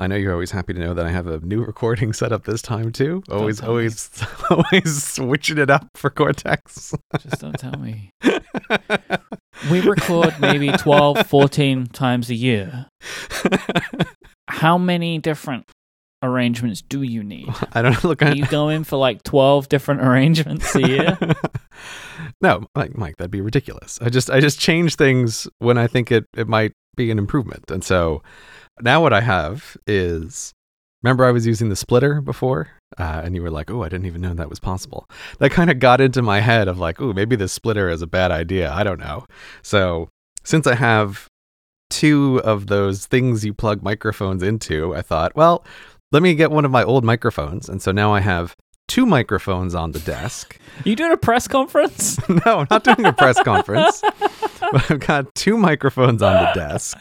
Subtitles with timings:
[0.00, 2.44] I know you're always happy to know that I have a new recording set up
[2.44, 3.22] this time too.
[3.30, 4.10] Always, always,
[4.50, 6.94] always switching it up for Cortex.
[7.20, 8.10] Just don't tell me.
[9.72, 12.86] We record maybe 12, 14 times a year.
[14.48, 15.68] How many different
[16.22, 17.48] arrangements do you need?
[17.72, 18.22] I don't look.
[18.22, 21.18] Are I, you going for like 12 different arrangements a year?
[22.40, 23.98] no, Myke, Myke, that'd be ridiculous.
[24.00, 27.68] I just, I just change things when I think it, it might be an improvement.
[27.68, 28.22] And so
[28.82, 30.52] now what I have is,
[31.02, 34.06] remember I was using the splitter before, uh, and you were like, "Oh, I didn't
[34.06, 37.12] even know that was possible." That kind of got into my head of like, "Oh,
[37.12, 39.26] maybe the splitter is a bad idea." I don't know.
[39.62, 40.08] So
[40.44, 41.28] since I have
[41.90, 45.64] two of those things you plug microphones into, I thought, well,
[46.12, 48.56] let me get one of my old microphones, and so now I have
[48.88, 50.58] two microphones on the desk.
[50.84, 52.18] You doing a press conference?
[52.46, 54.02] no, I'm not doing a press conference.
[54.72, 57.00] But I've got two microphones on the desk.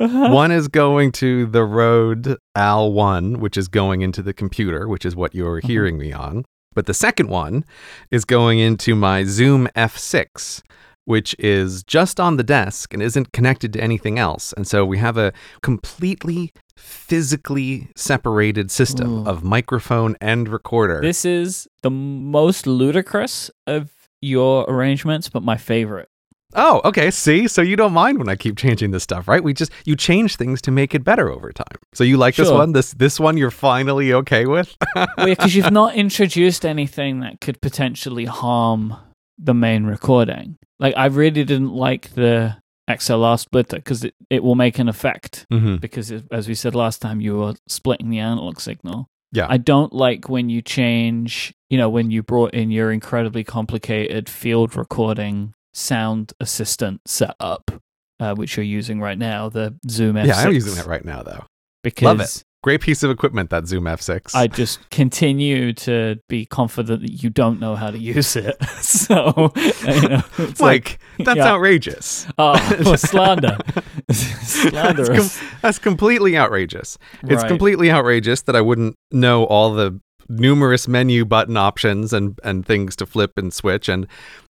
[0.00, 0.30] Uh-huh.
[0.30, 5.14] One is going to the Rode AI-1, which is going into the computer, which is
[5.14, 5.68] what you're mm-hmm.
[5.68, 6.44] hearing me on.
[6.74, 7.64] But the second one
[8.10, 10.62] is going into my Zoom F6,
[11.04, 14.54] which is just on the desk and isn't connected to anything else.
[14.54, 19.28] And so we have a completely physically separated system Ooh.
[19.28, 21.00] of microphone and recorder.
[21.00, 23.90] This is the most ludicrous of
[24.22, 26.09] your arrangements, but my favorite.
[26.54, 27.10] Oh, okay.
[27.10, 29.42] See, so you don't mind when I keep changing this stuff, right?
[29.42, 31.78] We just you change things to make it better over time.
[31.94, 32.72] So you like this one?
[32.72, 34.76] This this one you're finally okay with?
[34.94, 38.96] Well, because you've not introduced anything that could potentially harm
[39.38, 40.56] the main recording.
[40.78, 42.56] Like, I really didn't like the
[42.88, 45.46] XLR splitter because it, it will make an effect.
[45.52, 45.76] mm-hmm.
[45.76, 49.08] Because, it, as we said last time, you were splitting the analog signal.
[49.32, 49.46] Yeah.
[49.48, 54.28] I don't like when you change, you know, when you brought in your incredibly complicated
[54.28, 57.70] field recording sound assistant setup,
[58.18, 60.26] uh, which you're using right now, the Zoom F6.
[60.26, 61.44] Yeah, I'm using it right now though.
[61.82, 62.44] Because Love it.
[62.62, 64.34] Great piece of equipment that Zoom F6.
[64.34, 68.62] I just continue to be confident that you don't know how to use it.
[68.82, 71.52] so, you know, it's like, Myke, that's yeah.
[71.54, 72.26] outrageous.
[72.36, 73.56] oh, well, slander.
[74.08, 75.38] That's, Slanderous.
[75.40, 76.98] com- that's completely outrageous.
[77.22, 77.48] It's Right.
[77.48, 79.98] completely outrageous that I wouldn't know all the
[80.30, 84.06] numerous menu button options and and things to flip and switch and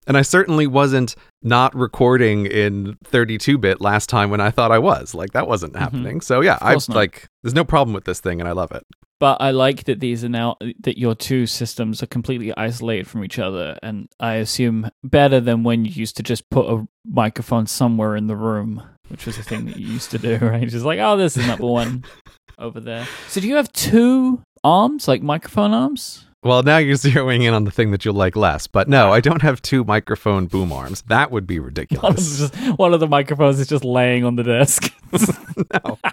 [0.08, 5.14] and I certainly wasn't not recording in 32-bit last time when I thought I was.
[5.14, 6.20] Like that wasn't happening.
[6.22, 6.92] So yeah, I Mm-hmm.
[6.94, 6.98] not.
[6.98, 8.84] like there's no problem with this thing and I love it.
[9.20, 13.24] But I like that these are now that your two systems are completely isolated from
[13.26, 17.68] each other, and I assume better than when you used to just put a microphone
[17.68, 20.66] somewhere in the room, which was a thing that you used to do, right?
[20.68, 22.06] Just like, oh, this is number one
[22.60, 23.06] over there.
[23.28, 26.26] So do you have two arms, like microphone arms?
[26.42, 28.68] Well, now you're zeroing in on the thing that you'll like less.
[28.68, 31.02] But no, I don't have two microphone boom arms.
[31.04, 32.40] That would be One of, ridiculous.
[32.40, 34.94] just, one of the microphones is just laying on the desk.
[35.74, 35.98] no.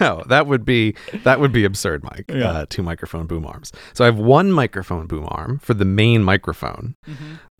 [0.00, 2.24] no, that would be that would be absurd, Myke.
[2.28, 2.50] Yeah.
[2.50, 3.72] Uh, two microphone boom arms.
[3.94, 6.94] So I have one microphone boom arm for the main microphone.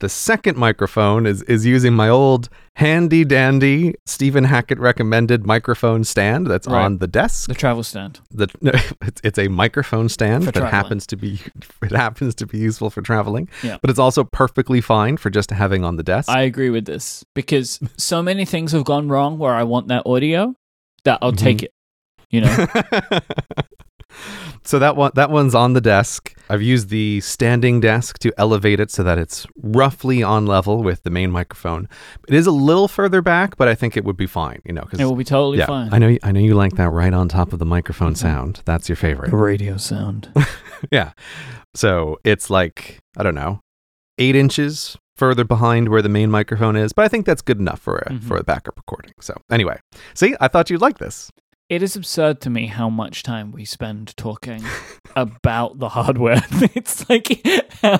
[0.00, 6.46] The second microphone is is using my old handy dandy Stephen Hackett recommended microphone stand
[6.46, 6.84] that's Right.
[6.84, 7.48] on the desk.
[7.48, 8.20] the travel stand.
[8.30, 10.72] The, no, it's, it's a microphone stand For that traveling.
[10.74, 11.38] happens to be
[11.82, 13.48] it happens to be useful for traveling.
[13.62, 13.78] Yeah.
[13.80, 16.28] But it's also perfectly fine for just having on the desk.
[16.30, 20.02] I agree with this because so many things have gone wrong where I want that
[20.06, 20.54] audio
[21.04, 21.72] that I'll take it.
[22.30, 22.66] You know,
[24.64, 26.34] so that one that one's on the desk.
[26.48, 31.02] I've used the standing desk to elevate it so that it's roughly on level with
[31.02, 31.88] the main microphone.
[32.28, 34.60] It is a little further back, but I think it would be fine.
[34.64, 35.92] You know, because it will be totally yeah, fine.
[35.92, 38.18] I know I know you like that right on top of the microphone Mhm.
[38.18, 38.62] sound.
[38.64, 39.30] That's your favorite.
[39.30, 40.32] The radio sound.
[40.90, 41.12] yeah.
[41.74, 43.60] So it's like I don't know,
[44.18, 47.80] eight inches further behind where the main microphone is, but I think that's good enough
[47.80, 48.22] for a Mhm.
[48.22, 49.12] for a backup recording.
[49.20, 49.78] So anyway,
[50.14, 51.30] see, I thought you'd like this.
[51.68, 54.62] It is absurd to me how much time we spend talking
[55.16, 56.42] about the hardware.
[56.74, 57.40] it's like
[57.80, 57.98] how,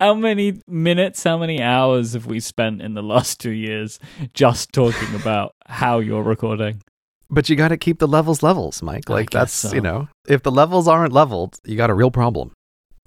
[0.00, 4.00] how many minutes, how many hours have we spent in the last two years
[4.34, 6.82] just talking about how you're recording?
[7.30, 9.08] But you got to keep the levels levels, Myke.
[9.08, 9.72] Like that's so.
[9.74, 12.52] you know, if the levels aren't leveled, you got a real problem.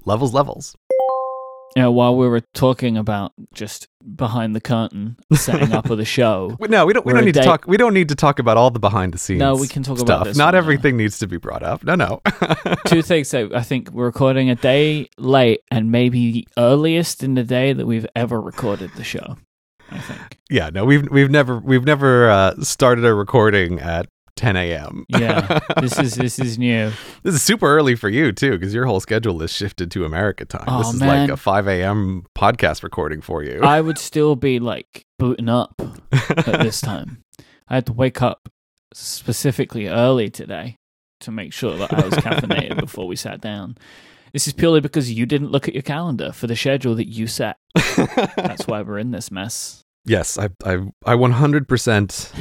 [0.06, 0.76] Levels levels.
[1.76, 6.06] You know, while we were talking about just behind the curtain setting up of the
[6.06, 7.06] show, No, we don't.
[7.06, 7.66] We don't need to talk.
[7.68, 9.40] We don't need to talk about all the behind the scenes.
[9.40, 10.24] No, we can talk about stuff.
[10.26, 11.84] this Not everything needs to be brought up.
[11.84, 12.22] No, no.
[12.86, 17.36] two things that I think we're recording a day late and maybe the earliest in
[17.36, 19.38] the day that we've ever recorded the show.
[19.92, 20.38] I think.
[20.50, 20.86] yeah, no.
[20.86, 24.08] We've we've never we've never uh, started a recording at
[24.40, 25.06] 10 a.m.
[25.10, 26.94] Yeah, this is this is new.
[27.24, 30.46] This is super early for you too, because your whole schedule is shifted to America
[30.46, 30.64] time.
[30.66, 31.28] Oh, this is man.
[31.28, 32.26] like a 5 a.m.
[32.38, 33.60] podcast recording for you.
[33.62, 35.74] I would still be like booting up
[36.14, 37.22] at this time.
[37.68, 38.48] I had to wake up
[38.94, 40.78] specifically early today
[41.20, 43.78] to make sure that I was caffeinated before we sat down.
[44.32, 47.28] This is purely because you didn't look at your calendar for the schedule that you
[47.28, 47.58] set.
[47.76, 49.84] That's why we're in this mess.
[50.06, 50.76] Yes, I I
[51.06, 52.32] I 100%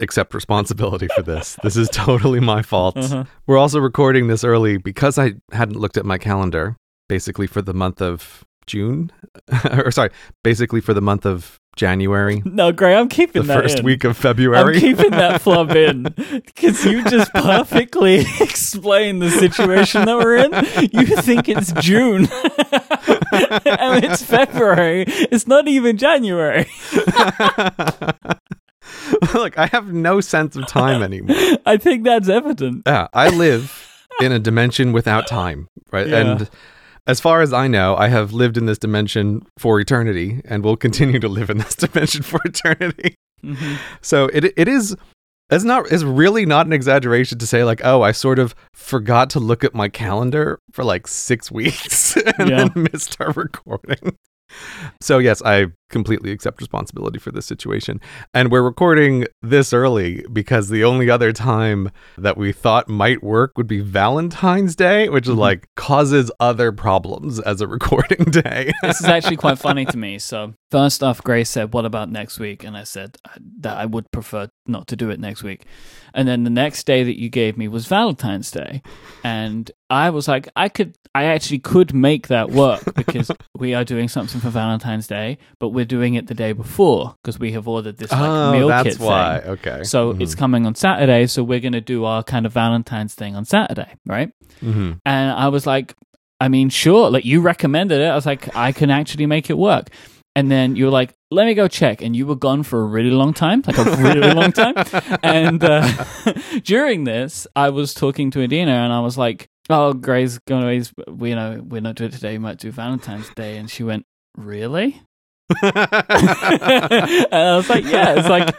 [0.00, 1.56] accept responsibility for this.
[1.62, 2.96] This is totally my fault.
[2.96, 3.24] Uh-huh.
[3.46, 6.76] We're also recording this early because I hadn't looked at my calendar
[7.08, 9.12] basically for the month of June
[9.70, 10.10] or sorry,
[10.42, 13.84] basically for the month of January, No, Gray, I'm keeping the that first in.
[13.84, 14.76] week of February.
[14.76, 16.04] I'm keeping that flub in
[16.46, 20.52] because you just perfectly explain the situation that we're in.
[20.90, 25.04] You think it's June and it's February.
[25.06, 26.66] It's not even January.
[29.34, 31.36] Look, I have no sense of time anymore.
[31.66, 32.82] I think that's evident.
[32.86, 36.06] Yeah, I live in a dimension without time, right?
[36.08, 36.18] Yeah.
[36.20, 36.50] And
[37.06, 40.76] as far as I know, I have lived in this dimension for eternity and will
[40.76, 43.14] continue to live in this dimension for eternity.
[43.44, 43.78] Mhm.
[44.00, 44.96] So it it is
[45.50, 49.30] it's not it's really not an exaggeration to say like, oh, I sort of forgot
[49.30, 52.68] to look at my calendar for like six weeks and Yeah.
[52.74, 54.16] then missed our recording.
[55.00, 58.00] So yes, I completely accept responsibility for this situation.
[58.34, 63.52] And we're recording this early because the only other time that we thought might work
[63.56, 65.38] would be Valentine's Day, which is Mhm.
[65.38, 68.72] like causes other problems as a recording day.
[68.82, 70.18] This is actually quite funny to me.
[70.18, 72.64] So, first off, Gray said, What about next week?
[72.64, 73.18] And I said
[73.60, 75.64] that I would prefer not to do it next week.
[76.14, 78.82] And then the next day that you gave me was Valentine's Day.
[79.22, 83.84] And I was like, I could, I actually could make that work because we are
[83.84, 87.68] doing something for Valentine's Day, but we're doing it the day before because we have
[87.68, 89.40] ordered this like oh, meal that's kit why.
[89.40, 89.50] thing.
[89.50, 89.84] Okay.
[89.84, 93.44] So it's coming on Saturday, so we're gonna do our kind of Valentine's thing on
[93.44, 94.30] Saturday, right?
[94.60, 95.94] hmm And I was like,
[96.40, 97.10] I mean, sure.
[97.10, 98.06] Like you recommended it.
[98.06, 99.88] I was like, I can actually make it work.
[100.36, 102.02] And then you were like, let me go check.
[102.02, 104.74] And you were gone for a really long time, like a really long time.
[105.22, 106.04] And uh,
[106.62, 110.94] during this, I was talking to Adina and I was like, oh, Gray's going to,
[111.26, 112.32] you know, we're not doing it today.
[112.32, 113.56] We might do Valentine's Day.
[113.56, 114.04] And she went,
[114.36, 115.02] really?
[115.62, 115.72] and
[117.32, 118.54] I was like, yeah, it's like,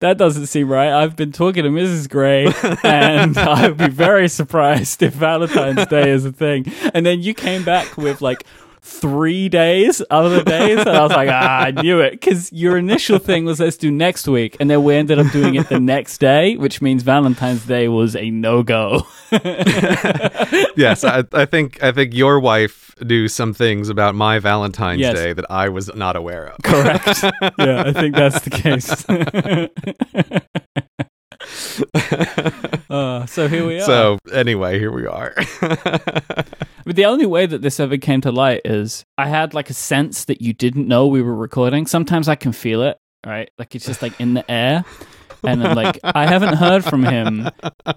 [0.00, 0.92] that doesn't seem right.
[0.92, 2.10] I've been talking to Mrs.
[2.10, 2.52] Gray,
[2.82, 6.66] and I would be very surprised if Valentine's Day is a thing.
[6.92, 8.44] And then you came back with like
[8.84, 12.12] three days, other days, and I was like, ah, I knew it.
[12.12, 15.54] Because your initial thing was let's do next week, and then we ended up doing
[15.54, 19.06] it the next day, which means Valentine's Day was a no go.
[20.76, 25.14] yes, I, I think I think your wife knew some things about my Valentine's Yes.
[25.16, 26.62] Day that I was not aware of.
[26.62, 27.22] Correct.
[27.58, 29.04] yeah, I think that's the case.
[32.90, 33.84] uh, so here we are.
[33.84, 35.34] so anyway, here we are.
[36.84, 39.74] But the only way that this ever came to light is I had like a
[39.74, 41.86] sense that you didn't know we were recording.
[41.86, 43.50] Sometimes I can feel it, right?
[43.58, 44.84] Like it's just like in the air.
[45.44, 47.48] And then like I haven't heard from him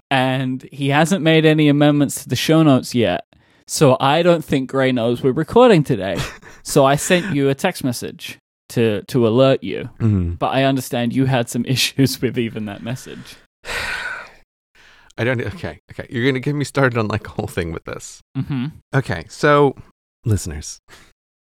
[0.10, 3.26] and he hasn't made any amendments to the show notes yet.
[3.68, 6.18] So I don't think Gray knows we're recording today.
[6.64, 9.90] So I sent you a text message to to alert you.
[10.00, 10.40] Mhm.
[10.40, 13.36] But I understand you had some issues with even that message.
[15.18, 15.42] I don't.
[15.42, 16.08] Okay, okay.
[16.10, 18.22] You're gonna get me started on like a whole thing with this.
[18.38, 18.66] Mm-hmm.
[18.94, 19.76] Okay, so
[20.26, 20.80] listeners,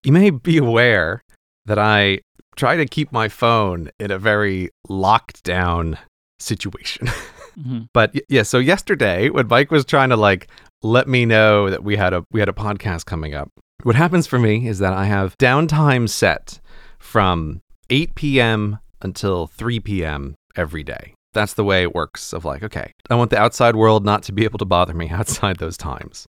[0.03, 1.21] you may be aware
[1.65, 2.21] that I
[2.55, 5.97] try to keep my phone in a very locked down
[6.39, 7.07] situation.
[7.59, 7.79] Mm-hmm.
[7.93, 10.47] But yeah, so yesterday when Mike was trying to like
[10.83, 13.49] let me know that we had a we had a podcast coming up,
[13.83, 16.60] what happens for me is that I have downtime set
[17.01, 18.79] from 8 p.m.
[19.01, 20.35] until 3 p.m.
[20.55, 21.13] every day.
[21.33, 22.33] That's the way it works.
[22.33, 25.09] Of like, okay, I want the outside world not to be able to bother me
[25.11, 26.25] outside those times.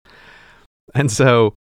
[0.94, 1.54] And so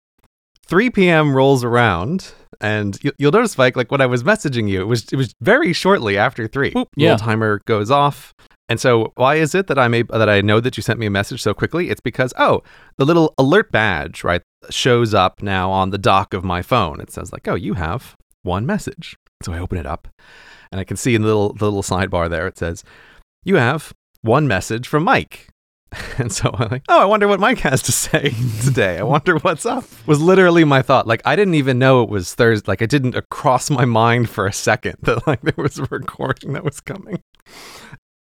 [0.67, 1.35] 3 p.m.
[1.35, 5.05] rolls around, and you, you'll notice, Myke, like when I was messaging you, it was
[5.11, 6.71] it was very shortly after three.
[6.71, 7.11] Boop, Yeah.
[7.11, 8.33] Little timer goes off.
[8.67, 11.07] And so, why is it that I'm able, that I know that you sent me
[11.07, 11.89] a message so quickly?
[11.89, 12.61] It's because oh,
[12.97, 17.01] the little alert badge right shows up now on the dock of my phone.
[17.01, 19.17] It says like, oh, you have one message.
[19.43, 20.07] So I open it up,
[20.71, 22.83] and I can see in the little the little sidebar there it says,
[23.43, 25.47] you have one message from Myke.
[26.19, 28.29] And so I'm like, oh, I wonder what Myke has to say
[28.63, 28.99] today.
[28.99, 29.85] I wonder what's up.
[30.05, 31.07] Was literally my thought.
[31.07, 32.69] Like I didn't even know it was Thursday.
[32.69, 36.53] Like it didn't cross my mind for a second that like there was a recording
[36.53, 37.23] that was coming.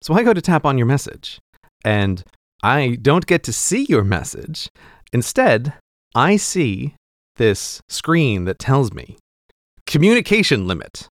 [0.01, 1.39] So I go to tap on your message,
[1.85, 2.23] and
[2.63, 4.69] I don't get to see your message.
[5.13, 5.73] Instead,
[6.15, 6.95] I see
[7.35, 9.18] this screen that tells me
[9.89, 11.09] communication limit.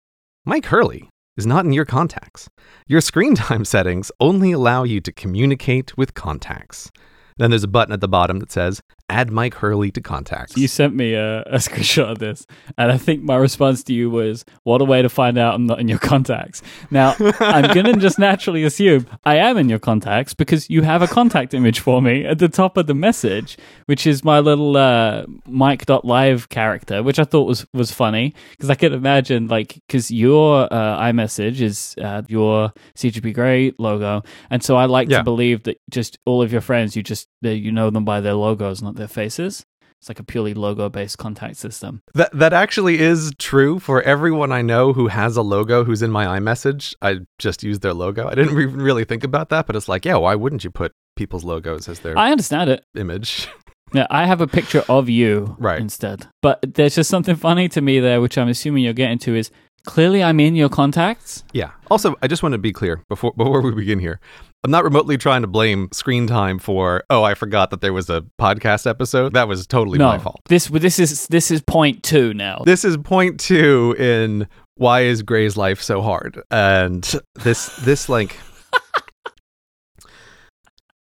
[0.48, 2.50] Myke Hurley is not in your contacts.
[2.88, 6.90] Your screen time settings only allow you to communicate with contacts.
[7.38, 8.82] Then there's a button at the bottom that says
[9.14, 10.58] add Myke Hurley to contacts.
[10.58, 12.46] You sent me a, a screenshot of this,
[12.78, 15.66] and I think my response to you was, "What a way to find out I'm
[15.66, 20.34] not in your contacts." Now, I'm gonna just naturally assume I am in your contacts
[20.34, 24.06] because you have a contact image for me at the top of the message, which
[24.08, 28.94] is my little uh, Mike.live character, which I thought was was funny because I could
[28.94, 34.86] imagine like because your uh, iMessage is uh, your CGP Grey logo, and so I
[34.86, 35.20] like Yeah.
[35.20, 38.34] to believe that just all of your friends, you just you know them by their
[38.34, 39.66] logos, not their faces.
[40.00, 42.02] It's like a purely logo based contact system.
[42.14, 46.12] That that actually is true for everyone I know who has a logo who's in
[46.12, 46.94] my iMessage.
[47.02, 48.28] I just use their logo.
[48.28, 50.92] I didn't even really think about that, but it's like, yeah, why wouldn't you put
[51.16, 52.84] people's logos as their I understand it.
[52.96, 53.48] image?
[53.96, 55.80] Yeah, I have a picture of you Right.
[55.80, 56.26] instead.
[56.42, 59.52] But there's just something funny to me there, which I'm assuming you're getting to is
[59.86, 61.44] clearly I'm in your contacts.
[61.54, 61.74] yeah.
[61.92, 64.20] Also, I just want to be clear before before we begin here.
[64.64, 68.10] I'm not remotely trying to blame screen time for, oh, I forgot that there was
[68.10, 69.34] a podcast episode.
[69.34, 70.40] That was totally no, my fault.
[70.48, 72.64] this this is this is point two now.
[72.66, 76.42] This is point two in why is Gray's life so hard?
[76.50, 77.04] And
[77.36, 78.38] this this like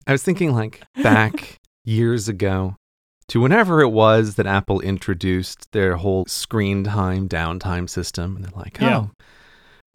[0.06, 2.76] I was thinking like back years ago
[3.28, 8.52] to whenever it was that Apple introduced their whole screen time downtime system and they're
[8.54, 9.06] like, "Oh, Yeah.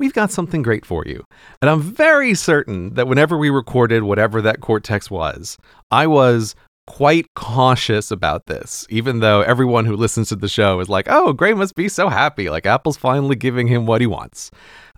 [0.01, 1.23] We've got something great for you."
[1.61, 5.57] And I'm very certain that whenever we recorded whatever that Cortex was,
[5.89, 6.55] I was
[6.87, 11.31] quite cautious about this, even though everyone who listens to the show is like, oh,
[11.31, 12.49] Gray must be so happy.
[12.49, 14.51] Like, Apple's finally giving him what he wants.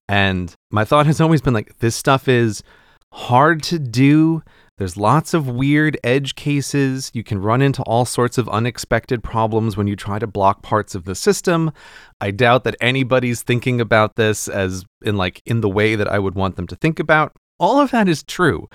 [0.10, 2.64] And my thought has always been like, this stuff is
[3.12, 4.42] hard to do.
[4.84, 7.10] There's lots of weird edge cases.
[7.14, 10.94] You can run into all sorts of unexpected problems when you try to block parts
[10.94, 11.72] of the system.
[12.20, 16.20] I doubt that anybody's thinking about this as in like in the way that I
[16.20, 17.32] would want them to think about.
[17.62, 18.68] All of that is true.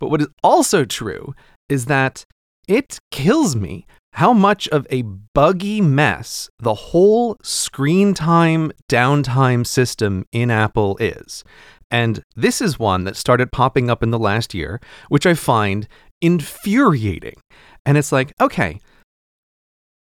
[0.00, 1.32] But what is also true
[1.68, 2.26] is that
[2.66, 10.26] it kills me how much of a buggy mess the whole screen time downtime system
[10.32, 11.44] in Apple is.
[11.92, 14.80] And this is one that started popping up in the last year,
[15.10, 15.86] which I find
[16.22, 17.36] infuriating.
[17.84, 18.80] And it's like, okay,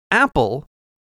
[0.09, 0.65] Apple,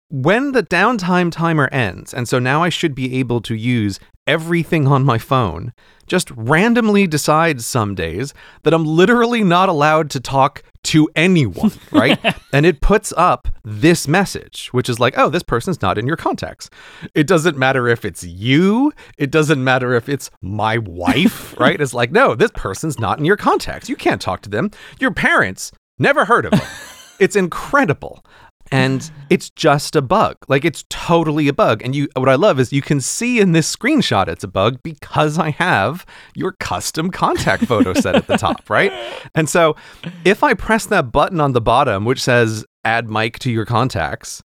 [0.08, 4.86] when the downtime timer ends, and so now I should be able to use everything
[4.86, 5.72] on my phone,
[6.06, 12.18] just randomly decides some days that I'm literally not allowed to talk to anyone, right?
[12.52, 16.16] and it puts up this message, which is like, oh, this person's not in your
[16.16, 16.70] contacts.
[17.14, 21.80] It doesn't matter if it's you, it doesn't matter if it's my wife, right?
[21.80, 23.88] It's like, no, this person's not in your contacts.
[23.88, 24.70] You can't talk to them.
[25.00, 26.68] Your parents never heard of them.
[27.18, 28.24] it's incredible
[28.70, 30.36] and it's just a bug.
[30.48, 31.82] Like it's totally a bug.
[31.82, 34.78] And you what i love is you can see in this screenshot it's a bug
[34.82, 38.92] because i have your custom contact photo set at the top right?
[39.34, 39.76] And so
[40.24, 44.42] if i press that button on the bottom which says add mic to your contacts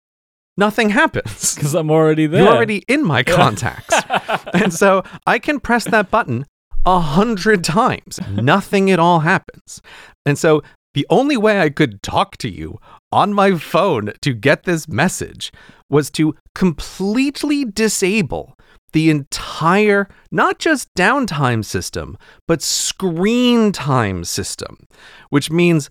[0.57, 1.55] nothing happens.
[1.63, 2.43] Because I'm already there.
[2.43, 3.95] you're already in my contacts.
[4.53, 6.45] And so i can press that button
[6.85, 8.19] a hundred times.
[8.29, 9.81] Nothing at all happens.
[10.25, 10.61] And so
[10.93, 12.79] the only way I could talk to you
[13.13, 15.53] on my phone to get this message
[15.89, 18.57] was to completely disable
[18.91, 22.17] the entire, not just downtime system,
[22.47, 24.87] but screen time system,
[25.29, 25.89] which means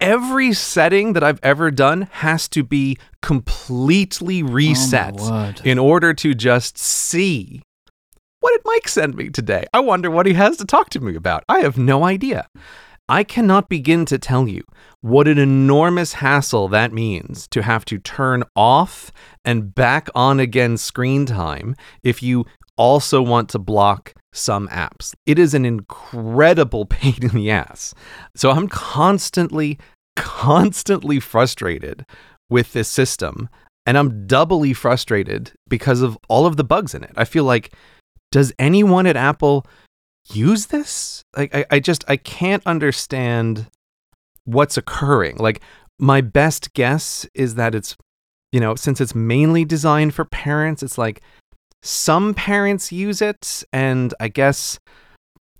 [0.00, 6.14] every setting that I've ever done has to be completely oh, reset Oh in order
[6.14, 7.62] to just see
[8.40, 9.64] what did Myke send me today?
[9.72, 11.44] I wonder what he has to talk to me about.
[11.48, 12.46] I have no idea.
[13.08, 14.62] I cannot begin to tell you
[15.02, 19.12] what an enormous hassle that means to have to turn off
[19.44, 22.46] and back on again screen time if you
[22.78, 25.14] also want to block some apps.
[25.26, 27.94] It is an incredible pain in the ass.
[28.34, 29.78] So I'm constantly,
[30.16, 32.06] constantly frustrated
[32.48, 33.48] with this system.
[33.86, 37.12] And I'm doubly frustrated because of all of the bugs in it.
[37.16, 37.74] I feel like,
[38.32, 39.66] does anyone at Apple
[40.30, 41.24] use this?
[41.36, 43.68] Like, I, I just, I can't understand
[44.44, 45.36] what's occurring.
[45.36, 45.60] Like,
[45.98, 47.96] my best guess is that it's,
[48.52, 51.22] you know, since it's mainly designed for parents, it's like
[51.82, 54.78] some parents use it, and I guess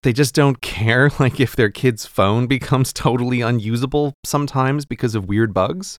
[0.02, 5.28] they just don't care like if their kid's phone becomes totally unusable sometimes because of
[5.28, 5.99] weird bugs.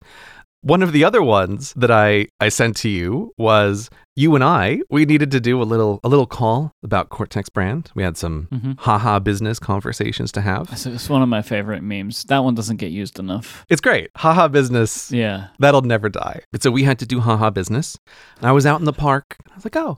[0.65, 4.79] One of the other ones that I, I sent to you was you and I,
[4.89, 7.91] we needed to do a little a little call about Cortex brand.
[7.93, 8.79] We had some Mhm.
[8.79, 10.69] haha business conversations to have.
[10.71, 12.23] It's, it's one of my favorite memes.
[12.23, 13.63] That one doesn't get used enough.
[13.69, 14.09] It's great.
[14.17, 15.11] Haha business.
[15.11, 15.49] Yeah.
[15.59, 16.41] That'll never die.
[16.51, 17.95] But so we had to do haha business.
[18.39, 19.25] And I was out in the park.
[19.51, 19.97] I was like, oh,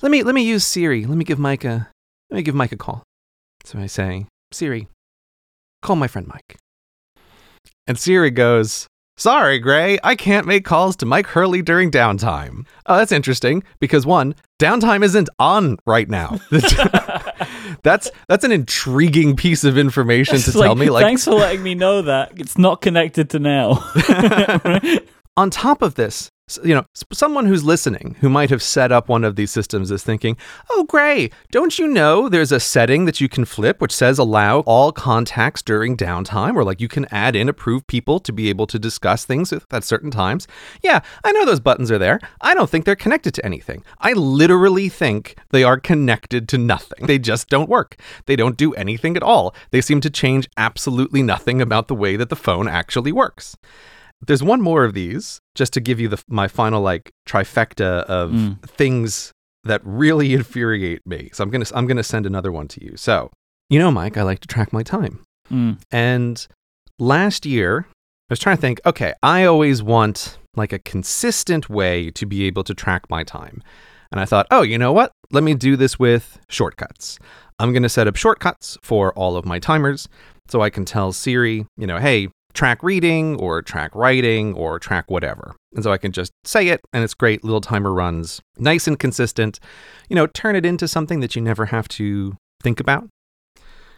[0.00, 1.04] let me let me use Siri.
[1.04, 1.90] Let me give Myke a
[2.30, 3.02] let me give Myke a call.
[3.64, 4.88] So I say, Siri,
[5.82, 6.56] call my friend Myke.
[7.86, 12.66] And Siri goes, Sorry, Gray, I can't make calls to Myke Hurley during downtime.
[12.86, 16.40] Oh, that's interesting because one, downtime isn't on right now.
[17.82, 20.88] that's that's an intriguing piece of information It's to tell me.
[20.88, 23.84] Like, thanks for letting me know that it's not connected to now.
[25.36, 26.30] on top of this,
[26.64, 30.02] you know, someone who's listening who might have set up one of these systems is
[30.02, 30.36] thinking,
[30.70, 34.60] "Oh, Gray, don't you know there's a setting that you can flip which says allow
[34.60, 38.66] all contacts during downtime, or like you can add in approved people to be able
[38.66, 40.46] to discuss things at certain times?"
[40.82, 42.20] Yeah, I know those buttons are there.
[42.40, 43.84] I don't think they're connected to anything.
[44.00, 47.06] I literally think they are connected to nothing.
[47.06, 47.96] They just don't work.
[48.26, 49.54] They don't do anything at all.
[49.70, 53.56] They seem to change absolutely nothing about the way that the phone actually works.
[54.26, 58.30] There's one more of these, just to give you the my final like trifecta of
[58.30, 58.62] Mm.
[58.62, 59.32] things
[59.64, 61.30] that really infuriate me.
[61.32, 62.96] So I'm gonna I'm gonna send another one to you.
[62.96, 63.30] So
[63.70, 65.24] you know, Myke, I like to track my time.
[65.50, 65.78] Mm.
[65.90, 66.46] And
[66.98, 72.10] last year, I was trying to think, okay, I always want like a consistent way
[72.10, 73.62] to be able to track my time.
[74.10, 75.12] And I thought, oh, you know what?
[75.30, 77.18] Let me do this with shortcuts.
[77.58, 80.06] I'm going to set up shortcuts for all of my timers
[80.48, 85.10] so I can tell Siri, you know, hey, track reading or track writing or track
[85.10, 85.54] whatever.
[85.74, 87.44] And so I can just say it and it's great.
[87.44, 89.58] Little timer runs nice and consistent.
[90.08, 93.08] You know, turn it into something that you never have to think about.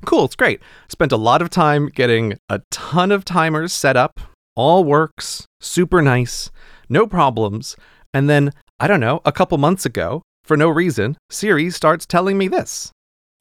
[0.04, 0.60] Cool, it's great.
[0.88, 4.20] Spent a lot of time getting a ton of timers set up.
[4.54, 6.50] All works, super nice,
[6.88, 7.76] no problems.
[8.12, 12.38] And then, I don't know, a couple months ago, for no reason, Siri starts telling
[12.38, 12.92] me this.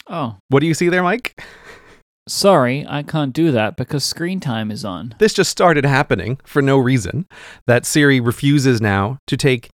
[0.08, 1.32] Oh, What do you see there, Myke?
[2.28, 5.16] Sorry, I can't do that because screen time is on.
[5.20, 7.28] This just started happening for no reason.
[7.68, 9.70] That Siri refuses now to take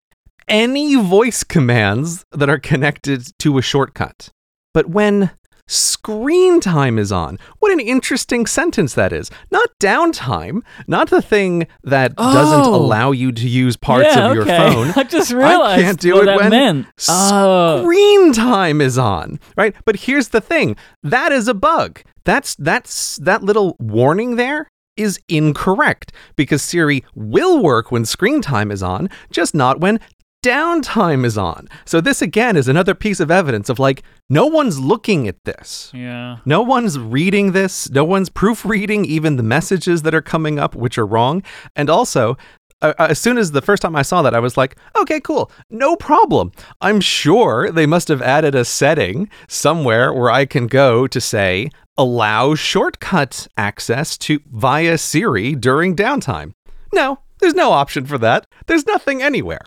[0.48, 4.30] any voice commands that are connected to a shortcut.
[4.74, 5.32] But when
[5.70, 9.30] screen time is on, what an interesting sentence that is.
[9.52, 12.76] Not downtime, not the thing that doesn't Oh.
[12.76, 14.58] allow you to use parts yeah, of your okay.
[14.58, 14.94] phone.
[14.96, 16.88] I just realized can't do what it that when meant.
[17.08, 19.76] Oh, Screen time is on, right?
[19.86, 20.76] But here's the thing.
[21.04, 22.02] That is a bug.
[22.26, 28.70] That's that's that little warning there is incorrect because Siri will work when screen time
[28.70, 30.00] is on, just not when
[30.44, 31.68] downtime is on.
[31.86, 35.92] So this again is another piece of evidence of like no one's looking at this.
[35.94, 36.38] yeah.
[36.46, 37.90] No one's reading this.
[37.90, 41.44] No one's proofreading even the messages that are coming up, which are wrong.
[41.76, 42.38] And also,
[42.82, 45.52] uh, as soon as the first time I saw that, I was like, okay, cool.
[45.70, 46.52] No problem.
[46.80, 51.70] I'm sure they must have added a setting somewhere where I can go to say,
[51.98, 56.54] allow shortcut access to via Siri during downtime.
[56.94, 58.48] No, there's no option for that.
[58.70, 59.66] There's nothing anywhere.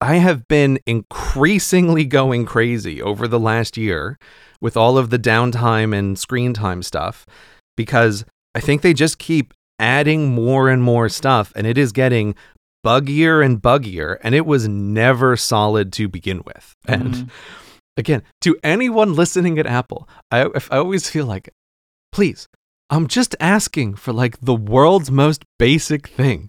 [0.00, 4.18] I have been increasingly going crazy over the last year
[4.60, 7.26] with all of the downtime and screen time stuff
[7.76, 12.36] because I think they just keep adding more and more stuff and it is getting
[12.86, 16.72] buggier and buggier and it was never solid to begin with.
[16.86, 17.30] And Mhm.
[17.96, 21.50] again, to anyone listening at Apple, I, I always feel like,
[22.12, 22.46] please,
[22.90, 26.48] I'm just asking for like the world's most basic thing.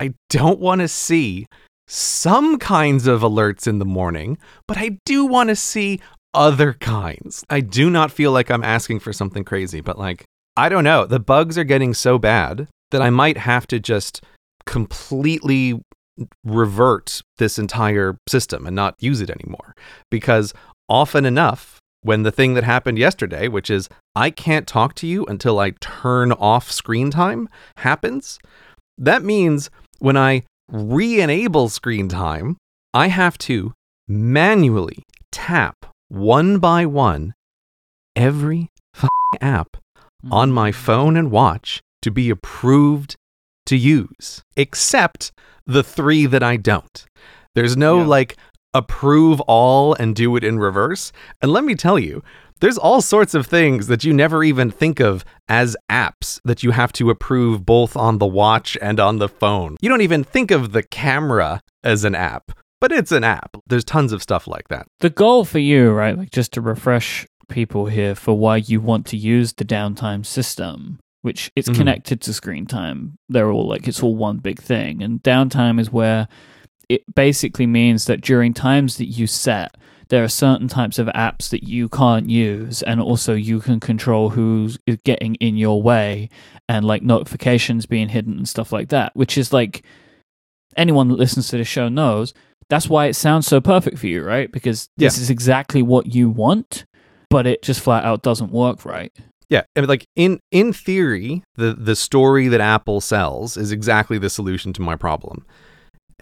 [0.00, 1.46] I don't want to see
[1.86, 6.00] some kinds of alerts in the morning, but I do want to see
[6.32, 7.44] other kinds.
[7.50, 10.24] I do not feel like I'm asking for something crazy, but like,
[10.56, 11.06] I don't know.
[11.06, 14.22] The bugs are getting so bad that I might have to just
[14.66, 15.80] completely
[16.44, 19.74] revert this entire system and not use it anymore.
[20.10, 20.54] Because
[20.88, 25.24] often enough, when the thing that happened yesterday, which is I can't talk to you
[25.26, 28.38] until I turn off screen time, happens,
[28.98, 29.70] that means
[30.04, 32.58] when I re enable screen time,
[32.92, 33.72] I have to
[34.06, 37.32] manually tap one by one
[38.14, 39.08] every fing
[39.40, 39.78] app
[40.22, 40.30] hmm.
[40.30, 43.16] on my phone and watch to be approved
[43.64, 45.32] to use, except
[45.66, 47.06] the three that I don't.
[47.54, 48.06] There's no Yeah.
[48.06, 48.36] like
[48.74, 51.12] approve all and do it in reverse.
[51.40, 52.22] And let me tell you,
[52.60, 56.70] there's all sorts of things that you never even think of as apps that you
[56.70, 59.76] have to approve both on the watch and on the phone.
[59.80, 63.56] You don't even think of the camera as an app, but it's an app.
[63.66, 64.86] There's tons of stuff like that.
[65.00, 66.16] the goal for you, right?
[66.16, 70.98] Like just to refresh people here for why you want to use the downtime system,
[71.22, 71.74] which it's Mhm.
[71.76, 73.16] connected to screen time.
[73.28, 75.02] They're all like it's all one big thing.
[75.02, 76.26] And downtime is where
[76.88, 79.74] it basically means that during times that you set,
[80.08, 84.30] there are certain types of apps that you can't use, and also you can control
[84.30, 86.28] who's getting in your way
[86.68, 89.84] and like notifications being hidden and stuff like that, which is like
[90.76, 92.34] anyone that listens to the show knows
[92.68, 94.50] that's why it sounds so perfect for you, right?
[94.50, 96.86] Because this is exactly what you want,
[97.30, 99.12] but it just flat out doesn't work right.
[99.50, 104.18] Yeah, I mean, like in in theory, the the story that Apple sells is exactly
[104.18, 105.44] the solution to my problem.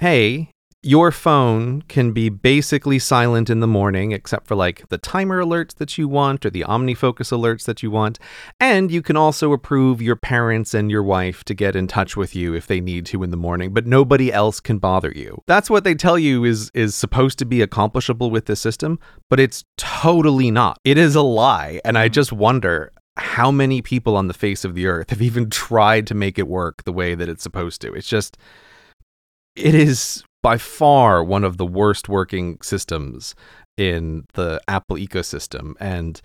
[0.01, 0.51] Hey,
[0.83, 5.77] your phone can be basically silent in the morning, except for like the timer alerts
[5.77, 8.19] that you want or the OmniFocus alerts that you want.
[8.59, 12.35] And you can also approve your parents and your wife to get in touch with
[12.35, 15.43] you if they need to in the morning, but nobody else can bother you.
[15.47, 18.99] That's what they tell you is is supposed to be accomplishable with this system,
[19.31, 20.79] but it's totally not.
[20.85, 24.75] It is a lie, and I just wonder how many people on the face of
[24.75, 27.93] the earth have even tried to make it work the way that it's supposed to.
[27.93, 28.37] It's just
[29.55, 33.35] it is by far one of the worst working systems
[33.77, 35.75] in the Apple ecosystem.
[35.81, 36.21] And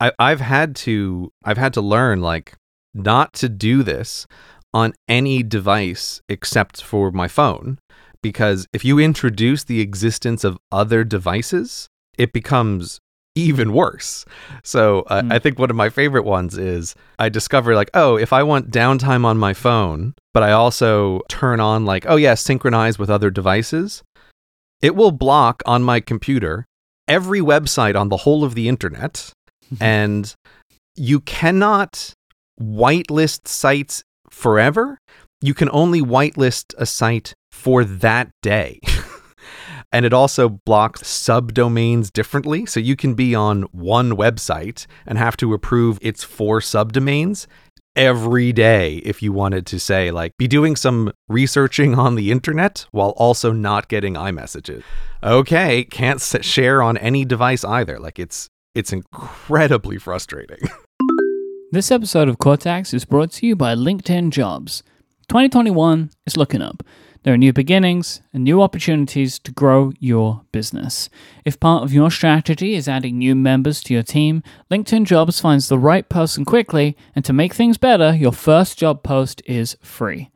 [0.00, 2.54] I, I've had to I've had to learn like
[2.94, 4.26] not to do this
[4.74, 7.78] on any device except for my phone.
[8.22, 13.00] Because if you introduce the existence of other devices, it becomes
[13.34, 14.24] even worse.
[14.62, 15.32] So uh, mm.
[15.32, 18.70] I think one of my favorite ones is I discover like, oh, if I want
[18.70, 23.30] downtime on my phone, but I also turn on like, oh yeah, synchronize with other
[23.30, 24.02] devices,
[24.80, 26.66] it will block on my computer
[27.08, 29.32] every website on the whole of the internet,
[29.80, 30.34] and
[30.94, 32.12] you cannot
[32.60, 34.98] whitelist sites forever.
[35.40, 38.80] You can only whitelist a site for that day.
[39.92, 42.64] And it also blocks subdomains differently.
[42.64, 47.46] So you can be on one website and have to approve its four subdomains
[47.94, 52.86] every day if you wanted to say, like, be doing some researching on the internet
[52.90, 54.82] while also not getting iMessages.
[55.22, 57.98] Okay, can't share on any device either.
[57.98, 60.70] Like, it's it's incredibly frustrating.
[61.72, 64.82] this episode of Cortex is brought to you by LinkedIn Jobs.
[65.28, 66.82] 2021 is looking up.
[67.22, 71.08] There are new beginnings and new opportunities to grow your business.
[71.44, 75.68] If part of your strategy is adding new members to your team, LinkedIn Jobs finds
[75.68, 80.30] the right person quickly, and to make things better, your first job post is free.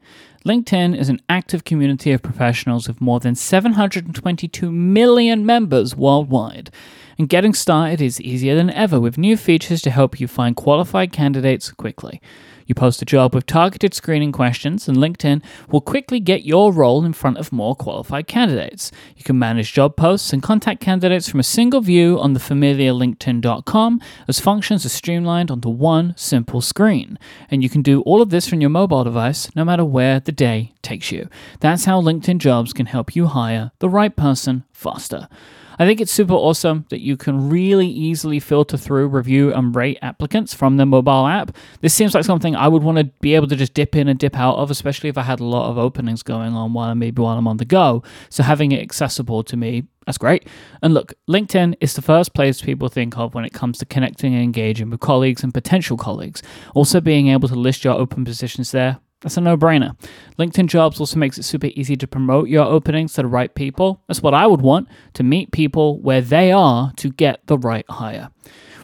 [0.44, 6.70] LinkedIn is an active community of professionals with more than 722 million members worldwide.
[7.18, 11.10] And getting started is easier than ever with new features to help you find qualified
[11.10, 12.20] candidates quickly.
[12.66, 17.04] You post a job with targeted screening questions, and LinkedIn will quickly get your role
[17.04, 18.90] in front of more qualified candidates.
[19.16, 22.92] You can manage job posts and contact candidates from a single view on the familiar
[22.92, 27.18] LinkedIn.com, as functions are streamlined onto one simple screen.
[27.50, 30.32] And you can do all of this from your mobile device, no matter where the
[30.32, 31.28] day takes you.
[31.60, 35.28] That's how LinkedIn Jobs can help you hire the right person faster.
[35.78, 39.98] I think it's super awesome that you can really easily filter through, review, and rate
[40.02, 41.54] applicants from the mobile app.
[41.80, 44.18] This seems like something I would want to be able to just dip in and
[44.18, 47.20] dip out of, especially if I had a lot of openings going on while maybe
[47.20, 48.02] while I'm on the go.
[48.30, 50.46] So having it accessible to me that's great.
[50.82, 54.34] And look, LinkedIn is the first place people think of when it comes to connecting
[54.34, 56.44] and engaging with colleagues and potential colleagues.
[56.74, 59.96] Also, being able to list your open positions there that's a no brainer.
[60.38, 64.02] LinkedIn Jobs also makes it super easy to promote your openings to the right people.
[64.06, 67.86] That's what I would want to meet people where they are to get the right
[67.88, 68.30] hire.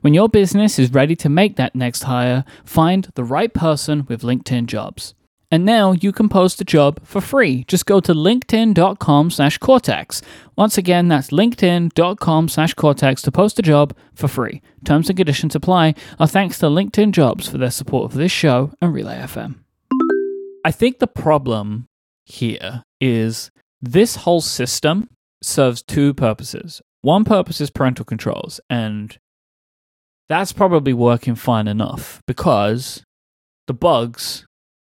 [0.01, 4.23] When your business is ready to make that next hire, find the right person with
[4.23, 5.15] LinkedIn Jobs.
[5.53, 7.65] And now you can post a job for free.
[7.69, 10.23] Just go to linkedin.com slash cortex.
[10.57, 14.63] Once again, that's linkedin.com slash cortex to post a job for free.
[14.87, 15.95] Terms and conditions apply.
[16.19, 19.57] Our thanks to LinkedIn Jobs for their support of this show and Relay FM.
[20.65, 21.87] I think the problem
[22.25, 25.09] here is this whole system
[25.43, 26.81] serves two purposes.
[27.03, 29.19] One purpose is parental controls, and
[30.29, 33.03] that's probably working fine enough because
[33.67, 34.47] the bugs,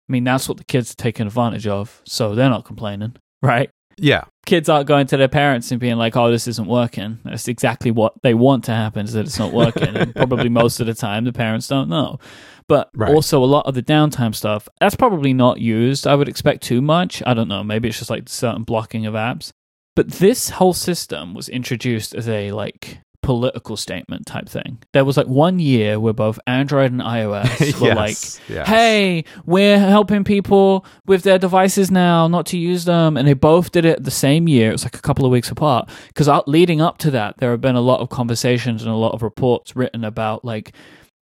[0.09, 3.71] I mean, that's what the kids are taking advantage of, so they're not complaining, right?
[3.99, 4.25] Yeah.
[4.45, 7.19] Kids aren't going to their parents and being like, oh, this isn't working.
[7.25, 9.97] That's exactly what they want to happen is that it's not working.
[9.97, 12.19] and probably most of the time, the parents don't know.
[12.69, 13.15] But right.
[13.15, 16.07] also, a lot of the downtime stuff, that's probably not used.
[16.07, 17.23] I would expect too much.
[17.25, 17.63] I don't know.
[17.63, 19.53] Maybe it's just like certain blocking of apps.
[19.95, 24.79] But this whole system was introduced as a like political statement type thing.
[24.93, 28.69] There was like one year where both Android and iOS were yes, like, yes.
[28.69, 33.73] "Hey, we're helping people with their devices now, not to use them," and they both
[33.73, 34.69] did it the same year.
[34.69, 35.89] It was like a couple of weeks apart.
[36.07, 38.97] Because uh, leading up to that, there have been a lot of conversations and a
[38.97, 40.73] lot of reports written about like.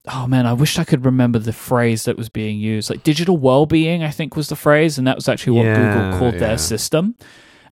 [0.07, 2.91] Oh man, I wish I could remember the phrase that was being used.
[2.91, 6.19] Like digital well-being, I think was the phrase, and that was actually what yeah, Google
[6.19, 6.41] called yeah.
[6.41, 7.17] their system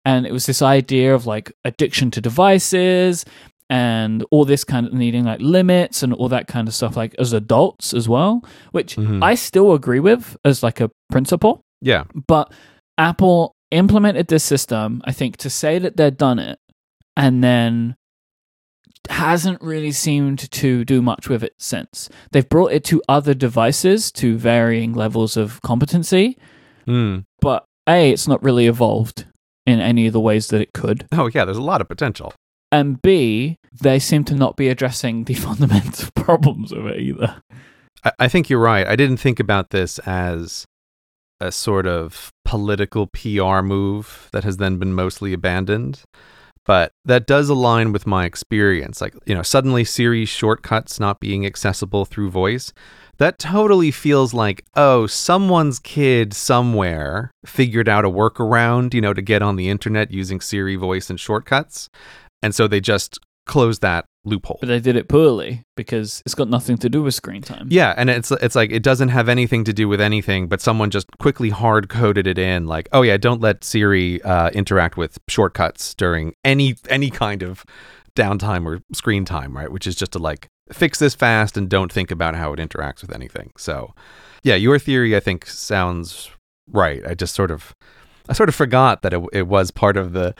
[0.05, 3.25] and it was this idea of like addiction to devices
[3.69, 7.15] and all this kind of needing like limits and all that kind of stuff like
[7.19, 9.23] as adults as well which mm-hmm.
[9.23, 12.51] i still agree with as like a principle yeah but
[12.97, 16.59] apple implemented this system i think to say that they'd done it
[17.15, 17.95] and then
[19.09, 22.09] hasn't really seemed to do much with it since.
[22.31, 26.37] They've brought it to other devices to varying levels of competency,
[26.87, 27.25] Mm.
[27.41, 29.25] but A, it's not really evolved
[29.65, 31.05] in any of the ways that it could.
[31.11, 32.33] Oh yeah, there's a lot of potential.
[32.71, 37.41] And B, they seem to not be addressing the fundamental problems of it either.
[38.03, 38.87] I, I think you're right.
[38.87, 40.65] I didn't think about this as
[41.39, 46.01] a sort of political PR move that has then been mostly abandoned.
[46.65, 49.02] But that does align with my experience.
[49.02, 52.71] Like, you know, suddenly Siri shortcuts not being accessible through voice.
[53.17, 59.21] That totally feels like, oh, someone's kid somewhere figured out a workaround, you know, to
[59.21, 61.89] get on the internet using Siri voice and shortcuts.
[62.41, 64.57] And so they just closed that loophole.
[64.60, 67.67] But they did it poorly because it's got nothing to do with screen time.
[67.71, 70.89] Yeah, and it's it's like it doesn't have anything to do with anything, but someone
[70.89, 75.17] just quickly hard coded it in, like, oh yeah, don't let Siri uh, interact with
[75.27, 77.65] shortcuts during any any kind of
[78.15, 79.71] downtime or screen time, right?
[79.71, 83.01] Which is just to like fix this fast and don't think about how it interacts
[83.01, 83.51] with anything.
[83.57, 83.93] So,
[84.43, 86.29] yeah, your theory I think sounds
[86.67, 87.05] right.
[87.05, 87.75] I just sort of
[88.29, 90.36] I sort of forgot that it, it was part of the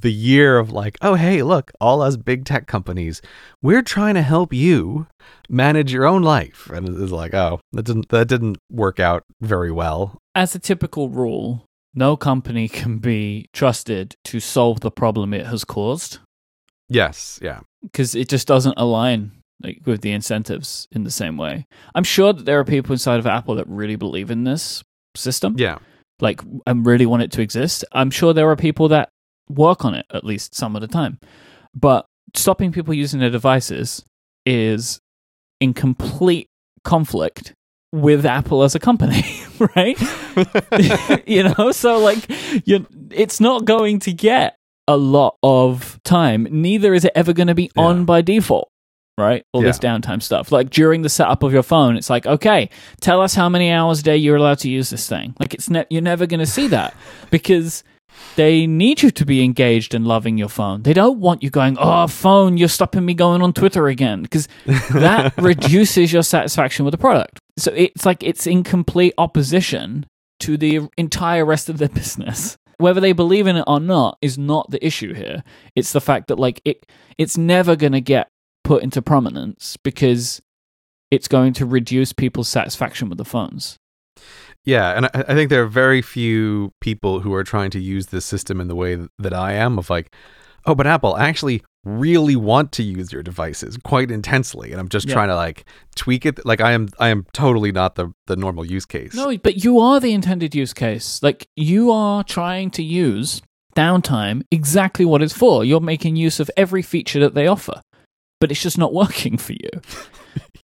[0.00, 3.22] the year of like, oh hey, look, all us big tech companies,
[3.62, 5.06] we're trying to help you
[5.48, 6.68] manage your own life.
[6.70, 10.18] And it's like, oh, that didn't that didn't work out very well.
[10.34, 15.64] As a typical rule, no company can be trusted to solve the problem it has
[15.64, 16.18] caused
[16.88, 17.60] Yes, yeah.
[17.82, 21.64] because it just doesn't align like, with the incentives in the same way.
[21.94, 24.82] I'm sure that there are people inside of Apple that really believe in this
[25.16, 25.78] system, Yeah.
[26.20, 27.84] like and really want it to exist.
[27.92, 29.08] I'm sure there are people that
[29.48, 31.18] work on it at least some of the time.
[31.74, 34.04] But stopping people using their devices
[34.46, 35.00] is
[35.60, 36.48] in complete
[36.84, 37.54] conflict
[37.92, 39.22] with Apple as a company,
[39.76, 39.98] right?
[41.26, 42.18] you know, so like
[42.66, 44.56] you it's not going to get
[44.88, 46.46] a lot of time.
[46.50, 47.82] Neither is it ever going to be Yeah.
[47.84, 48.68] on by default.
[49.16, 49.44] Right?
[49.52, 50.50] All this downtime stuff.
[50.50, 52.68] Like during the setup of your phone, it's like, okay,
[53.00, 55.36] tell us how many hours a day you're allowed to use this thing.
[55.38, 56.96] Like it's ne- you're never going to see that
[57.30, 57.84] because
[58.36, 60.82] they need you to be engaged and loving your phone.
[60.82, 64.48] They don't want you going, "Oh, phone, you're stopping me going on Twitter again," because
[64.66, 67.38] that reduces your satisfaction with the product.
[67.56, 70.06] So it's like it's in complete opposition
[70.40, 72.56] to the entire rest of their business.
[72.78, 75.44] Whether they believe in it or not is not the issue here.
[75.76, 76.86] It's the fact that like it
[77.18, 78.28] it's never going to get
[78.64, 80.42] put into prominence because
[81.10, 83.78] it's going to reduce people's satisfaction with the phones.
[84.64, 88.06] Yeah, and I, I think there are very few people who are trying to use
[88.06, 90.14] this system in the way that I am of like,
[90.66, 94.88] oh, but Apple, I actually really want to use your devices quite intensely, and I'm
[94.88, 95.12] just Yeah.
[95.14, 96.44] trying to like tweak it.
[96.46, 99.12] Like I am, I am totally not the the normal use case.
[99.14, 101.22] No, but you are the intended use case.
[101.22, 103.42] Like you are trying to use
[103.76, 105.62] downtime exactly what it's for.
[105.64, 107.82] You're making use of every feature that they offer,
[108.40, 109.68] but it's just not working for you.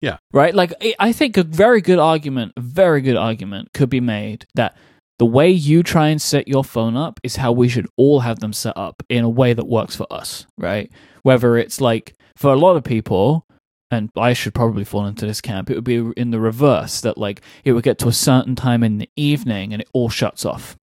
[0.00, 0.18] Yeah.
[0.32, 0.54] Right?
[0.54, 4.46] Like I- I think a very good argument, a very good argument could be made
[4.54, 4.76] that
[5.18, 8.40] the way you try and set your phone up is how we should all have
[8.40, 10.90] them set up in a way that works for us, right?
[11.22, 13.44] Whether it's like for a lot of people,
[13.90, 17.18] and I should probably fall into this camp, it would be in the reverse that
[17.18, 20.46] like it would get to a certain time in the evening and it all shuts
[20.46, 20.76] off.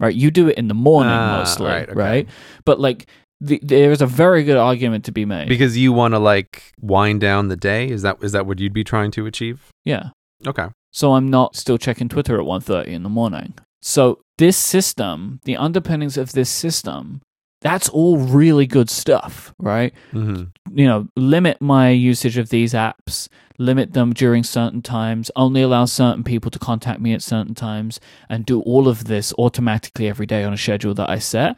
[0.00, 0.14] Right?
[0.14, 2.28] You do it in the morning Ah, mostly, right, right.
[2.66, 3.06] But like
[3.40, 5.48] the, there is a very good argument to be made.
[5.48, 7.88] because you want to like wind down the day.
[7.88, 9.68] Is that is that what you'd be trying to achieve?
[9.84, 10.10] yeah.
[10.46, 10.66] Okay.
[10.92, 13.54] so I'm not still checking Twitter at 1.30 in the morning.
[13.80, 17.22] So this system, the underpinnings of this system,
[17.62, 19.94] that's all really good stuff, right?
[20.10, 25.62] hmm You know, limit my usage of these apps, limit them during certain times, only
[25.62, 30.08] allow certain people to contact me at certain times, and do all of this automatically
[30.08, 31.56] every day on a schedule that I set.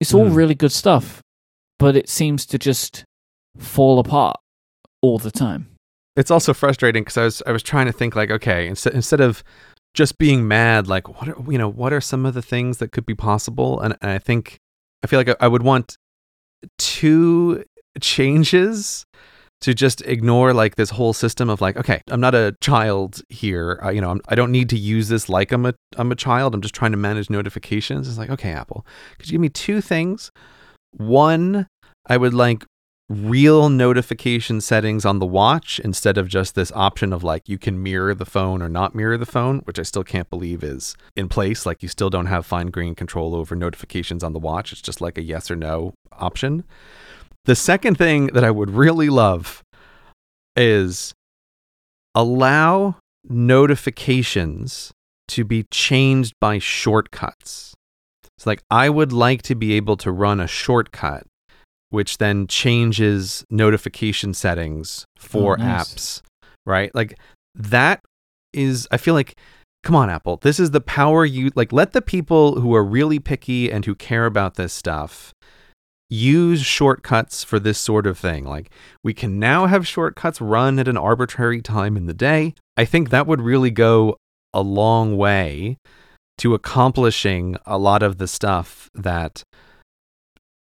[0.00, 0.34] It's all Mhm.
[0.36, 1.20] really good stuff,
[1.78, 3.04] but it seems to just
[3.58, 4.36] fall apart
[5.02, 5.68] all the time.
[6.16, 9.20] It's also frustrating because I was I was trying to think like, okay, instead instead
[9.20, 9.44] of
[9.94, 12.92] just being mad, like what are you know what are some of the things that
[12.92, 13.80] could be possible?
[13.80, 14.58] And, and I think
[15.02, 15.96] I feel like I, I would want
[16.78, 17.64] two
[18.00, 19.04] changes
[19.60, 23.80] to just ignore like this whole system of like, okay, I'm not a child here.
[23.92, 26.54] You know, I'm, I don't need to use this like I'm a I'm a child.
[26.54, 28.08] I'm just trying to manage notifications.
[28.08, 28.86] It's like, okay, Apple,
[29.18, 30.30] could you give me two things?
[30.92, 31.66] One,
[32.06, 32.64] I would like
[33.10, 37.82] real notification settings on the watch instead of just this option of like you can
[37.82, 41.28] mirror the phone or not mirror the phone, which I still can't believe is in
[41.28, 41.66] place.
[41.66, 44.72] Like you still don't have fine grained control over notifications on the watch.
[44.72, 46.64] It's just like a yes or no option.
[47.44, 49.62] The second thing that I would really love
[50.56, 51.14] is
[52.14, 52.96] allow
[53.28, 54.92] notifications
[55.28, 57.74] to be changed by shortcuts.
[58.36, 61.24] It's like I would like to be able to run a shortcut
[61.90, 65.82] which then changes notification settings for Oh, nice.
[65.94, 66.22] apps,
[66.64, 66.94] right?
[66.94, 67.18] Like
[67.56, 68.00] that
[68.52, 69.36] is, I feel like,
[69.82, 71.72] come on, Apple, this is the power you like.
[71.72, 75.32] Let the people who are really picky and who care about this stuff
[76.10, 78.44] use shortcuts for this sort of thing.
[78.44, 78.70] Like
[79.02, 82.54] we can now have shortcuts run at an arbitrary time in the day.
[82.76, 84.16] I think that would really go
[84.52, 85.78] a long way
[86.38, 89.44] to accomplishing a lot of the stuff that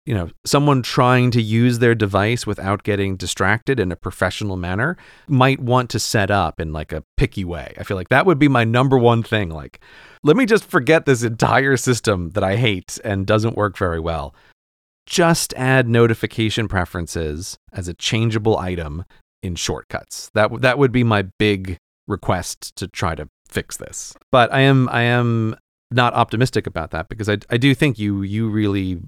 [0.05, 4.97] you know someone trying to use their device without getting distracted in a professional manner
[5.27, 8.39] might want to set up in like a picky way i feel like that would
[8.39, 9.79] be my number one thing like
[10.23, 14.33] let me just forget this entire system that i hate and doesn't work very well
[15.09, 19.03] just add notification preferences as a changeable item
[19.41, 20.29] in shortcuts.
[20.33, 24.13] That w- that would be my big request to try to fix this.
[24.31, 25.55] But i am i am
[25.91, 29.01] not optimistic about that because i i do think you you really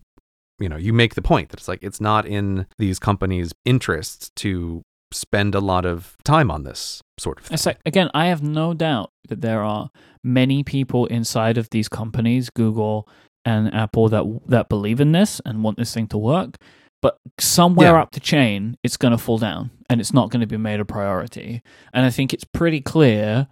[0.59, 4.31] you know you make the point that it's like it's not in these companies interests
[4.35, 4.81] to
[5.13, 7.57] spend a lot of time on this sort of thing.
[7.65, 9.89] like again, I have no doubt that there are
[10.23, 13.07] many people inside of these companies, Google
[13.45, 16.55] and Apple, that that believe in this and want this thing to work.
[17.01, 18.01] But somewhere Yeah.
[18.01, 20.79] up the chain, it's going to fall down, and it's not going to be made
[20.79, 21.61] a priority.
[21.93, 23.47] And I think it's pretty clear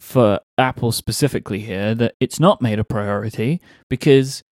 [0.00, 4.42] for Apple specifically here that it's not made a priority because.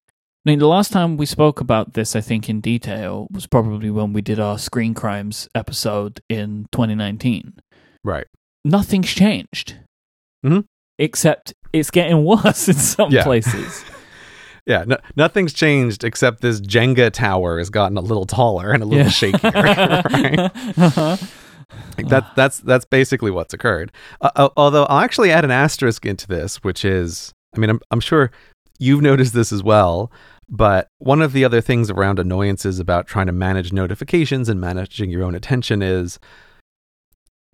[0.47, 3.91] I mean, the last time we spoke about this, I think, in detail was probably
[3.91, 7.59] when we did our screen crimes episode in 2019
[8.03, 8.27] right
[8.65, 9.77] nothing's changed.
[10.43, 10.65] Mhm.
[10.99, 13.23] Except it's getting worse in some Yeah.
[13.23, 13.85] places.
[14.67, 18.87] Yeah no, nothing's changed except this jenga tower has gotten a little taller and a
[18.87, 19.11] little Yeah.
[19.11, 20.79] shakier right?
[20.79, 21.17] Uh-huh.
[21.97, 23.93] Like that that's that's basically what's occurred.
[24.21, 27.81] Uh, uh, although I'll actually add an asterisk into this, which is, I mean, I'm
[27.93, 28.33] I'm sure
[28.81, 30.11] you've noticed this as well.
[30.49, 35.11] But one of the other things around annoyances about trying to manage notifications and managing
[35.11, 36.19] your own attention is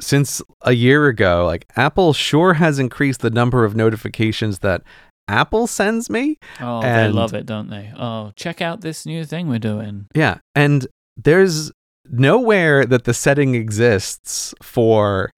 [0.01, 4.83] since a year ago, like Apple sure has increased the number of notifications that
[5.29, 6.39] Apple sends me.
[6.61, 7.93] Oh, they love it, don't they?
[7.99, 10.07] Oh, check out this new thing we're doing.
[10.15, 10.39] Yeah.
[10.55, 10.87] And
[11.17, 11.73] there's
[12.09, 15.31] nowhere that the setting exists for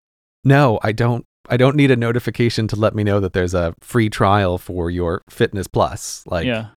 [0.44, 3.74] no, I don't I don't need a notification to let me know that there's a
[3.80, 6.22] free trial for your Fitness Plus.
[6.26, 6.68] Like, yeah.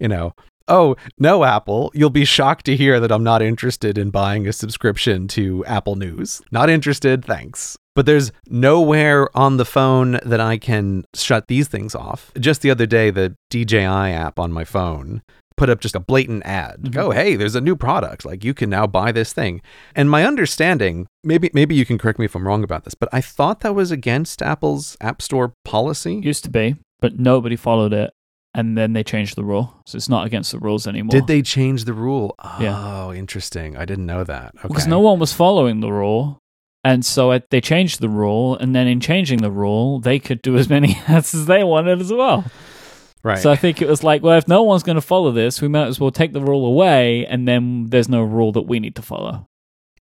[0.00, 0.34] you know,
[0.66, 4.52] oh, no Apple, you'll be shocked to hear that I'm not interested in buying a
[4.52, 6.42] subscription to Apple News.
[6.50, 7.76] Not interested, thanks.
[7.98, 12.30] But there's nowhere on the phone that I can shut these things off.
[12.38, 13.74] Just the other day, the DJI
[14.14, 15.20] app on my phone
[15.56, 16.76] put up just a blatant ad.
[16.82, 16.96] Mhm.
[16.96, 18.24] oh, hey, there's a new product.
[18.24, 19.62] Like you can now buy this thing.
[19.96, 23.08] And my understanding, maybe maybe you can correct me if I'm wrong about this, but
[23.12, 26.20] I thought that was against Apple's App Store policy.
[26.22, 28.12] Used to be, but nobody followed it.
[28.54, 29.74] And then they changed the rule.
[29.86, 31.10] So it's not against the rules anymore.
[31.10, 32.36] Did they change the rule?
[32.38, 33.12] Oh, Yeah.
[33.12, 33.76] interesting.
[33.76, 34.52] I didn't know that.
[34.58, 34.68] Okay.
[34.68, 36.38] Because no one was following the rule.
[36.84, 38.56] And so it, they changed the rule.
[38.56, 42.00] And then in changing the rule, they could do as many ads as they wanted
[42.00, 42.44] as well.
[43.22, 43.38] right.
[43.38, 45.68] So I think it was like, well, if no one's going to follow this, we
[45.68, 48.94] might as well take the rule away, and then there's no rule that we need
[48.96, 49.48] to follow.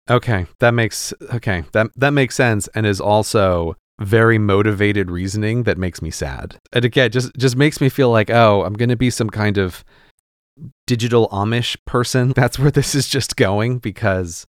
[0.09, 1.63] okay, that makes okay.
[1.71, 6.59] That that makes sense and is also very motivated reasoning that makes me sad.
[6.73, 9.57] And again, just just makes me feel like, oh, I'm going to be some kind
[9.57, 9.85] of
[10.87, 12.29] digital Amish person.
[12.35, 14.45] That's where this is just going because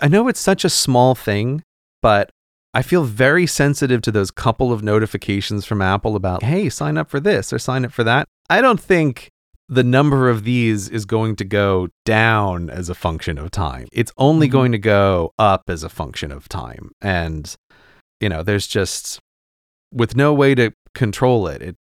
[0.00, 1.62] I know it's such a small thing,
[2.02, 2.30] but
[2.72, 7.10] I feel very sensitive to those couple of notifications from Apple about, hey, sign up
[7.10, 8.26] for this or sign up for that.
[8.48, 9.28] I don't think
[9.68, 13.86] the number of these is going to go down as a function of time.
[13.92, 14.52] It's only Mhm.
[14.52, 16.90] going to go up as a function of time.
[17.00, 17.54] And,
[18.20, 19.20] you know, there's just,
[19.92, 21.76] with no way to control it, it,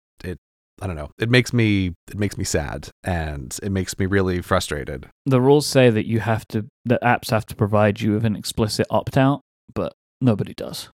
[0.82, 1.10] I don't know.
[1.20, 5.10] It makes me, it makes me sad and it makes me really frustrated.
[5.26, 8.36] The rules say that you have to, that apps have to provide you with an
[8.36, 9.42] explicit opt out,
[9.74, 10.90] but nobody does.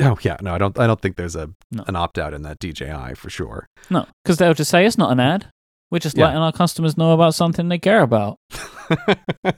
[0.00, 0.78] Oh yeah, no, I don't.
[0.78, 1.82] I don't think there's a No.
[1.88, 3.66] an opt out in that DJI for sure.
[3.90, 5.46] No, because they'll just say it's not an ad.
[5.90, 6.26] We're just Yeah.
[6.26, 8.36] letting our customers know about something they care about.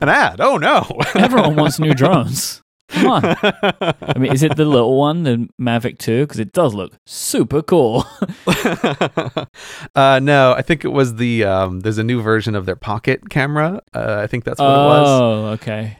[0.00, 0.40] an ad?
[0.40, 0.84] Oh no!
[1.14, 2.60] Everyone wants new drones.
[2.88, 3.24] Come on.
[3.24, 6.24] I mean, is it the little one, the Mavic 2?
[6.24, 8.06] Because it does look super cool.
[9.94, 11.44] uh, no, I think it was the.
[11.44, 13.80] Um, there's a new version of their Pocket camera.
[13.92, 15.08] Uh, I think that's what it was.
[15.08, 15.98] oh, okay.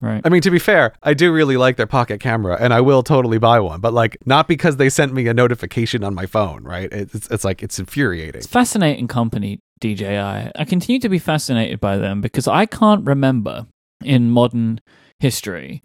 [0.00, 0.20] Right.
[0.24, 3.04] I mean, to be fair, I do really like their Pocket camera, and I will
[3.04, 3.80] totally buy one.
[3.80, 6.92] But like, not because they sent me a notification on my phone, right?
[6.92, 8.40] It's it's like it's infuriating.
[8.40, 10.18] It's fascinating company, DJI.
[10.56, 13.68] I continue to be fascinated by them because I can't remember
[14.04, 14.80] in modern
[15.20, 15.84] history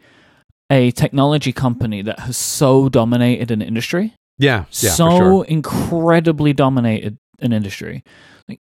[0.70, 4.14] a technology company that has so dominated an industry.
[4.38, 5.46] Yeah, yeah, so sure.
[5.46, 8.04] incredibly dominated an industry.
[8.48, 8.60] Like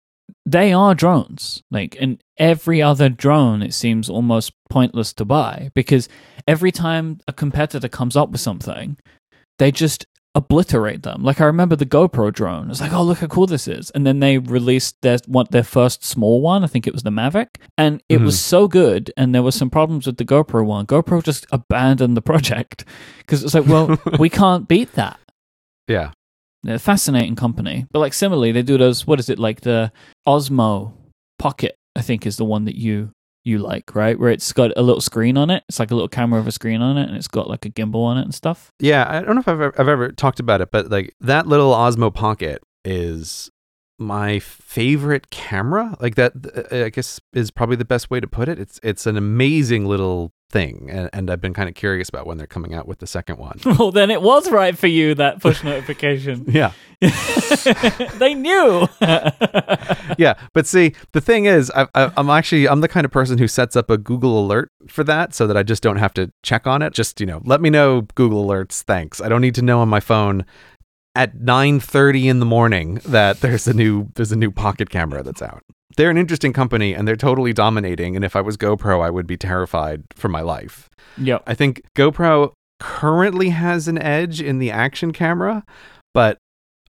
[0.44, 1.62] they are drones.
[1.70, 6.08] Like, and every other drone, it seems almost pointless to buy because
[6.46, 8.96] every time a competitor comes up with something,
[9.58, 11.22] they just obliterate them.
[11.22, 12.70] Like I remember the GoPro drone.
[12.70, 13.90] It's like, oh look how cool this is.
[13.90, 16.64] And then they released their one their first small one.
[16.64, 18.24] I think it was the Mavic, and it mm-hmm.
[18.26, 19.12] was so good.
[19.16, 20.86] And there were some problems with the GoPro one.
[20.86, 22.84] GoPro just abandoned the project
[23.18, 25.18] because it's like, well, we can't beat that.
[25.88, 26.12] Yeah.
[26.62, 27.86] They're a fascinating company.
[27.90, 29.06] But like similarly, they do those.
[29.06, 29.92] What is it like the
[30.26, 30.92] Osmo
[31.38, 31.76] Pocket?
[31.94, 33.10] I think is the one that you
[33.44, 34.18] you like, right?
[34.18, 35.64] Where it's got a little screen on it.
[35.68, 37.70] It's like a little camera with a screen on it, and it's got like a
[37.70, 38.72] gimbal on it and stuff.
[38.80, 41.46] Yeah, I don't know if I've ever, I've ever talked about it, but like that
[41.46, 43.50] little Osmo Pocket is
[44.02, 45.96] my favorite camera.
[46.00, 46.32] Like that,
[46.72, 48.58] uh, I guess is probably the best way to put it.
[48.58, 52.36] It's it's an amazing little thing, and, and I've been kind of curious about when
[52.38, 53.58] they're coming out with the second one.
[53.78, 56.44] well, then it was right for you that push notification.
[56.48, 56.72] yeah,
[58.18, 58.86] they knew.
[60.18, 63.38] yeah, but see, the thing is, I, I, I'm actually I'm the kind of person
[63.38, 66.30] who sets up a Google alert for that, so that I just don't have to
[66.42, 66.92] check on it.
[66.92, 68.82] Just you know, let me know Google alerts.
[68.82, 69.20] Thanks.
[69.20, 70.44] I don't need to know on my phone
[71.14, 75.42] at 9:30 in the morning that there's a new there's a new pocket camera that's
[75.42, 75.62] out.
[75.96, 79.26] They're an interesting company and they're totally dominating and if I was GoPro I would
[79.26, 80.88] be terrified for my life.
[81.18, 81.38] Yeah.
[81.46, 85.64] I think GoPro currently has an edge in the action camera,
[86.14, 86.38] but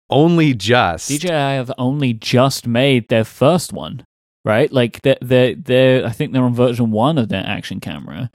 [0.10, 1.10] only just.
[1.10, 4.06] DJI have only just made their first one,
[4.46, 4.72] right?
[4.72, 8.32] Like they they they I think they're on version 1 of their action camera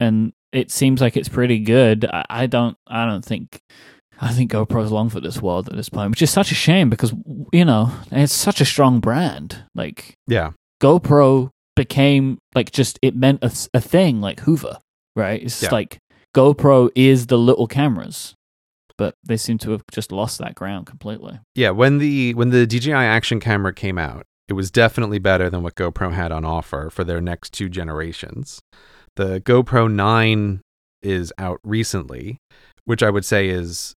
[0.00, 2.06] and it seems like it's pretty good.
[2.06, 3.60] I, I don't I don't think
[4.20, 6.90] I think GoPro's long for this world at this point, which is such a shame
[6.90, 7.12] because
[7.52, 9.64] you know it's such a strong brand.
[9.74, 10.52] Like Yeah.
[10.82, 14.78] GoPro became like just it meant a, a thing like Hoover,
[15.16, 15.42] right?
[15.42, 15.70] It's Yeah.
[15.70, 15.98] like
[16.34, 18.34] GoPro is the little cameras,
[18.96, 21.38] but they seem to have just lost that ground completely.
[21.54, 25.62] Yeah, when the when the DJI action camera came out, it was definitely better than
[25.62, 28.60] what GoPro had on offer for their next two generations.
[29.16, 30.60] The GoPro 9
[31.02, 32.38] is out recently,
[32.84, 33.94] which I would say is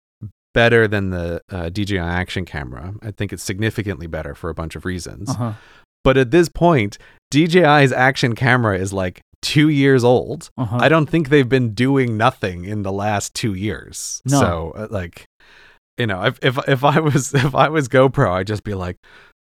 [0.54, 2.94] better than the uh, DJI action camera.
[3.02, 5.30] I think it's significantly better for a bunch of reasons.
[5.30, 5.52] Uh-huh.
[6.02, 6.98] But at this point,
[7.30, 10.50] DJI's action camera is like 2 years old.
[10.56, 10.78] Uh-huh.
[10.80, 14.22] I don't think they've been doing nothing in the last 2 years.
[14.24, 14.40] No.
[14.40, 15.26] So, uh, like
[16.00, 18.96] you know, if if if I was if I was GoPro, I'd just be like,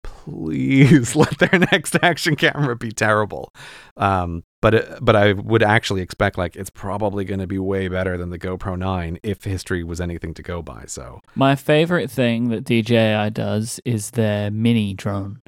[0.03, 3.51] please let their next action camera be terrible.
[3.97, 7.87] Um, but it, but I would actually expect like it's probably going to be way
[7.87, 10.87] better than the GoPro 9 if history was anything to go by.
[10.89, 15.41] So My favorite thing that DJI does is their mini drone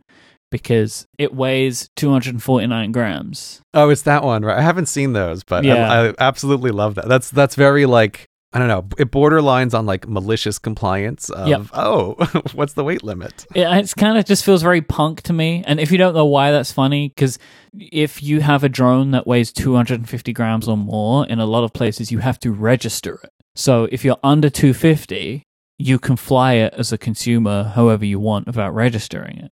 [0.53, 3.61] because it weighs 249 grams.
[3.75, 4.57] oh, it's that one, right?
[4.57, 5.91] I haven't seen those, but Yeah.
[5.93, 7.09] I, I absolutely love that.
[7.09, 8.29] That's that's very like.
[8.59, 8.89] I don't know.
[8.99, 11.61] It borderlines on like malicious compliance of, Yep.
[11.75, 12.15] oh,
[12.55, 13.47] what's the weight limit?
[13.55, 15.63] It it's kind of just feels very punk to me.
[15.65, 17.39] And if you don't know why that's funny, because
[17.79, 21.73] if you have a drone that weighs 250 grams or more, in a lot of
[21.73, 23.31] places you have to register it.
[23.55, 25.45] So if you're under 250,
[25.79, 29.53] you can fly it as a consumer however you want without registering it.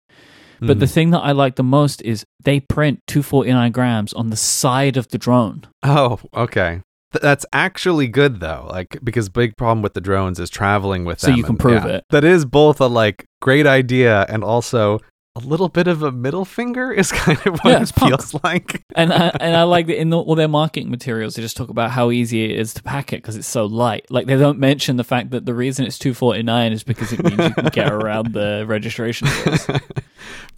[0.59, 0.91] But the Mhm.
[0.93, 5.07] thing that I like the most is they print 249 grams on the side of
[5.07, 5.63] the drone.
[5.81, 6.81] Oh, okay.
[7.13, 11.19] Th- That's actually good though, like because big problem with the drones is traveling with
[11.19, 11.33] So them.
[11.35, 11.95] So you can and- prove yeah.
[11.97, 12.05] it.
[12.09, 14.99] That is both a like great idea and also
[15.37, 18.09] a little bit of a middle finger is kind of what Yeah, it it's punk.
[18.11, 18.83] feels like.
[18.95, 21.69] and I, and I like that in the, all their marketing materials, they just talk
[21.69, 24.05] about how easy it is to pack it because it's so light.
[24.09, 27.13] Like they don't mention the fact that the reason it's two forty nine is because
[27.13, 29.27] it means you can get around the registration.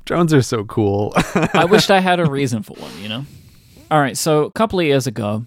[0.05, 1.13] drones are so cool.
[1.53, 2.91] I wished I had a reason for one.
[3.01, 3.25] You know.
[3.91, 5.45] All right, so a couple of years ago,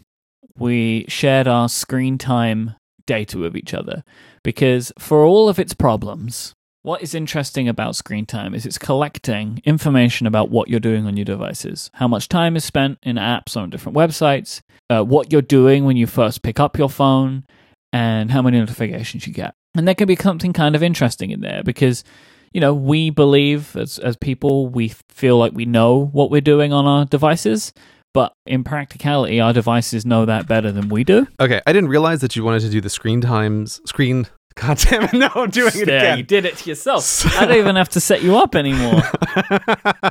[0.59, 2.75] we shared our screen time
[3.07, 4.03] data with each other
[4.43, 6.53] because for all of its problems.
[6.83, 11.17] What is interesting about screen time is it's collecting information about what you're doing on
[11.17, 15.43] your devices, how much time is spent in apps on different websites, uh, what you're
[15.43, 17.45] doing when you first pick up your phone,
[17.93, 19.55] and how many notifications you get.
[19.75, 22.05] And there can be something kind of interesting in there because,
[22.53, 26.73] you know, we believe as, as people, we feel like we know what we're doing
[26.73, 27.73] on our devices.
[28.17, 31.27] But in practicality, our devices know that better than we do.
[31.39, 34.27] okay, I didn't realize that you wanted to do the screen times screen.
[34.57, 35.13] God damn it!
[35.13, 36.17] No, I'm doing it again.
[36.17, 37.27] you did it to yourself.
[37.39, 39.03] I don't even have to set you up anymore.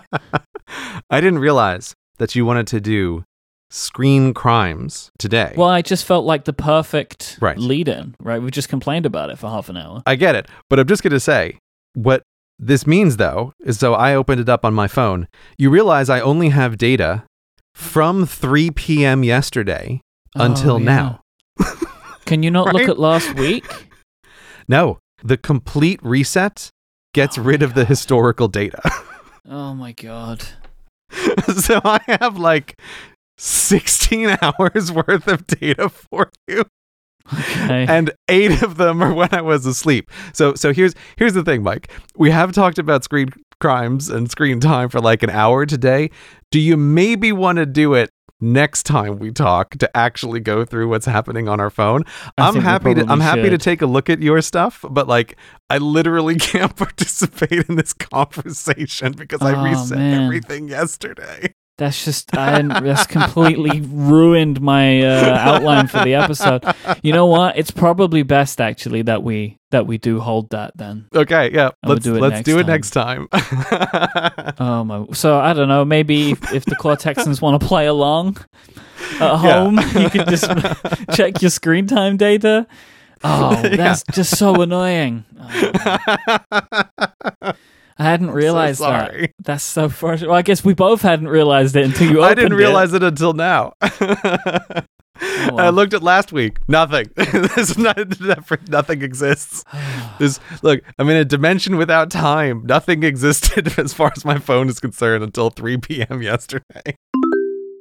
[1.09, 3.23] I didn't realize that you wanted to do
[3.69, 5.53] screen crimes today.
[5.57, 7.57] Well, I just felt like the perfect Right.
[7.57, 8.41] lead in, right?
[8.41, 10.03] We've just complained about it for half an hour.
[10.05, 11.57] I get it, but I'm just going to say
[11.93, 12.21] what
[12.59, 15.27] this means though is so I opened it up on my phone.
[15.57, 17.23] You realize I only have data
[17.75, 19.23] from 3 p.m.
[19.23, 19.99] yesterday
[20.35, 20.85] oh, until Oh, yeah.
[20.85, 21.21] now.
[22.25, 23.65] Can you not look at last week?
[24.67, 26.71] No, the complete reset
[27.13, 28.81] gets Oh rid of the oh, historical data.
[29.47, 30.43] Oh my god.
[31.55, 32.81] so I have like
[33.37, 36.63] 16 hours worth of data for you.
[37.31, 37.85] Okay.
[37.87, 40.09] and eight of them are when I was asleep.
[40.33, 41.85] So so here's here's the thing, Myke.
[42.17, 43.29] We have talked about screen
[43.61, 46.09] crimes and screen time for like an hour today.
[46.55, 50.87] Do you maybe want to do it next time we talk to actually go through
[50.87, 52.05] what's happening on our phone?
[52.37, 55.05] I I'm happy to I'm probably happy to take a look at your stuff, but
[55.05, 55.35] like
[55.69, 60.23] I literally can't participate in this conversation because I Oh, reset man.
[60.23, 61.53] everything yesterday.
[61.77, 66.63] That's just I that's completely ruined my uh, outline for the episode.
[67.01, 67.57] You know what?
[67.57, 71.07] It's probably best actually that we that we do hold that then.
[71.13, 71.71] Okay, yeah.
[71.85, 72.71] Let's do it let's next do it time.
[72.71, 73.27] next time.
[74.57, 75.05] Oh my!
[75.13, 75.83] So I don't know.
[75.83, 78.37] Maybe if, if the Cortexans want to play along
[79.15, 79.37] at Yeah.
[79.37, 80.49] home, you could just
[81.13, 82.67] check your screen time data.
[83.23, 83.75] Oh, Yeah.
[83.75, 85.25] that's just so annoying.
[85.37, 87.51] Oh,
[87.97, 89.09] I hadn't realized that.
[89.11, 89.33] sorry.
[89.41, 90.29] That's so frustrating.
[90.29, 93.03] Well, I guess we both hadn't realized it until you opened I didn't realize it,
[93.03, 93.73] until now.
[95.21, 96.57] Oh, I looked at last week.
[96.67, 97.09] Nothing.
[97.15, 98.19] There's not,
[98.67, 99.63] nothing exists.
[100.19, 100.81] There's look.
[100.99, 102.63] I'm in a dimension without time.
[102.65, 106.21] Nothing existed as far as my phone is concerned until 3 p.m.
[106.21, 106.97] yesterday.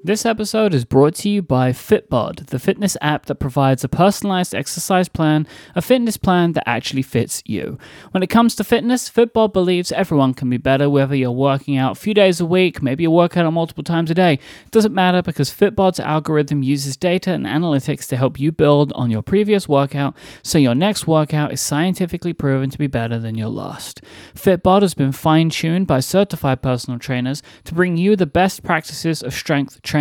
[0.06, 4.54] This episode is brought to you by Fitbod, the fitness app that provides a personalized
[4.54, 7.78] exercise plan, a fitness plan that actually fits you.
[8.10, 11.92] When it comes to fitness, Fitbod believes everyone can be better, whether you're working out
[11.92, 14.34] a few days a week, maybe you work out multiple times a day.
[14.34, 19.10] It doesn't matter because Fitbod's algorithm uses data and analytics to help you build on
[19.10, 23.48] your previous workout so your next workout is scientifically proven to be better than your
[23.48, 24.02] last.
[24.34, 29.22] Fitbod has been fine tuned by certified personal trainers to bring you the best practices
[29.22, 29.93] of strength training.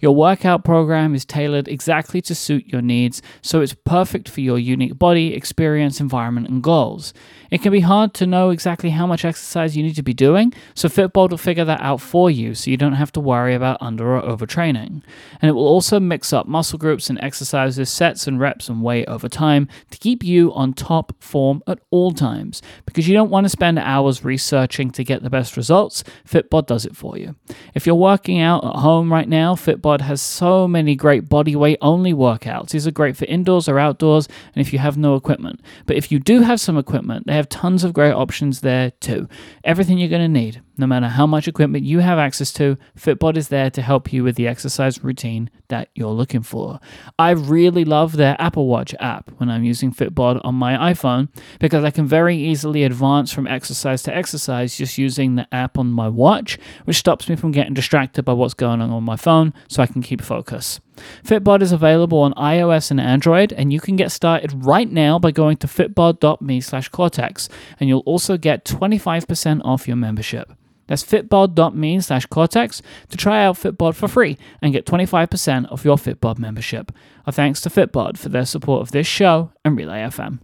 [0.00, 4.58] Your workout program is tailored exactly to suit your needs, so it's perfect for your
[4.58, 7.14] unique body, experience, environment, and goals.
[7.50, 10.52] It can be hard to know exactly how much exercise you need to be doing,
[10.74, 13.78] so Fitbod will figure that out for you so you don't have to worry about
[13.80, 15.02] under or overtraining.
[15.40, 19.06] And it will also mix up muscle groups and exercises, sets and reps and weight
[19.06, 22.60] over time to keep you on top form at all times.
[22.86, 26.84] Because you don't want to spend hours researching to get the best results, Fitbod does
[26.84, 27.36] it for you.
[27.74, 31.78] If you're working out at home right now, Fitbod has so many great body weight
[31.80, 32.70] only workouts.
[32.70, 35.60] These are great for indoors or outdoors, and if you have no equipment.
[35.86, 39.28] But if you do have some equipment, they have tons of great options there too.
[39.62, 43.36] Everything you're going to need, no matter how much equipment you have access to, Fitbod
[43.36, 46.80] is there to help you with the exercise routine that you're looking for.
[47.18, 51.84] I really love their Apple Watch app when I'm using Fitbod on my iPhone because
[51.84, 56.08] I can very easily advance from exercise to exercise just using the app on my
[56.08, 59.82] watch, which stops me from getting distracted by what's going on on my phone so
[59.82, 60.80] I can keep focus.
[61.24, 65.30] Fitbod is available on iOS and Android, and you can get started right now by
[65.30, 67.48] going to fitbod.me slash cortex,
[67.80, 70.52] and you'll also get 25% off your membership.
[70.86, 75.96] That's fitbod.me slash cortex to try out Fitbod for free and get 25% off your
[75.96, 76.92] Fitbod membership.
[77.26, 80.40] Our thanks to Fitbod for their support of this show and Relay FM.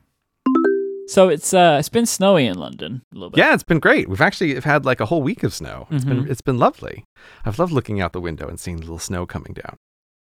[1.09, 3.39] So it's uh it's been snowy in London a little bit.
[3.39, 4.09] Yeah, it's been great.
[4.09, 5.89] We've actually had like a whole week of snow.
[5.91, 6.31] It's been Mhm.
[6.31, 7.05] it's been lovely.
[7.45, 9.75] I've loved looking out the window and seeing little snow coming down.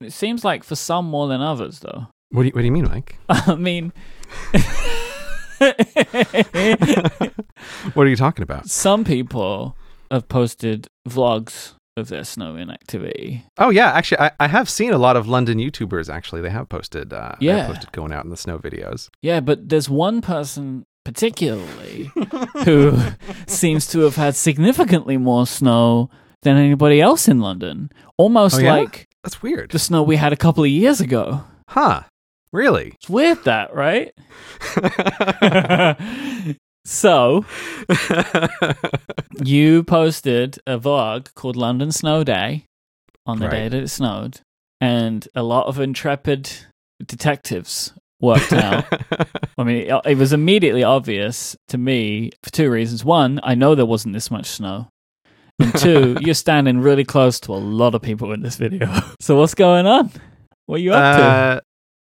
[0.02, 2.08] It seems like for some more than others though.
[2.30, 3.12] What do you, what do you mean, Myke?
[3.30, 3.92] I mean
[7.94, 8.68] What are you talking about?
[8.68, 9.74] some people
[10.14, 13.44] have posted vlogs of their snowing activity.
[13.58, 16.12] Oh yeah, actually, I, I have seen a lot of London YouTubers.
[16.12, 17.12] Actually, they have posted.
[17.12, 17.66] Uh, they have Yeah.
[17.68, 19.10] posted going out in the snow videos.
[19.22, 22.10] Yeah, but there's one person particularly
[22.64, 22.96] who
[23.46, 26.08] seems to have had significantly more snow
[26.42, 27.90] than anybody else in London.
[28.16, 28.74] Almost Oh, yeah?
[28.76, 31.44] like That's weird, the snow we had a couple of years ago.
[31.68, 32.02] huh?
[32.52, 32.92] Really?
[32.94, 34.12] It's weird that, right?
[36.84, 37.44] so,
[39.42, 42.64] you posted a vlog called London Snow Day
[43.26, 44.40] on the day that it snowed,
[44.80, 46.50] and a lot of intrepid
[47.04, 48.84] detectives worked out.
[49.56, 53.04] I mean, it, it was immediately obvious to me for two reasons.
[53.04, 54.88] One, I know there wasn't this much snow.
[55.60, 58.92] And two, you're standing really close to a lot of people in this video.
[59.20, 60.10] So what's going on?
[60.66, 61.24] What are you up to?
[61.24, 61.60] Uh,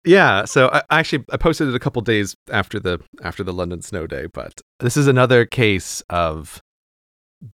[0.07, 3.53] Yeah, so I I actually I posted it a couple days after the after the
[3.53, 6.63] London snow day, but this is another case of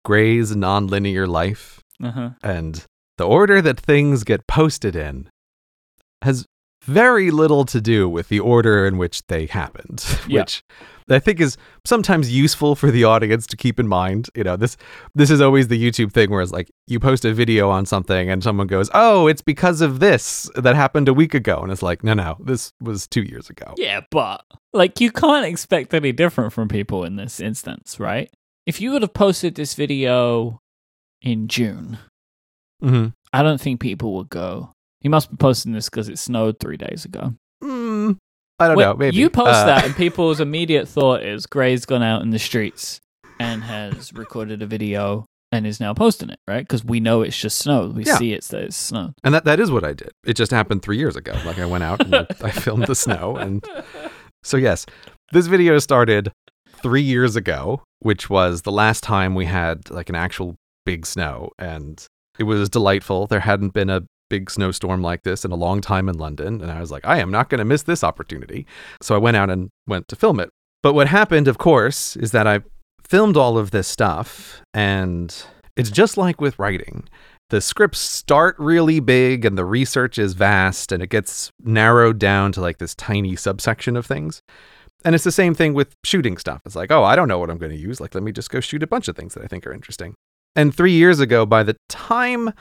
[0.05, 2.31] Gray's nonlinear life Uh-huh.
[2.43, 2.85] and
[3.19, 5.29] the order that things get posted in
[6.23, 6.45] has
[6.83, 10.41] very little to do with the order in which they happened, Yeah.
[10.41, 10.65] which
[11.09, 14.31] I think is sometimes useful for the audience to keep in mind.
[14.35, 14.77] You know, this
[15.15, 18.31] this is always the YouTube thing where it's like you post a video on something
[18.31, 21.83] and someone goes, "Oh, it's because of this that happened a week ago," and it's
[21.83, 26.13] like, "No, no, this was two years ago." Yeah, but like you can't expect any
[26.13, 28.31] different from people in this instance, right?
[28.67, 30.61] if you would have posted this video
[31.23, 31.99] in June,
[32.81, 34.71] hmm I don't think people would go.
[35.03, 37.35] You must be posting this because it snowed three days ago.
[37.63, 38.17] Mm,
[38.59, 38.95] I don't Wait, know.
[38.95, 42.39] Maybe You post Uh, that, and people's immediate thought is Gray's gone out in the
[42.39, 43.01] streets
[43.39, 46.61] and has recorded a video and is now posting it, right?
[46.61, 47.89] Because we know it's just snow.
[47.89, 48.17] We Yeah.
[48.19, 49.13] see it's that it's snow.
[49.25, 50.11] and that that is what I did.
[50.25, 51.33] It just happened three years ago.
[51.45, 53.65] Like I went out and I filmed the snow, and
[54.43, 54.87] so yes,
[55.33, 56.31] this video started
[56.83, 60.55] three years ago, which was the last time we had like an actual
[60.87, 62.07] big snow, and
[62.39, 63.27] it was delightful.
[63.27, 66.71] There hadn't been a big snowstorm like this in a long time in London, and
[66.71, 68.67] I was like, I am not going to miss this opportunity.
[69.03, 70.49] So I went out and went to film it.
[70.83, 72.61] But what happened, of course, is that I
[73.07, 75.35] filmed all of this stuff, and
[75.77, 77.09] it's just like with writing.
[77.51, 82.53] The scripts start really big and the research is vast and it gets narrowed down
[82.53, 84.41] to like this tiny subsection of things.
[85.05, 86.61] And it's the same thing with shooting stuff.
[86.65, 88.01] It's like, oh, I don't know what I'm going to use.
[88.01, 90.15] Like, let me just go shoot a bunch of things that I think are interesting.
[90.55, 92.53] And three years ago, by the time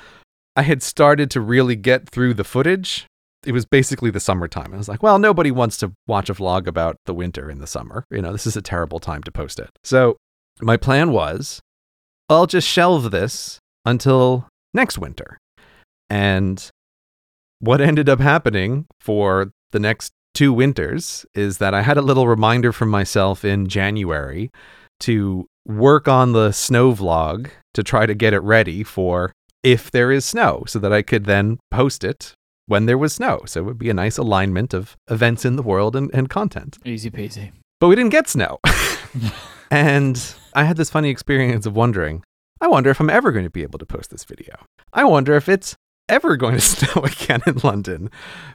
[0.59, 3.07] I had started to really get through the footage,
[3.45, 4.73] it was basically the summertime.
[4.73, 7.65] I was like, well, nobody wants to watch a vlog about the winter in the
[7.65, 8.03] summer.
[8.11, 9.69] You know, this is a terrible time to post it.
[9.85, 10.17] So
[10.59, 11.61] my plan was
[12.27, 15.37] I'll just shelve this until next winter.
[16.09, 16.69] And
[17.59, 22.27] what ended up happening for the next two winters is that I had a little
[22.27, 24.51] reminder from myself in January
[24.99, 29.31] to work on the snow vlog to try to get it ready for
[29.63, 32.33] if there is snow so that I could then post it
[32.65, 33.41] when there was snow.
[33.45, 36.77] So it would be a nice alignment of events in the world and, and content.
[36.85, 37.51] Easy peasy.
[37.79, 38.59] But we didn't get snow.
[39.71, 42.23] and I had this funny experience of wondering,
[42.61, 44.55] I wonder if I'm ever going to be able to post this video.
[44.93, 45.75] I wonder if it's
[46.07, 48.09] ever going to snow again in London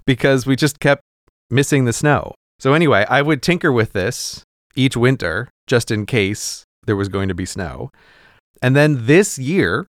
[0.07, 1.03] because we just kept
[1.51, 2.35] missing the snow.
[2.61, 4.43] So, anyway, I would tinker with this
[4.77, 7.91] each winter just in case there was going to be snow.
[8.63, 9.87] And then this year,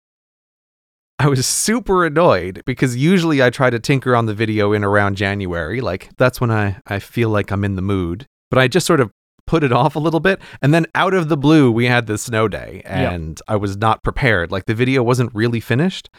[1.18, 5.16] I was super annoyed because usually I try to tinker on the video in around
[5.16, 5.80] January.
[5.80, 8.26] Like, that's when I, I feel like I'm in the mood.
[8.50, 9.10] But I just sort of
[9.46, 10.40] put it off a little bit.
[10.60, 14.02] And then out of the blue, we had the snow day and I was not
[14.02, 14.50] prepared.
[14.50, 16.10] Like, the video wasn't really finished.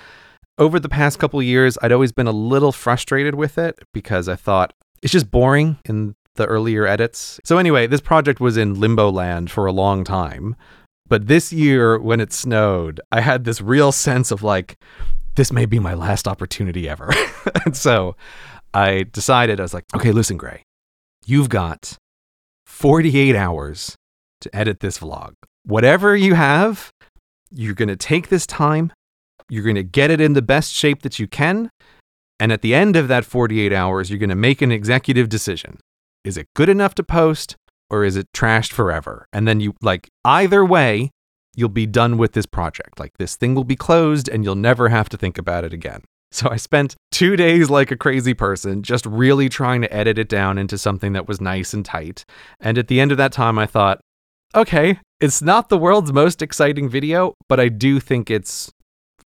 [0.58, 4.30] Over the past couple of years, I'd always been a little frustrated with it because
[4.30, 7.40] I thought it's just boring in the earlier edits.
[7.44, 10.56] So, anyway, this project was in limbo land for a long time.
[11.08, 14.78] But this year, when it snowed, I had this real sense of like,
[15.36, 17.14] this may be my last opportunity ever.
[17.66, 18.16] and so
[18.74, 20.64] I decided, I was like, okay, listen, Gray,
[21.26, 21.98] you've got
[22.66, 23.96] 48 hours
[24.42, 25.34] to edit this vlog.
[25.64, 26.92] Whatever you have,
[27.52, 28.92] you're going to take this time,
[29.50, 31.70] you're going to get it in the best shape that you can.
[32.40, 35.80] And at the end of that 48 hours, you're going to make an executive decision.
[36.24, 37.56] Is it good enough to post
[37.90, 39.26] or is it trashed forever?
[39.32, 41.12] And then you, like, either way,
[41.56, 43.00] you'll be done with this project.
[43.00, 46.02] Like, this thing will be closed and you'll never have to think about it again.
[46.32, 50.28] So I spent two days like a crazy person, just really trying to edit it
[50.28, 52.26] down into something that was nice and tight.
[52.60, 54.02] And at the end of that time, I thought,
[54.54, 58.70] okay, it's not the world's most exciting video, but I do think it's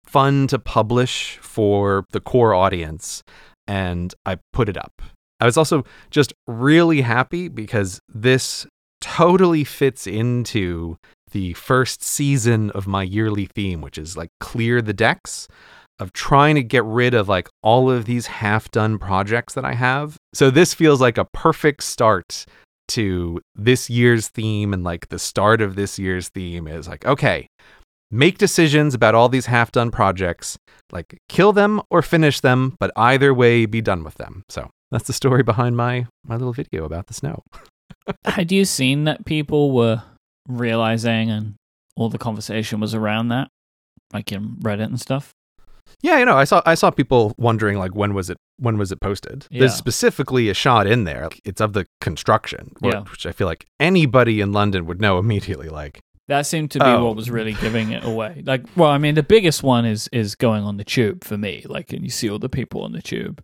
[0.04, 3.22] fun to publish for the core audience.
[3.66, 5.00] And I put it up.
[5.40, 8.66] I was also just really happy because this
[9.00, 10.96] totally fits into
[11.30, 15.46] the first season of my yearly theme, which is like clear the decks
[16.00, 19.74] of trying to get rid of like all of these half done projects that I
[19.74, 20.16] have.
[20.32, 22.46] So this feels like a perfect start
[22.88, 27.48] to this year's theme and like the start of this year's theme is like, okay,
[28.10, 30.56] make decisions about all these half done projects,
[30.92, 34.42] like kill them or finish them, but either way, be done with them.
[34.48, 37.42] So that's the story behind my my little video about the snow.
[38.24, 40.02] Had you seen that people were
[40.48, 41.54] realizing and
[41.96, 43.48] all the conversation was around that?
[44.12, 45.32] Like in Reddit and stuff?
[46.02, 48.92] Yeah, you know, I saw I saw people wondering like when was it when was
[48.92, 49.46] it posted?
[49.50, 49.60] Yeah.
[49.60, 51.28] There's specifically a shot in there.
[51.44, 53.00] It's of the construction, wh- Yeah.
[53.02, 55.68] which I feel like anybody in London would know immediately.
[55.68, 57.06] Like, That seemed to be Oh.
[57.06, 57.60] what was really oh.
[57.60, 58.42] giving it away.
[58.46, 61.64] Like, well, I mean, the biggest one is is going on the tube for me.
[61.66, 63.42] Like, and you see all the people on the tube,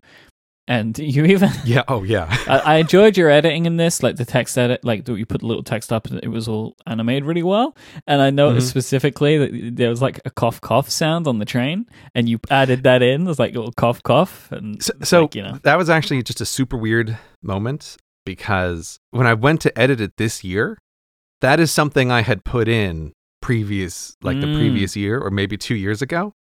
[0.67, 4.25] and you even yeah, oh yeah, I, I enjoyed your editing in this, like the
[4.25, 7.43] text edit, like you put a little text up and it was all animated really
[7.43, 7.75] well.
[8.07, 8.71] And I noticed Mhm.
[8.71, 12.83] specifically that there was like a cough cough sound on the train, and you added
[12.83, 13.25] that in.
[13.25, 16.21] There's like a little cough cough, and So, so like, you know, that was actually
[16.23, 20.77] just a super weird moment because when I went to edit it this year,
[21.41, 24.55] that is something I had put in previous, like the Mm.
[24.55, 26.33] previous year or maybe two years ago.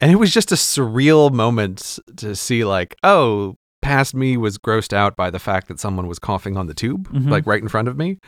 [0.00, 4.92] And it was just a surreal moment to see, like, oh, past me was grossed
[4.92, 7.28] out by the fact that someone was coughing on the tube, Mhm.
[7.28, 8.18] like right in front of me.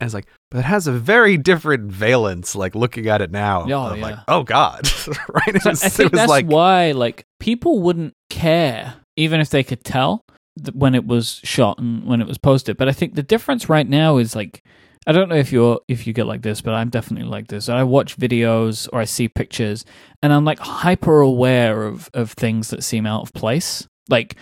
[0.00, 3.66] And it's like, but it has a very different valence, like looking at it now.
[3.70, 4.90] Oh, I'm like, oh God.
[5.32, 5.54] right?
[5.54, 9.84] It was, I think that's like why like people wouldn't care even if they could
[9.84, 10.22] tell
[10.58, 12.76] th- when it was shot and when it was posted.
[12.78, 14.60] But I think the difference right now is like
[15.06, 17.68] I don't know if you're if you get like this, but I'm definitely like this.
[17.68, 19.84] I watch videos or I see pictures
[20.22, 23.86] and I'm like hyper aware of of things that seem out of place.
[24.08, 24.34] Like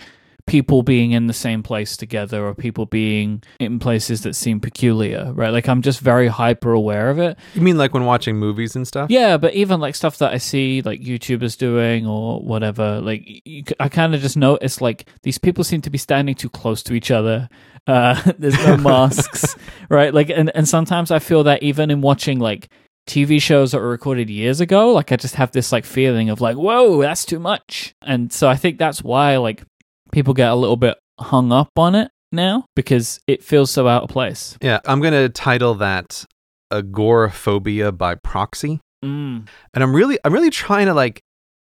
[0.51, 5.31] people being in the same place together or people being in places that seem peculiar,
[5.31, 5.51] right?
[5.51, 7.37] Like I'm just very hyper aware of it.
[7.53, 9.09] you mean like when watching movies and stuff?
[9.09, 13.63] Yeah, but even like stuff that I see like YouTubers doing or whatever, like you,
[13.79, 16.93] I kind of just notice like these people seem to be standing too close to
[16.95, 17.47] each other.
[17.87, 19.55] Uh, there's no masks,
[19.87, 20.13] right?
[20.13, 22.67] Like, and and sometimes I feel that even in watching like
[23.07, 26.41] TV shows that were recorded years ago, like I just have this like feeling of
[26.41, 27.95] like, whoa, that's too much.
[28.01, 29.63] And so I think that's why like
[30.11, 34.03] people get a little bit hung up on it now because it feels so out
[34.03, 34.57] of place.
[34.61, 36.25] Yeah, I'm gonna title that
[36.71, 38.79] agoraphobia by proxy.
[39.03, 39.47] Mm.
[39.73, 41.21] And I'm really I'm really trying to like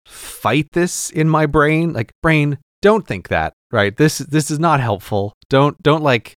[0.05, 1.93] fight this in my brain.
[1.93, 3.95] Like, brain, don't think that, right?
[3.95, 5.33] This this is not helpful.
[5.49, 6.33] Don't don't like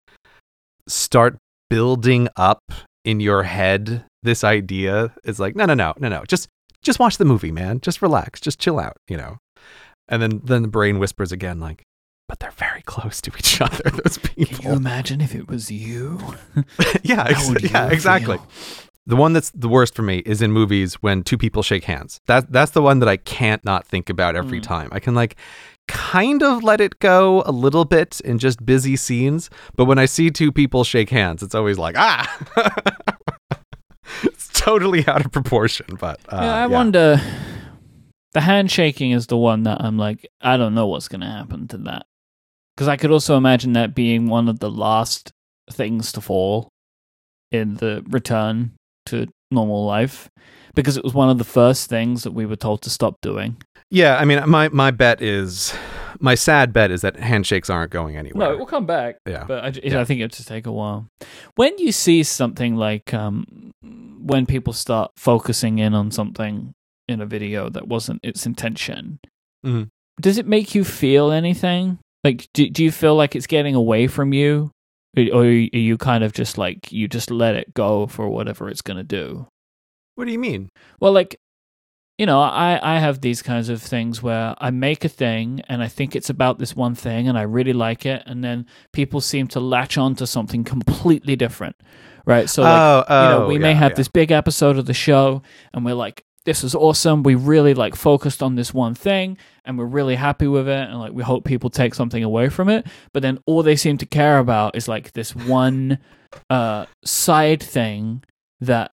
[0.88, 1.38] start
[1.70, 2.60] building up
[3.06, 5.14] in your head this idea.
[5.24, 6.24] It's like, no, no, no, no, no.
[6.28, 6.48] Just
[6.82, 7.80] just watch the movie, man.
[7.80, 8.40] Just relax.
[8.42, 9.38] Just chill out, you know.
[10.14, 11.84] And then then the brain whispers again, like,
[12.30, 14.58] but they're very close to each other, those people.
[14.58, 16.20] Can you imagine if it was you?
[17.04, 18.38] yeah, ex- would yeah, exactly.
[19.06, 22.22] The one that's the worst for me is in movies when two people shake hands.
[22.28, 24.64] That that's the one that I can't not think about every Mm.
[24.64, 24.90] time.
[24.94, 25.36] I can like
[25.90, 30.06] kind of let it go a little bit in just busy scenes, but when I
[30.06, 32.24] see two people shake hands, it's always like ah.
[34.24, 37.20] it's totally out of proportion, but uh, yeah, I wonder.
[38.34, 41.68] The handshaking is the one that I'm like, I don't know what's going to happen
[41.70, 42.06] to that.
[42.76, 45.32] Because I could also imagine that being one of the last
[45.72, 46.70] things to fall
[47.52, 48.72] in the return
[49.08, 50.30] to normal life.
[50.74, 53.58] Because it was one of the first things that we were told to stop doing.
[53.92, 55.72] Yeah, I mean, my my bet is
[56.20, 58.48] my sad bet is that handshakes aren't going anywhere.
[58.48, 59.18] No, it will come back.
[59.28, 59.44] yeah.
[59.48, 60.02] But I, Yeah.
[60.02, 61.08] I think it'll just take a while.
[61.56, 66.74] When you see something like um, when people start focusing in on something
[67.08, 69.20] in a video that wasn't its intention,
[69.66, 69.88] Mhm.
[70.20, 72.00] does it make you feel anything?
[72.24, 74.72] Like, do, do you feel like it's getting away from you?
[75.16, 78.82] Or are you kind of just like, you just let it go for whatever it's
[78.82, 79.48] going to do?
[80.16, 80.70] What do you mean?
[81.00, 81.36] Well, like,
[82.18, 85.84] you know, I, I have these kinds of things where I make a thing and
[85.84, 88.24] I think it's about this one thing and I really like it.
[88.26, 91.76] And then people seem to latch on to something completely different.
[92.26, 92.50] Right.
[92.50, 93.96] So, like, oh, oh, you know, we may have yeah.
[93.96, 95.42] this big episode of the show
[95.74, 97.24] and we're like, this is awesome.
[97.24, 100.90] We really like focused on this one thing and we're really happy with it.
[100.90, 102.86] And like, we hope people take something away from it.
[103.14, 106.00] But then all they seem to care about is like this one
[106.50, 108.24] uh, side thing
[108.60, 108.92] that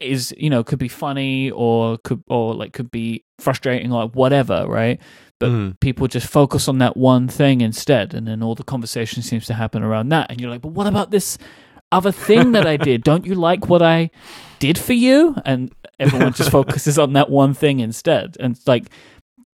[0.00, 4.66] is, you know, could be funny or could, or like could be frustrating or whatever.
[4.68, 5.00] Right.
[5.38, 5.80] but Mhm.
[5.80, 9.54] people just focus on that one thing instead and then all the conversation seems to
[9.54, 11.38] happen around that and you're like but what about this
[11.90, 14.10] other thing that i did don't you like what i
[14.58, 18.86] did for you and everyone just focuses on that one thing instead and it's like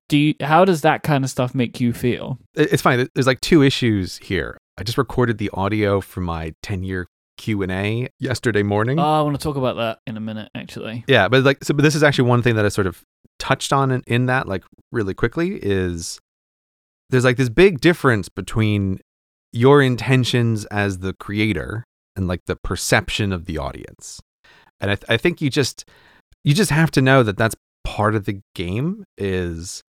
[0.09, 3.09] do you how does that kind of stuff make you feel It's fine.
[3.15, 4.57] There's like two issues here.
[4.79, 8.99] I just recorded the audio for my 10 year Q and A yesterday morning.
[8.99, 11.75] oh i want to talk about that in a minute actually yeah, but like, so
[11.75, 13.03] but this is actually one thing that I sort of
[13.39, 16.19] touched on in, in that, like really quickly, is
[17.11, 19.01] there's like this big difference between
[19.53, 21.85] your intentions as the creator
[22.17, 24.21] and like the perception of the audience.
[24.81, 25.85] And I, th- I think you just
[26.47, 29.05] you just have to know that that's part of the game.
[29.19, 29.83] Is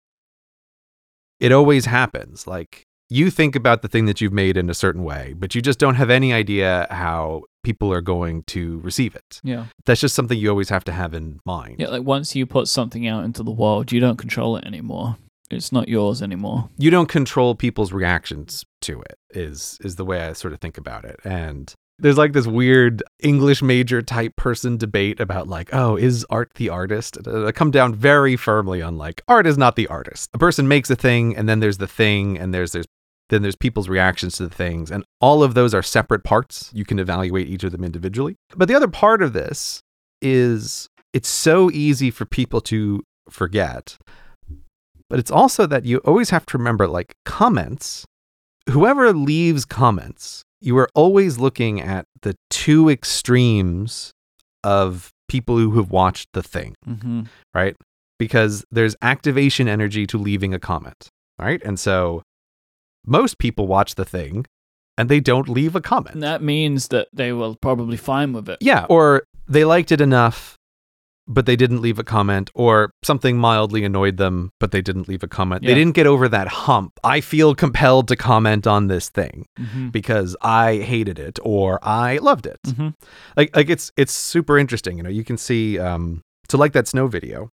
[1.39, 5.03] it always happens like you think about the thing that you've made in a certain
[5.03, 9.39] way, but you just don't have any idea how people are going to receive it.
[9.43, 11.75] yeah That's just something you always have to have in mind.
[11.79, 15.17] yeah like once you put something out into the world you don't control it anymore
[15.51, 19.15] it's not yours anymore You don't control people's reactions to it.
[19.31, 21.17] Is is the way I sort of think about it.
[21.23, 26.51] And there's like this weird English major type person debate about like, oh, is art
[26.55, 27.17] the artist?
[27.27, 30.29] I come down very firmly on like, art is not the artist.
[30.33, 32.85] A person makes a thing, and then there's the thing, and there's there's
[33.29, 36.71] then there's people's reactions to the things, and all of those are separate parts.
[36.73, 38.35] You can evaluate each of them individually.
[38.55, 39.81] But the other part of this
[40.21, 43.97] is it's so easy for people to forget.
[45.09, 48.05] But it's also that you always have to remember like comments,
[48.69, 54.11] whoever leaves comments, you are always looking at the two extremes
[54.63, 57.23] of people who have watched the thing mm-hmm.
[57.53, 57.75] right?
[58.19, 61.61] Because there's activation energy to leaving a comment, right?
[61.63, 62.23] And so
[63.05, 64.45] most people watch the thing
[64.97, 66.15] and they don't leave a comment.
[66.15, 68.57] And that means that they were probably fine with it.
[68.59, 70.56] Yeah, or they liked it enough,
[71.27, 75.23] but they didn't leave a comment, or something mildly annoyed them, but they didn't leave
[75.23, 75.63] a comment.
[75.65, 76.93] They didn't get over that hump.
[77.03, 79.91] I feel compelled to comment on this thing Mhm.
[79.91, 82.59] because I hated it or I loved it.
[82.65, 82.93] Mhm.
[83.35, 84.97] Like, like it's it's super interesting.
[84.97, 87.49] You know, you can see um, so like that snow video.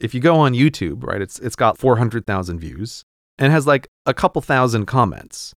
[0.00, 3.02] If you go on YouTube, right, it's it's got four hundred thousand views
[3.38, 5.54] and has like a couple thousand comments.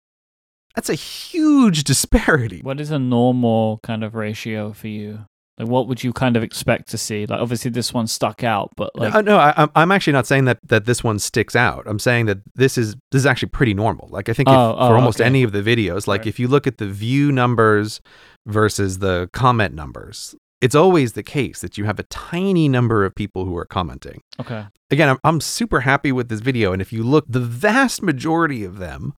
[0.76, 2.62] That's a huge disparity.
[2.64, 5.26] What is a normal kind of ratio for you?
[5.62, 7.26] Like, what would you kind of expect to see?
[7.28, 10.26] Like, obviously, this one stuck out, but like, no, no I, I'm- I'm actually not
[10.28, 11.84] saying that that this one sticks out.
[11.86, 14.08] I'm saying that this is this is actually pretty normal.
[14.12, 15.28] Like I think if, Oh, oh, for almost okay.
[15.28, 16.28] any of the videos, like Right.
[16.28, 18.02] if you look at the view numbers
[18.48, 23.14] versus the comment numbers, it's always the case that you have a tiny number of
[23.16, 24.22] people who are commenting.
[24.40, 28.02] okay, Again, I'm, I'm super happy with this video, and if you look, the vast
[28.02, 29.14] majority of them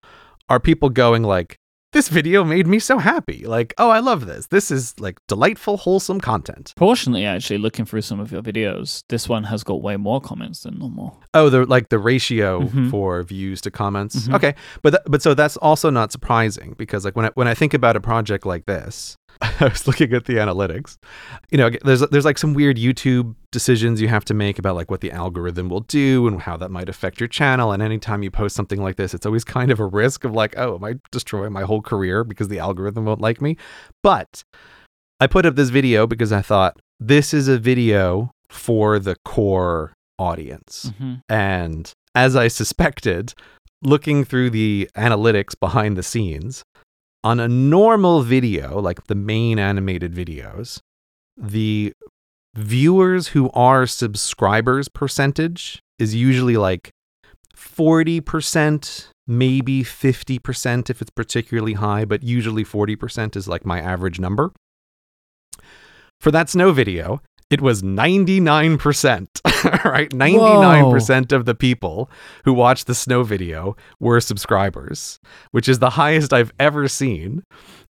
[0.50, 1.58] are people going like.
[1.94, 3.46] This video made me so happy.
[3.46, 4.48] Like, oh, I love this.
[4.48, 6.74] This is like delightful, wholesome content.
[6.76, 10.64] fortunately, actually, looking through some of your videos, this one has got way more comments
[10.64, 11.22] than normal.
[11.36, 12.90] Oh, the like the ratio Mhm.
[12.90, 14.28] for views to comments.
[14.28, 14.34] Mhm.
[14.36, 17.54] Okay, but th- but so that's also not surprising because like when I when I
[17.54, 20.98] think about a project like this, I was looking at the analytics.
[21.52, 24.90] You know, there's there's like some weird YouTube decisions you have to make about like
[24.90, 27.72] what the algorithm will do and how that might affect your channel.
[27.72, 30.56] And anytime you post something like this, it's always kind of a risk of like,
[30.58, 33.58] oh, am I destroying my whole career because the algorithm won't like me?
[34.02, 34.44] But
[35.20, 39.94] I put up this video because I thought this is a video for the core
[40.20, 40.92] audience.
[40.98, 43.34] hmm And as I suspected,
[43.82, 46.64] looking through the analytics behind the scenes,
[47.24, 50.80] on a normal video, like the main animated videos,
[51.38, 51.94] the
[52.56, 56.92] viewers who are subscribers percentage is usually like
[57.56, 64.52] 40%, maybe 50% if it's particularly high, but usually 40% is like my average number.
[66.20, 67.22] For that snow video,
[67.54, 70.10] it was 99%, right?
[70.10, 72.10] 99% of the people
[72.46, 75.20] who watched the snow video were subscribers,
[75.52, 77.44] which is the highest I've ever seen.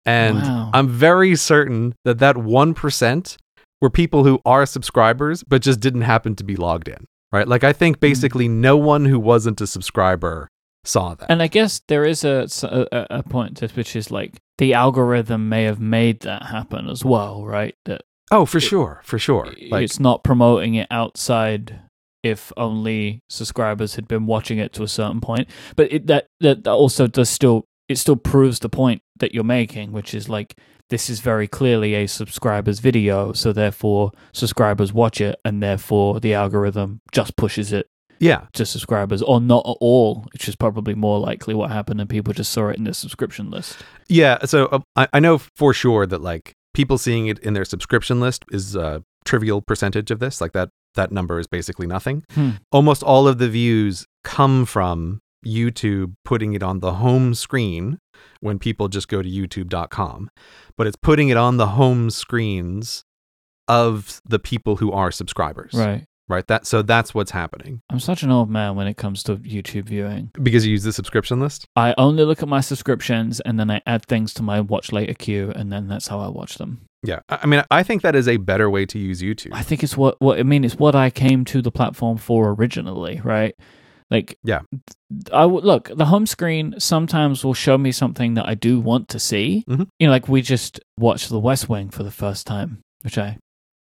[0.07, 0.71] And Wow.
[0.73, 3.37] I'm very certain that that 1%
[3.83, 7.47] were people who are subscribers, but just didn't happen to be logged in, right?
[7.47, 8.01] Like, I think hmm.
[8.01, 10.49] basically no one who wasn't a subscriber
[10.85, 11.31] saw that.
[11.31, 15.51] And I guess there is a, a a point to which is like the algorithm
[15.51, 17.75] may have made that happen as well, right?
[17.85, 18.01] That
[18.31, 19.53] oh, for sure, for sure.
[19.71, 21.81] Like, it's not promoting it outside
[22.23, 25.49] if only subscribers had been watching it to a certain point.
[25.77, 29.43] But it, that, that that also does still it still proves the point that you're
[29.43, 30.55] making, which is like
[30.91, 36.35] this is very clearly a subscribers video, so therefore subscribers watch it, and therefore the
[36.35, 37.87] algorithm just pushes it
[38.21, 42.11] yeah, to subscribers, or not at all, which is probably more likely what happened, and
[42.11, 43.79] people just saw it in the subscription list.
[44.09, 47.65] Yeah, so uh, I, I know for sure that like people seeing it in their
[47.65, 50.41] subscription list is a trivial percentage of this.
[50.41, 52.25] Like that that number is basically nothing.
[52.33, 52.51] Hmm.
[52.73, 57.99] Almost all of the views come from YouTube putting it on the home screen
[58.41, 60.31] when people just go to youtube.com,
[60.77, 63.05] but it's putting it on the home screens
[63.69, 65.73] of the people who are subscribers.
[65.75, 66.05] Right.
[66.31, 66.47] Right?
[66.47, 67.81] That so that's what's happening.
[67.91, 70.31] I'm such an old man when it comes to YouTube viewing.
[70.41, 71.67] Because you use the subscription list?
[71.75, 75.15] I only look at my subscriptions and then I add things to my watch later
[75.15, 76.83] queue, and then that's how I watch them.
[77.03, 77.21] Yeah.
[77.29, 79.51] I mean, I think that is a better way to use YouTube.
[79.53, 80.65] I think it's what what I mean.
[80.65, 83.55] It's what I came to the platform for originally, right?
[84.11, 84.61] Like, Yeah.
[85.33, 85.91] I would look.
[85.95, 89.65] The home screen sometimes will show me something that I do want to see.
[89.69, 89.89] Mhm.
[89.99, 93.39] You know, like we just watched The West Wing for the first time, which I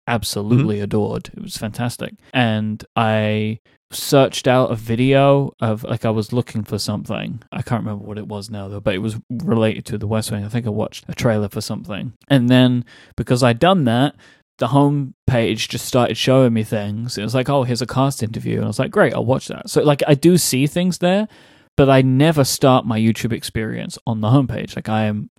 [0.10, 0.84] absolutely Mm-hmm.
[0.84, 1.30] adored.
[1.36, 3.60] It was fantastic, and I
[3.92, 7.42] searched out a video of like I was looking for something.
[7.52, 10.32] I can't remember what it was now though, but it was related to the West
[10.32, 10.44] Wing.
[10.46, 12.14] I think I watched a trailer for something.
[12.28, 12.86] And then
[13.18, 14.16] because I'd done that,
[14.60, 17.18] the home page just started showing me things.
[17.18, 18.58] It was like, oh, here's a cast interview.
[18.58, 19.70] And I was like, great, I'll watch that.
[19.72, 21.28] So like I do see things there,
[21.76, 24.76] but I never start my YouTube experience on the homepage.
[24.76, 25.32] Like I am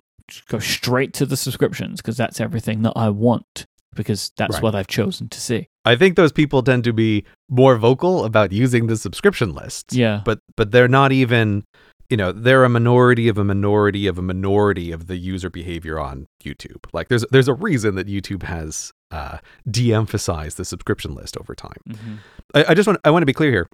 [0.49, 3.65] go straight to the subscriptions because that's everything that I want
[3.95, 4.63] because that's Right.
[4.63, 5.67] what I've chosen to see.
[5.85, 9.93] I think those people tend to be more vocal about using the subscription list.
[9.93, 10.21] Yeah.
[10.25, 11.63] But but they're not even,
[12.09, 15.99] you know, they're a minority of a minority of a minority of the user behavior
[15.99, 16.85] on YouTube.
[16.93, 19.39] Like there's there's a reason that YouTube has uh,
[19.69, 21.81] de-emphasized the subscription list over time.
[21.89, 22.17] Mhm.
[22.53, 23.67] I, I just want I want to be clear here.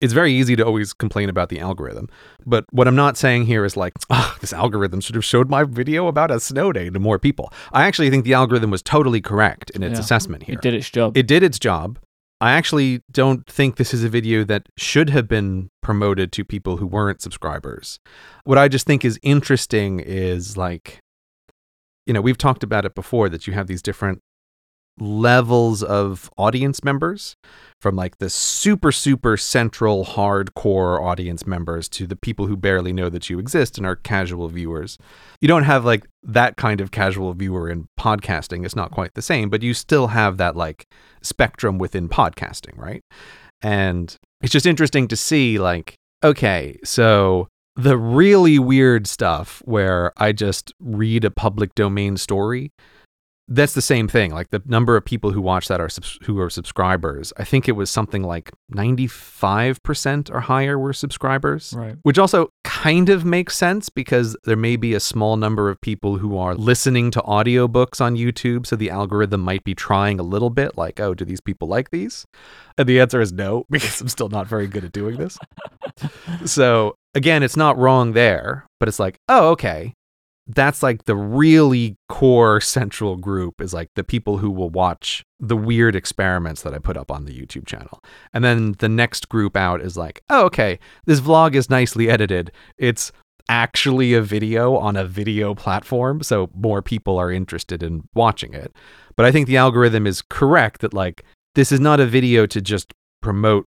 [0.00, 2.08] It's very easy to always complain about the algorithm,
[2.44, 5.64] but what I'm not saying here is like, ah, this algorithm should have showed my
[5.64, 7.52] video about a snow day to more people.
[7.72, 10.00] I actually think the algorithm was totally correct in its Yeah.
[10.00, 10.56] assessment here.
[10.56, 11.16] It did its job.
[11.16, 11.98] It did its job.
[12.40, 16.76] I actually don't think this is a video that should have been promoted to people
[16.78, 17.98] who weren't subscribers.
[18.44, 20.98] What I just think is interesting is like,
[22.06, 24.20] you know, we've talked about it before that you have these different
[24.98, 27.36] levels of audience members
[27.80, 33.08] from like the super super central hardcore audience members to the people who barely know
[33.08, 34.96] that you exist and are casual viewers.
[35.40, 38.64] You don't have like that kind of casual viewer in podcasting.
[38.64, 40.86] It's not quite the same but you still have that like
[41.22, 43.02] spectrum within podcasting right?
[43.62, 50.32] And it's just interesting to see like okay so the really weird stuff where i
[50.32, 52.70] just read a public domain story
[53.48, 54.32] that's the same thing.
[54.32, 57.32] Like the number of people who watch that are subs- who are subscribers.
[57.36, 61.74] I think it was something like 95% or higher were subscribers.
[61.76, 61.96] Right.
[62.02, 66.16] Which also kind of makes sense because there may be a small number of people
[66.18, 70.50] who are listening to audiobooks on YouTube, so the algorithm might be trying a little
[70.50, 72.26] bit like, "Oh, do these people like these?"
[72.78, 75.38] And the answer is no because I'm still not very good at doing this.
[76.46, 79.94] so, again, it's not wrong there, but it's like, "Oh, okay
[80.46, 85.56] that's like the really core central group is like the people who will watch the
[85.56, 88.02] weird experiments that I put up on the YouTube channel.
[88.32, 92.52] And then the next group out is like, oh, okay, this vlog is nicely edited.
[92.76, 93.10] It's
[93.48, 96.22] actually a video on a video platform.
[96.22, 98.74] So more people are interested in watching it.
[99.16, 101.24] But I think the algorithm is correct that like
[101.54, 102.92] this is not a video to just
[103.22, 103.64] promote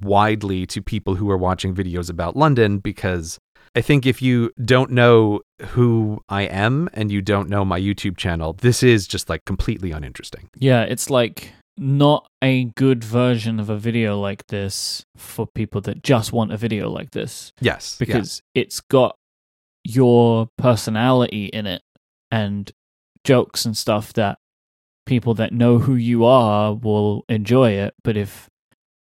[0.00, 3.38] widely to people who are watching videos about London because
[3.76, 8.16] I think if you don't know who I am and you don't know my YouTube
[8.16, 10.48] channel, this is just like completely uninteresting.
[10.56, 16.02] Yeah, it's like not a good version of a video like this for people that
[16.02, 17.98] just want a video like this Yes.
[18.00, 18.06] yeah.
[18.06, 19.16] because it's got
[19.84, 21.82] your personality in it
[22.30, 22.72] and
[23.24, 24.38] jokes and stuff that
[25.04, 27.92] people that know who you are will enjoy it.
[28.02, 28.48] But if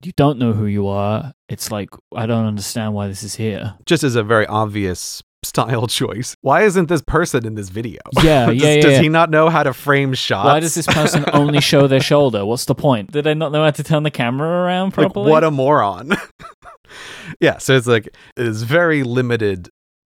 [0.04, 3.74] you don't know who you are, it's like, I don't understand why this is here.
[3.86, 6.36] just as a very obvious style choice.
[6.40, 8.00] Why isn't this person in this video?
[8.22, 9.00] Yeah, does, yeah, yeah, does yeah.
[9.02, 10.46] he not know how to frame shots?
[10.46, 12.44] Why does this person only show their shoulder?
[12.44, 13.10] What's the point?
[13.12, 15.30] Did they not know how to turn the camera around like properly?
[15.30, 16.12] what a moron?
[17.40, 19.68] yeah, so it's like it is very limited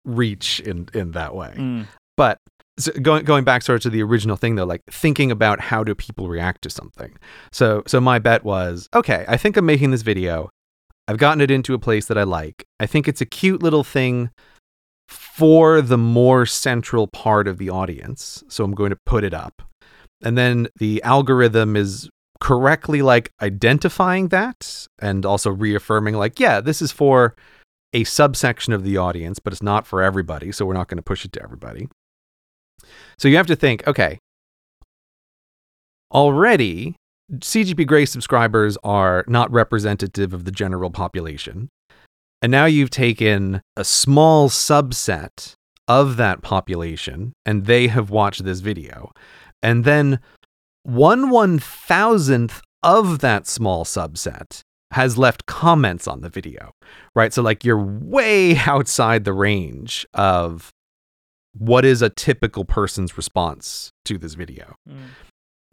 [0.06, 1.54] reach in in that way.
[1.58, 2.40] Mm, But
[2.80, 5.84] so going going back sort of to the original thing though, like thinking about how
[5.84, 7.18] do people react to something.
[7.52, 9.26] So so my bet was okay.
[9.28, 10.50] I think I'm making this video.
[11.08, 12.66] I've gotten it into a place that I like.
[12.80, 14.30] I think it's a cute little thing
[15.08, 18.44] for the more central part of the audience.
[18.50, 19.62] So I'm going to put it up,
[20.24, 22.10] and then the algorithm is
[22.40, 27.36] correctly like identifying that and also reaffirming like yeah this is for
[27.94, 31.04] a subsection of the audience but it's not for everybody so we're not going to
[31.04, 31.88] push it to everybody
[33.18, 34.20] so you have to think, okay,
[36.12, 36.96] already
[37.34, 41.70] CGP Grey subscribers are not representative of the general population.
[42.42, 45.56] And now you've taken a small subset
[45.88, 49.12] of that population and they have watched this video.
[49.62, 50.20] And then
[50.84, 54.62] one one thousandth of that small subset
[54.92, 56.72] has left comments on the video,
[57.16, 57.34] right?
[57.34, 60.70] So, like, you're way outside the range of
[61.60, 64.76] what is a typical person's response to this video.
[64.88, 64.98] mm.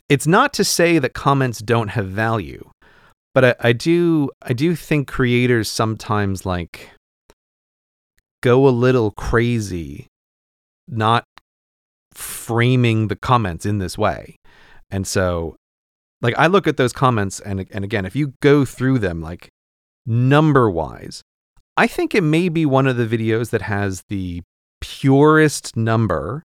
[0.09, 2.71] It's not to say that comments don't have value,
[3.33, 6.91] but I, I do I do think creators sometimes like
[8.43, 10.09] go a little crazy
[10.87, 11.25] not
[12.13, 14.37] framing the comments in this way.
[14.91, 15.57] And so
[16.21, 19.49] like I look at those comments and and again if you go through them like
[20.07, 21.23] number wise
[21.77, 24.43] I think it may be one of the videos that has the
[24.85, 26.43] purest number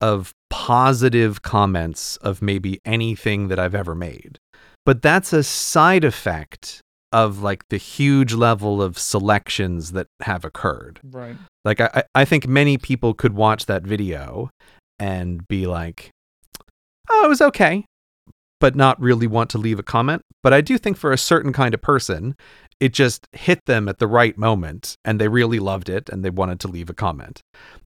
[0.00, 4.38] of positive comments of maybe anything that I've ever made.
[4.86, 11.00] But that's a side effect of like the huge level of selections that have occurred.
[11.02, 11.36] Right.
[11.64, 14.50] Like I, I- think many people could watch that video
[14.98, 16.10] and be like,
[17.10, 17.84] oh, it was okay,
[18.60, 20.22] but not really want to leave a comment.
[20.42, 22.34] But I do think for a certain kind of person,
[22.80, 26.30] it just hit them at the right moment and they really loved it and they
[26.30, 27.40] wanted to leave a comment.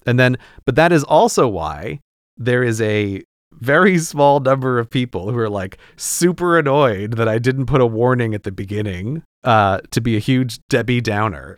[0.06, 2.00] And then, but that is also why
[2.36, 3.22] there is a
[3.52, 7.86] very small number of people who are like super annoyed that I didn't put a
[7.86, 11.56] warning at the beginning uh, to be a huge Debbie Downer.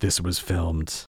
[0.00, 1.04] This was filmed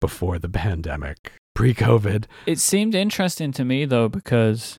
[0.00, 2.26] before the pandemic, pre COVID.
[2.46, 4.76] It seemed interesting to me though because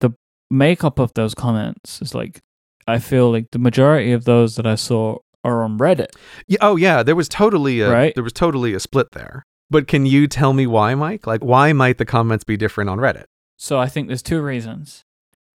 [0.00, 0.12] the
[0.50, 2.38] makeup of those comments is like
[2.86, 6.08] I feel like the majority of those that I saw are on Reddit.
[6.46, 8.14] Yeah, oh yeah, there was totally a Right.
[8.14, 9.44] there was totally a split there.
[9.70, 11.26] But can you tell me why, Myke?
[11.26, 13.24] Like why might the comments be different on Reddit?
[13.56, 15.04] So I think there's two reasons.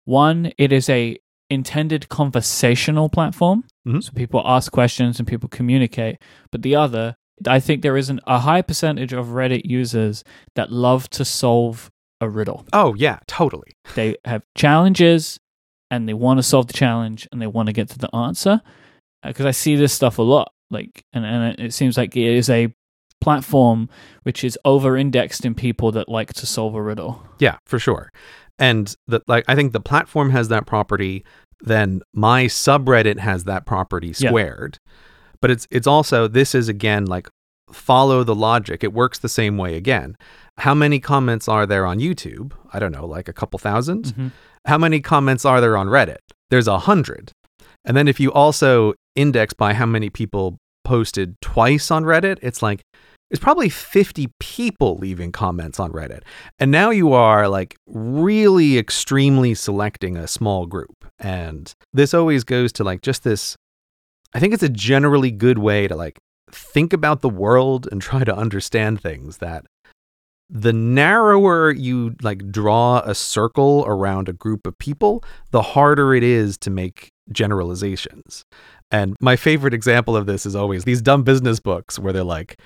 [0.05, 1.19] One, it is a
[1.51, 3.65] intended conversational platform.
[3.87, 4.03] Mhm.
[4.03, 6.17] So people ask questions and people communicate.
[6.51, 7.17] But the other,
[7.47, 10.25] I think there isn't a high percentage of Reddit users
[10.55, 12.65] that love to solve a riddle.
[12.73, 13.73] Oh yeah, totally.
[13.95, 15.39] They have challenges
[15.91, 18.61] and they want to solve the challenge and they want to get to the answer.
[19.27, 20.53] Because I see this stuff a lot.
[20.71, 22.73] Like, and, and it seems like it is a
[23.21, 23.89] platform
[24.25, 27.23] which is over indexed in people that like to solve a riddle.
[27.39, 28.11] Yeah, for sure.
[28.59, 31.25] And the like I think the platform has that property,
[31.61, 34.29] then my subreddit has that property Yeah.
[34.29, 34.79] squared.
[35.41, 37.29] But it's it's also this is again like
[37.73, 38.85] follow the logic.
[38.85, 40.17] It works the same way again.
[40.59, 42.53] How many comments are there on YouTube?
[42.73, 44.33] I don't know, like a couple 1000 Mhm.
[44.67, 46.19] How many comments are there on Reddit?
[46.51, 47.33] There's a hundred.
[47.85, 52.63] And then if you also index by how many people posted twice on Reddit, it's
[52.63, 52.83] like
[53.31, 56.21] it's probably 50 people leaving comments on Reddit.
[56.59, 61.05] And now you are like really extremely selecting a small group.
[61.19, 63.57] And this always goes to like just this
[64.35, 66.19] I think it's a generally good way to like
[66.51, 69.65] think about the world and try to understand things that
[70.51, 76.23] the narrower you like draw a circle around a group of people, the harder it
[76.23, 78.45] is to make generalizations.
[78.91, 82.59] And my favorite example of this is always these dumb business books where they're like,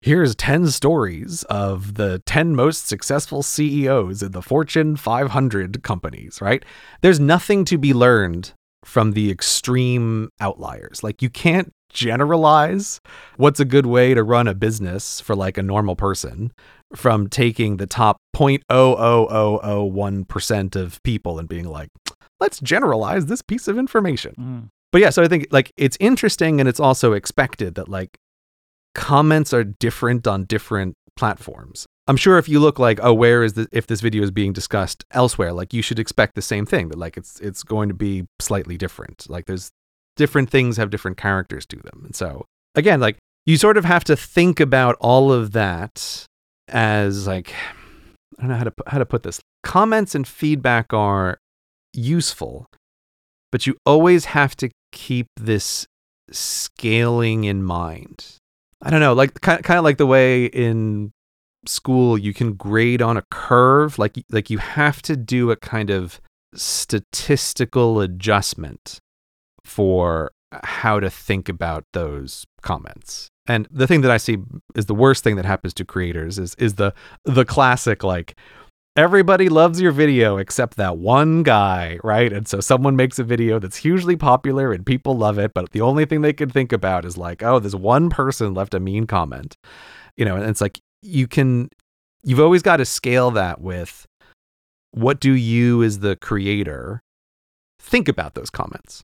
[0.00, 6.64] here's 10 stories of the 10 most successful CEOs in the Fortune 500 companies, right?
[7.00, 8.52] There's nothing to be learned
[8.84, 11.02] from the extreme outliers.
[11.02, 13.00] Like, you can't generalize
[13.36, 16.52] what's a good way to run a business for like a normal person
[16.94, 21.88] from taking the top 0.00001% of people and being like,
[22.40, 24.34] let's generalize this piece of information.
[24.38, 24.68] Mm.
[24.92, 28.16] But yeah, so I think like it's interesting and it's also expected that like
[28.94, 31.86] comments are different on different platforms.
[32.06, 34.52] I'm sure if you look like, oh, where is the if this video is being
[34.52, 37.94] discussed elsewhere, like you should expect the same thing that like it's it's going to
[37.94, 39.26] be slightly different.
[39.28, 39.70] Like there's
[40.16, 42.02] different things have different characters to them.
[42.04, 43.16] And so again, like
[43.46, 46.26] you sort of have to think about all of that
[46.68, 47.52] as like
[48.38, 49.40] I don't know how to how to put this.
[49.62, 51.38] Comments and feedback are
[51.94, 52.66] useful,
[53.52, 55.86] but you always have to keep this
[56.30, 58.38] scaling in mind.
[58.82, 61.12] I don't know, like kind kind of like the way in
[61.66, 65.90] school you can grade on a curve, like like you have to do a kind
[65.90, 66.20] of
[66.54, 68.98] statistical adjustment
[69.64, 70.32] for
[70.62, 73.28] how to think about those comments.
[73.46, 74.38] And the thing that I see
[74.74, 78.36] is the worst thing that happens to creators is is the the classic like
[78.96, 82.32] everybody loves your video except that one guy, right?
[82.32, 85.80] And so someone makes a video that's hugely popular and people love it, but the
[85.80, 89.06] only thing they can think about is like, oh, this one person left a mean
[89.06, 89.56] comment.
[90.16, 91.68] You know, and it's like you can
[92.22, 94.06] you've always got to scale that with
[94.92, 97.02] what do you as the creator
[97.80, 99.02] think about those comments?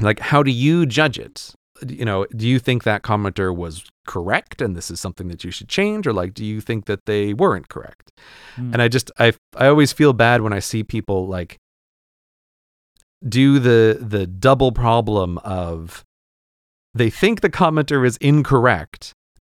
[0.00, 1.54] Like how do you judge it?
[1.86, 5.50] You know, do you think that commenter was correct and this is something that you
[5.50, 8.12] should change or like do you think that they weren't correct?
[8.56, 8.72] Mm.
[8.72, 11.58] And I just I I always feel bad when I see people like
[13.26, 16.04] do the the double problem of
[16.94, 19.12] they think the commenter is incorrect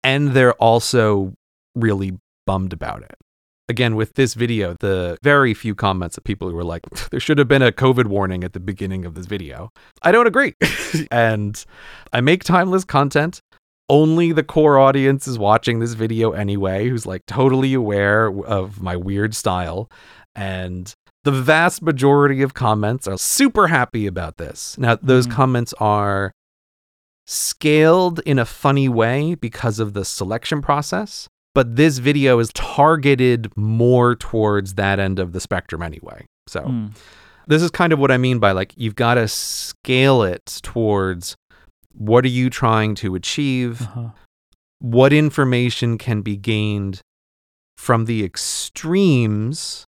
[0.03, 1.34] and they're also
[1.76, 3.15] really bummed about it.
[3.70, 7.38] Again, with this video, the very few comments of people who were like, there should
[7.38, 9.72] have been a COVID warning at the beginning of this video.
[10.01, 10.53] I don't agree.
[11.11, 11.63] and
[12.13, 13.41] I make timeless content.
[13.89, 18.95] Only the core audience is watching this video anyway, who's like totally aware of my
[18.95, 19.89] weird style.
[20.36, 20.93] And
[21.24, 24.78] the vast majority of comments are super happy about this.
[24.78, 25.32] Now, those Mhm.
[25.32, 26.32] comments are
[27.26, 31.28] scaled in a funny way because of the selection process,
[31.58, 36.24] but this video is targeted more towards that end of the spectrum anyway.
[36.45, 36.95] So, Mm.
[37.47, 41.36] this is kind of what I mean by like, you've got to scale it towards
[41.94, 43.82] what are you trying to achieve?
[43.82, 44.10] Uh-huh.
[44.80, 47.02] what information can be gained
[47.76, 49.88] from the extremes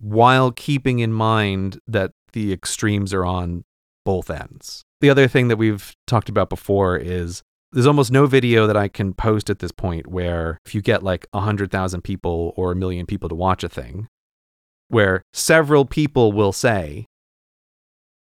[0.00, 3.62] while keeping in mind that the extremes are on
[4.04, 4.82] both ends.
[5.00, 7.44] The other thing that we've talked about before is
[7.74, 11.02] there's almost no video that I can post at this point where if you get
[11.02, 14.06] like 100,000 people or a million people to watch a thing,
[14.88, 17.06] where several people will say,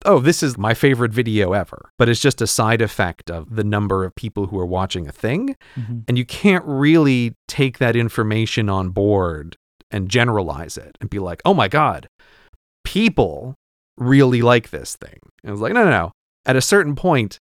[0.04, 1.90] Oh, this is my favorite video ever.
[1.98, 5.12] But it's just a side effect of the number of people who are watching a
[5.12, 5.56] thing.
[5.74, 6.04] Mhm.
[6.06, 9.56] And you can't really take that information on board
[9.90, 12.06] and generalize it and be like, oh my God,
[12.84, 13.56] people
[13.96, 15.18] really like this thing.
[15.42, 16.12] And it's like, no, no, no.
[16.46, 17.38] At a certain point,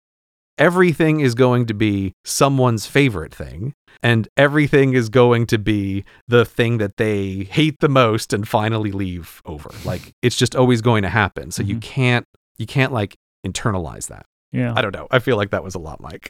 [0.59, 3.75] everything is going to be someone's favorite thing.
[4.03, 8.93] And everything is going to be the thing that they hate the most and finally
[8.93, 9.71] leave over.
[9.85, 11.51] Like it's just always going to happen.
[11.51, 11.83] So you Mhm.
[11.83, 12.27] can't
[12.59, 13.17] you can't like
[13.47, 14.25] internalize that.
[14.53, 14.73] Yeah.
[14.77, 15.07] I don't know.
[15.11, 16.29] I feel like that was a lot, Myke.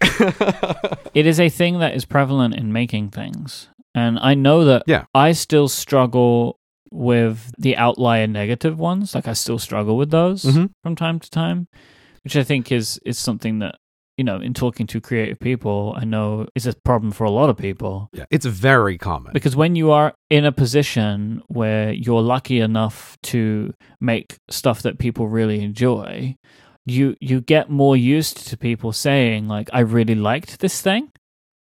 [1.15, 3.69] It is a thing that is prevalent in making things.
[3.95, 5.05] And I know that Yeah.
[5.15, 6.59] I still struggle
[6.93, 9.15] with the outlier negative ones.
[9.15, 10.71] Like I still struggle with those Mhm.
[10.83, 11.67] from time to time,
[12.23, 13.75] which I think is is something that,
[14.17, 17.51] you know, in talking to creative people, I know is a problem for a lot
[17.51, 18.09] of people.
[18.13, 19.33] yeah, it's very common.
[19.33, 24.99] Because when you are in a position where you're lucky enough to make stuff that
[24.99, 26.37] people really enjoy,
[26.87, 31.11] you you get more used to people saying like I really liked this thing.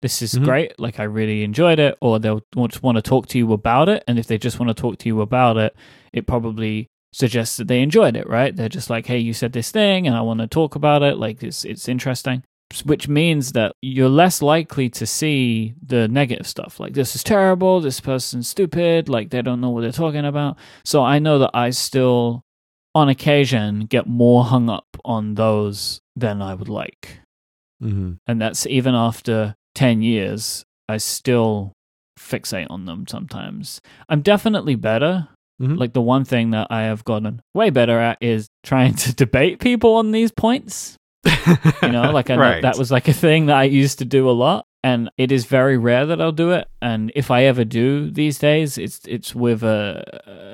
[0.04, 0.44] This is Mhm.
[0.46, 0.80] great.
[0.80, 4.20] Like I really enjoyed it or they'll want to talk to you about it and
[4.20, 5.76] if they just want to talk to you about it,
[6.14, 6.88] it probably
[7.18, 8.56] suggests that they enjoyed it, right?
[8.56, 11.18] They're just like, "Hey, you said this thing and I want to talk about it.
[11.18, 12.44] Like it's it's interesting."
[12.84, 16.82] which means that you're less likely to see the negative stuff.
[16.82, 17.80] Like this is terrible.
[17.80, 19.08] This person's stupid.
[19.08, 20.58] Like they don't know what they're talking about.
[20.84, 22.44] So i know that i still
[22.94, 27.22] on occasion get more hung up on those than i would like.
[27.80, 31.72] Hmm and that's even after 10 years i still
[32.20, 33.80] fixate on them sometimes.
[34.10, 35.30] I'm definitely better
[35.62, 35.78] Mhm.
[35.78, 39.60] like the one thing that i have gotten way better at is trying to debate
[39.60, 40.98] people on these points
[41.82, 42.62] you know like I Right.
[42.62, 45.46] that was like a thing that i used to do a lot and it is
[45.46, 49.34] very rare that i'll do it and if i ever do these days it's it's
[49.34, 50.04] with a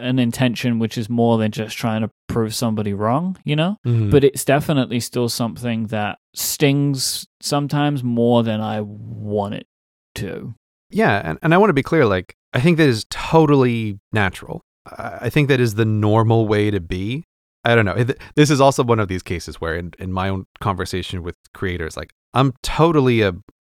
[0.02, 4.10] an intention which is more than just trying to prove somebody wrong you know Mhm.
[4.10, 9.68] but it's definitely still something that stings sometimes more than i want it
[10.16, 10.54] to
[10.92, 14.62] Yeah, and, and I want to be clear, like, I think that is totally natural.
[14.86, 17.24] I think that is the normal way to be.
[17.64, 18.06] I don't know.
[18.36, 21.96] This is also one of these cases where in, in my own conversation with creators,
[21.96, 23.34] like I'm totally a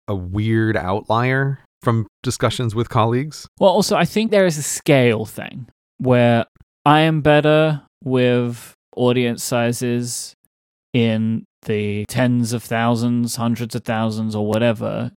[0.08, 3.48] a weird outlier from discussions with colleagues.
[3.60, 5.68] Well, also, I think there is a scale thing
[5.98, 6.46] where
[6.86, 10.34] I am better with audience sizes
[10.94, 15.12] in the tens of thousands, hundreds of thousands, or whatever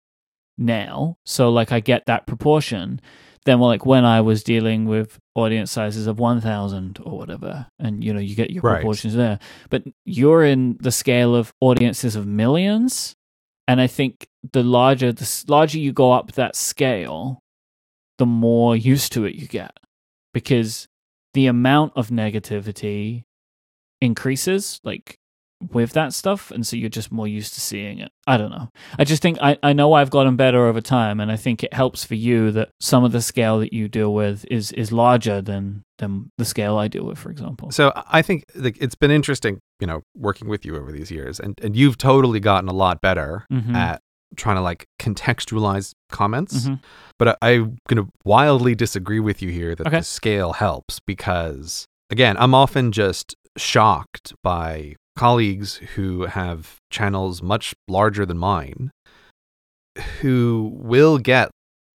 [0.58, 1.16] now.
[1.26, 3.00] So, like, I get that proportion.
[3.44, 8.02] Then, well, like when I was dealing with audience sizes of 1,000 or whatever, and
[8.02, 8.76] you know, you get your Right.
[8.76, 9.38] proportions there.
[9.68, 13.14] But you're in the scale of audiences of millions.
[13.68, 17.40] And I think the larger the larger you go up that scale,
[18.18, 19.72] the more used to it you get
[20.32, 20.86] because
[21.34, 23.24] the amount of negativity
[24.00, 25.16] increases like
[25.72, 28.68] with that stuff and so you're just more used to seeing it i don't know
[28.98, 31.72] i just think i, I know i've gotten better over time and i think it
[31.72, 35.40] helps for you that some of the scale that you deal with is is larger
[35.40, 39.10] than than the scale i deal with for example So I think like it's been
[39.10, 42.72] interesting, you know, working with you over these years, and and you've totally gotten a
[42.72, 43.74] lot better Mhm.
[43.74, 44.00] at
[44.36, 46.66] trying to like contextualize comments.
[46.66, 46.80] Mhm.
[47.18, 49.98] But I, I'm going to wildly disagree with you here that Okay.
[49.98, 57.74] the scale helps because, again, I'm often just shocked by colleagues who have channels much
[57.88, 58.90] larger than mine
[60.20, 61.50] who will get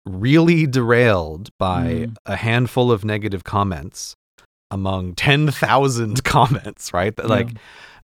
[0.05, 2.15] really derailed by Mm.
[2.25, 4.13] a handful of negative comments
[4.69, 7.15] among 10,000 comments, right?
[7.15, 7.49] That, Like,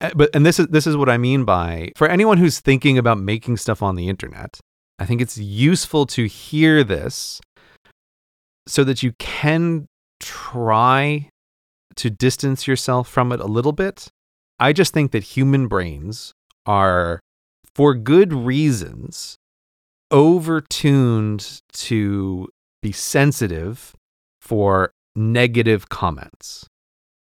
[0.01, 2.99] uh, but and this is this is what I mean by for anyone who's thinking
[2.99, 4.59] about making stuff on the internet,
[4.99, 7.41] I think it's useful to hear this
[8.67, 9.87] so that you can
[10.21, 11.29] try
[11.97, 14.09] to distance yourself from it a little bit.
[14.59, 16.33] I just think that human brains
[16.67, 17.21] are
[17.75, 19.37] for good reasons
[20.13, 22.49] overtuned to
[22.83, 23.95] be sensitive
[24.41, 26.67] for negative comments.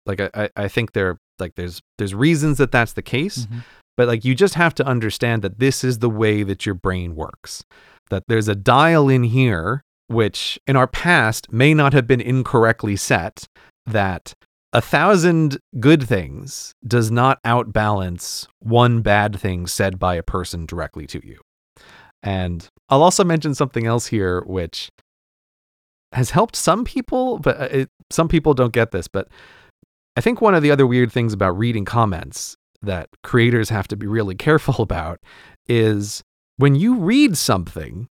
[0.06, 3.62] Like I, I, think there like there's there's reasons that that's the case, Mhm.
[3.96, 7.14] but like you just have to understand that this is the way that your brain
[7.14, 7.64] works.
[8.10, 12.96] That there's a dial in here which in our past may not have been incorrectly
[12.96, 13.46] set
[13.86, 14.34] that
[14.72, 21.06] a thousand good things does not outbalance one bad thing said by a person directly
[21.08, 21.40] to you.
[22.22, 24.90] And I'll also mention something else here, which
[26.12, 29.08] has helped some people, but uh, it, some people don't get this.
[29.08, 29.28] But
[30.16, 33.96] I think one of the other weird things about reading comments that creators have to
[33.96, 35.18] be really careful about
[35.68, 36.22] is
[36.56, 38.08] when you read something,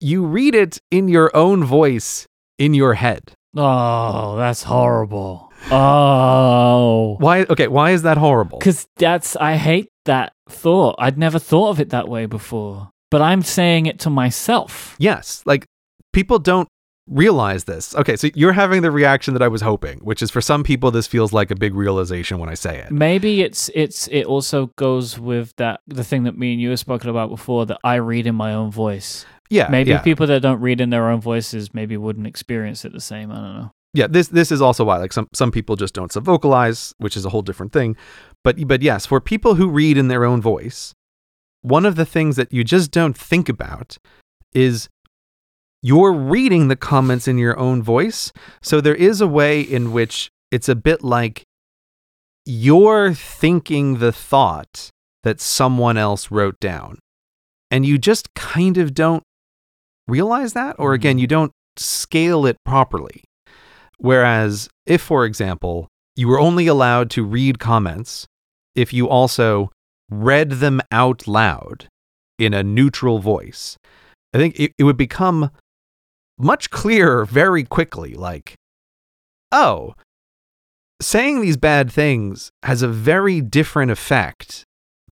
[0.00, 2.26] you read it in your own voice
[2.58, 3.32] in your head.
[3.54, 7.42] oh that's horrible oh Why?
[7.42, 8.58] Okay, why is that horrible?
[8.58, 10.96] Because that's, I hate that thought.
[10.98, 12.90] I'd never thought of it that way before.
[13.10, 14.96] But I'm saying it to myself.
[14.98, 15.66] Yes, like
[16.12, 16.68] people don't
[17.08, 17.94] realize this.
[17.94, 20.90] Okay, so you're having the reaction that I was hoping, which is for some people
[20.90, 22.90] this feels like a big realization when I say it.
[22.90, 26.80] Maybe it's, it's, it also goes with that, the thing that me and you have
[26.80, 29.24] spoken about before that I read in my own voice.
[29.48, 30.00] Yeah, Maybe yeah.
[30.00, 33.30] people that don't read in their own voices maybe wouldn't experience it the same.
[33.30, 33.70] I don't know.
[33.94, 37.24] Yeah, this this is also why like some some people just don't subvocalize, which is
[37.24, 37.96] a whole different thing.
[38.44, 40.94] But but yes, for people who read in their own voice,
[41.62, 43.96] one of the things that you just don't think about
[44.52, 44.88] is
[45.82, 48.32] you're reading the comments in your own voice.
[48.62, 51.44] So there is a way in which it's a bit like
[52.44, 54.90] you're thinking the thought
[55.24, 56.98] that someone else wrote down.
[57.70, 59.24] And you just kind of don't
[60.06, 61.20] realize that, or again, mm-hmm.
[61.20, 63.24] you don't scale it properly.
[63.98, 68.26] Whereas, if, for example, you were only allowed to read comments
[68.74, 69.70] if you also
[70.10, 71.88] read them out loud
[72.38, 73.76] in a neutral voice,
[74.34, 75.50] I think it, it would become
[76.38, 78.14] much clearer very quickly.
[78.14, 78.54] Like,
[79.50, 79.94] oh,
[81.00, 84.64] saying these bad things has a very different effect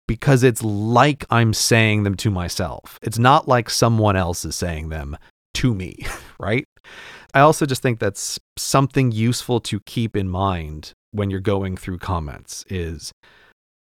[0.07, 2.99] because it's like I'm saying them to myself.
[3.01, 5.17] It's not like someone else is saying them
[5.55, 6.05] to me,
[6.39, 6.65] right?
[7.33, 11.99] I also just think that's something useful to keep in mind when you're going through
[11.99, 13.11] comments is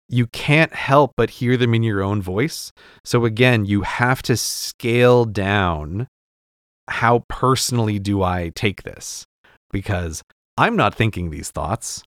[0.07, 2.72] you can't help but hear them in your own voice.
[3.03, 6.07] So again, you have to scale down
[6.88, 9.26] how personally do I take this?
[9.72, 10.22] Because
[10.57, 12.03] I'm not thinking these thoughts.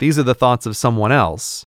[0.00, 1.64] These are the thoughts of someone else,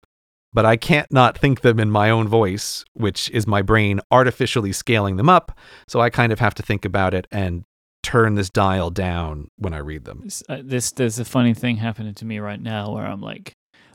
[0.52, 4.72] but I can't not think them in my own voice, which is my brain artificially
[4.72, 5.58] scaling them up.
[5.88, 7.64] So I kind of have to think about it and
[8.08, 10.22] turn this dial down when I read them.
[10.24, 13.52] This, uh, this there's a funny thing happening to me right now where I'm like,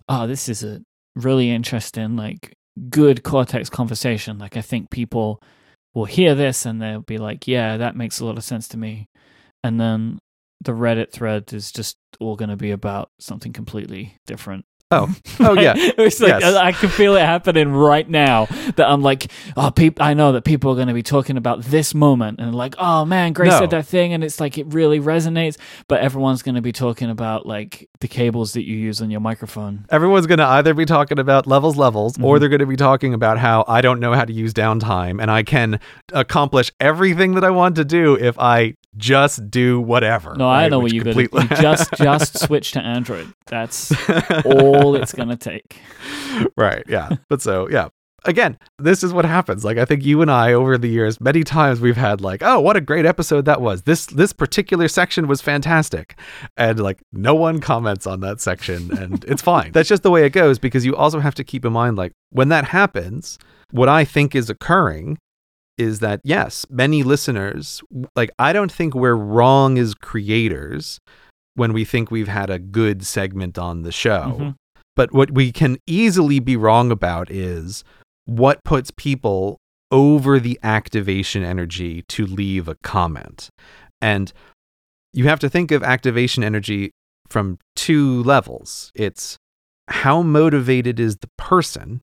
[0.08, 0.82] oh, this is a
[1.16, 2.54] really interesting, like
[2.92, 4.38] good cortex conversation.
[4.38, 5.42] Like I think people
[5.96, 8.78] will hear this and they'll be like, yeah, that makes a lot of sense to
[8.78, 9.08] me.
[9.64, 10.20] And then
[10.62, 14.66] the Reddit thread is just all going to be about something completely different.
[14.94, 15.74] Oh, oh yeah.
[15.78, 16.56] it's like Yes.
[16.56, 18.46] I, I can feel it happening right now.
[18.76, 21.62] That I'm like, oh, peop- I know that people are going to be talking about
[21.64, 23.60] this moment, and like, oh man, Grace No.
[23.60, 25.58] said that thing, and it's like it really resonates.
[25.88, 29.20] But everyone's going to be talking about like the cables that you use on your
[29.22, 29.86] microphone.
[29.90, 32.40] Everyone's going to either be talking about levels, levels, or Mhm.
[32.40, 35.30] they're going to be talking about how I don't know how to use downtime and
[35.32, 35.80] I can
[36.12, 40.36] accomplish everything that I want to do if I just do whatever.
[40.36, 43.34] No, I know Which what to completely- you just just switch to Android.
[43.48, 43.92] That's
[44.46, 45.78] all it's going to take.
[46.58, 46.84] right.
[46.88, 47.10] Yeah.
[47.30, 47.90] But so, yeah.
[48.26, 49.66] Again, this is what happens.
[49.66, 52.62] Like I think you and I over the years many times we've had like, "Oh,
[52.62, 53.82] what a great episode that was.
[53.82, 56.18] This this particular section was fantastic."
[56.56, 59.74] And like no one comments on that section and it's fine.
[59.74, 62.14] That's just the way it goes because you also have to keep in mind like
[62.30, 63.38] when that happens,
[63.72, 65.18] what I think is occurring
[65.78, 67.82] is that yes, many listeners
[68.16, 71.00] like I don't think we're wrong as creators
[71.56, 74.38] when we think we've had a good segment on the show.
[74.40, 74.56] Mhm.
[74.96, 77.84] But what we can easily be wrong about is
[78.26, 79.58] what puts people
[79.92, 83.50] over the activation energy to leave a comment.
[84.02, 84.34] And
[85.14, 86.92] you have to think of activation energy
[87.28, 89.38] from two levels it's
[89.88, 92.02] how motivated is the person,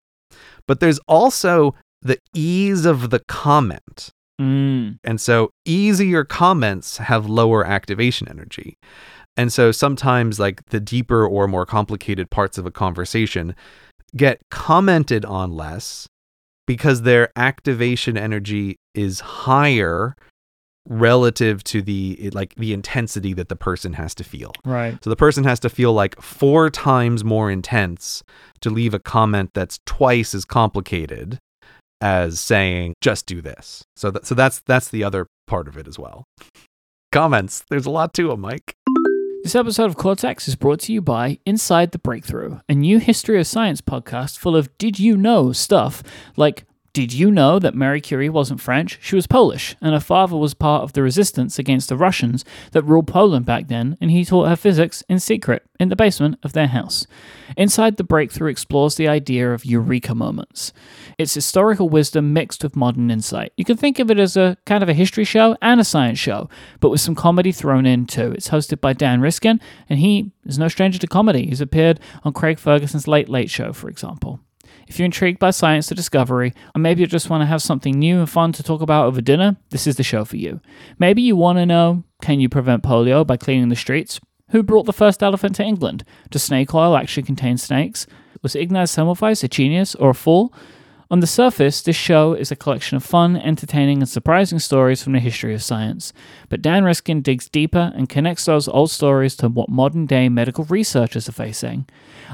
[0.66, 4.10] but there's also the ease of the comment.
[4.40, 4.98] Mm.
[5.04, 8.78] And so easier comments have lower activation energy.
[9.36, 13.54] And so sometimes, like the deeper or more complicated parts of a conversation
[14.16, 16.08] get commented on less
[16.66, 20.16] because their activation energy is higher
[20.88, 24.52] relative to the like the intensity that the person has to feel.
[24.64, 25.02] Right.
[25.04, 28.22] So the person has to feel like four times more intense
[28.60, 31.38] to leave a comment that's twice as complicated
[32.00, 33.82] as saying just do this.
[33.96, 36.24] So so that's that's the other part of it as well.
[37.12, 38.72] Comments, there's a lot to them, Myke.
[39.42, 43.40] This episode of Cortex is brought to you by Inside the Breakthrough, a new history
[43.40, 46.02] of science podcast full of did you know stuff
[46.36, 48.98] like did you know that Marie Curie wasn't French?
[49.00, 52.82] She was Polish, and her father was part of the resistance against the Russians that
[52.82, 56.52] ruled Poland back then, and he taught her physics in secret in the basement of
[56.52, 57.06] their house.
[57.56, 60.72] Inside the Breakthrough explores the idea of eureka moments.
[61.16, 63.52] It's historical wisdom mixed with modern insight.
[63.56, 66.18] You can think of it as a kind of a history show and a science
[66.18, 66.48] show,
[66.80, 68.32] but with some comedy thrown in too.
[68.32, 71.46] It's hosted by Dan Riskin, and he is no stranger to comedy.
[71.46, 74.40] He's appeared on Craig Ferguson's Late Late Show, for example.
[74.90, 77.96] If you're intrigued by science or discovery, or maybe you just want to have something
[77.96, 80.60] new and fun to talk about over dinner, this is the show for you.
[80.98, 84.18] Maybe you want to know can you prevent polio by cleaning the streets?
[84.48, 86.02] Who brought the first elephant to England?
[86.30, 88.08] Does snake oil actually contain snakes?
[88.42, 90.52] Was Ignaz Semmelweis a genius or a fool?
[91.08, 95.12] On the surface, this show is a collection of fun, entertaining, and surprising stories from
[95.12, 96.12] the history of science.
[96.48, 100.64] But Dan Riskin digs deeper and connects those old stories to what modern day medical
[100.64, 101.86] researchers are facing.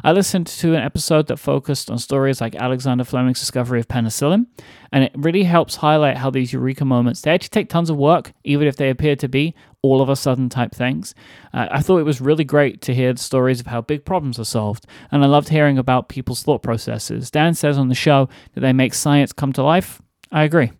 [0.04, 4.46] I listened to an episode that focused on stories like Alexander Fleming's discovery of penicillin,
[4.92, 8.32] and it really helps highlight how these eureka moments they actually take tons of work,
[8.44, 11.14] even if they appear to be all of a sudden type things.
[11.54, 14.38] Uh, I thought it was really great to hear the stories of how big problems
[14.38, 17.30] are solved, and I loved hearing about people's thought processes.
[17.30, 20.02] Dan says on the show that they make science come to life.
[20.30, 20.72] I agree.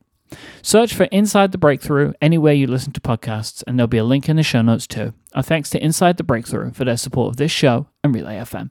[0.63, 4.29] Search for Inside the Breakthrough anywhere you listen to podcasts, and there'll be a link
[4.29, 5.15] in the show notes too.
[5.35, 8.71] Our thanks to Inside the Breakthrough for their support of this show and Relay FM.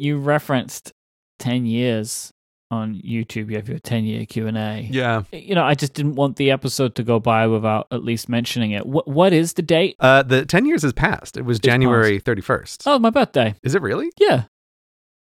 [0.00, 0.92] You referenced
[1.40, 2.32] 10 years
[2.70, 3.50] on YouTube.
[3.50, 4.88] You have your 10 year Q&A.
[4.90, 5.24] Yeah.
[5.30, 8.70] You know, I just didn't want the episode to go by without at least mentioning
[8.70, 8.86] it.
[8.86, 9.96] What What is the date?
[10.00, 11.36] Uh, the 10 years has passed.
[11.36, 12.82] It was January 31st.
[12.86, 13.54] Oh, my birthday.
[13.62, 14.10] Is it really?
[14.18, 14.44] Yeah.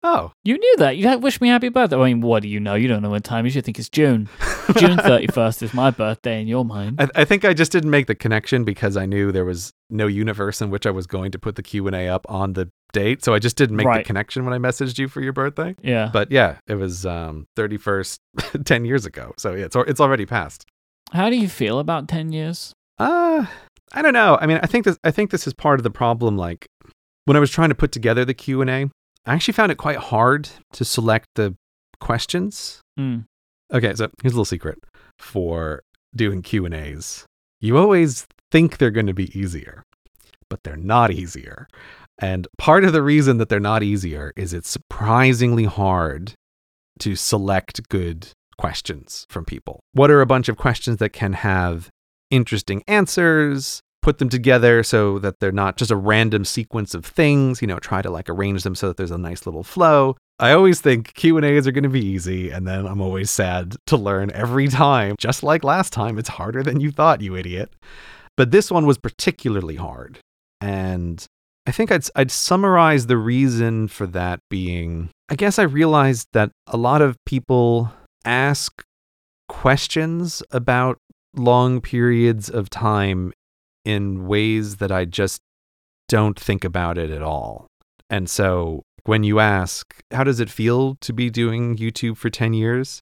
[0.02, 0.30] Oh.
[0.44, 0.96] You knew that.
[0.96, 1.96] You had wish me happy birthday.
[1.96, 2.74] I mean, what do you know?
[2.74, 3.56] You don't know when time is.
[3.56, 4.28] You think it's June.
[4.76, 7.00] June 31st is my birthday in your mind.
[7.00, 10.06] I, I think I just didn't make the connection because I knew there was no
[10.06, 13.24] universe in which I was going to put the Q&A up on the date.
[13.24, 13.98] So I just didn't make Right.
[13.98, 15.74] the connection when I messaged you for your birthday.
[15.82, 16.10] Yeah.
[16.12, 18.18] But yeah, it was um 31st
[18.64, 19.32] 10 years ago.
[19.38, 20.66] So yeah, it's it's already passed.
[21.12, 22.72] How do you feel about 10 years?
[22.98, 23.46] Uh
[23.92, 24.36] I don't know.
[24.40, 26.66] I mean, I think this I think this is part of the problem like
[27.24, 28.88] when I was trying to put together the Q&A,
[29.26, 31.56] I actually found it quite hard to select the
[32.00, 32.80] questions.
[32.98, 33.24] Mm.
[33.72, 34.78] Okay, so here's a little secret
[35.18, 35.82] for
[36.14, 37.26] doing Q&As.
[37.60, 39.82] You always think they're going to be easier,
[40.48, 41.66] but they're not easier.
[42.18, 46.34] And part of the reason that they're not easier is it's surprisingly hard
[47.00, 49.80] to select good questions from people.
[49.92, 51.90] What are a bunch of questions that can have
[52.30, 53.80] interesting answers?
[54.06, 57.80] Put them together so that they're not just a random sequence of things, you know,
[57.80, 60.16] try to like arrange them so that there's a nice little flow.
[60.38, 63.96] I always think Q&As are going to be easy and then I'm always sad to
[63.96, 65.16] learn every time.
[65.18, 67.74] Just like last time, it's harder than you thought, you idiot.
[68.36, 70.20] But this one was particularly hard.
[70.60, 71.26] And
[71.66, 76.52] I think I'd I'd summarize the reason for that being I guess I realized that
[76.68, 77.92] a lot of people
[78.24, 78.84] ask
[79.48, 80.98] questions about
[81.34, 83.32] long periods of time
[83.86, 85.40] in ways that I just
[86.08, 87.68] don't think about it at all.
[88.10, 92.52] And so when you ask, how does it feel to be doing YouTube for 10
[92.52, 93.00] years?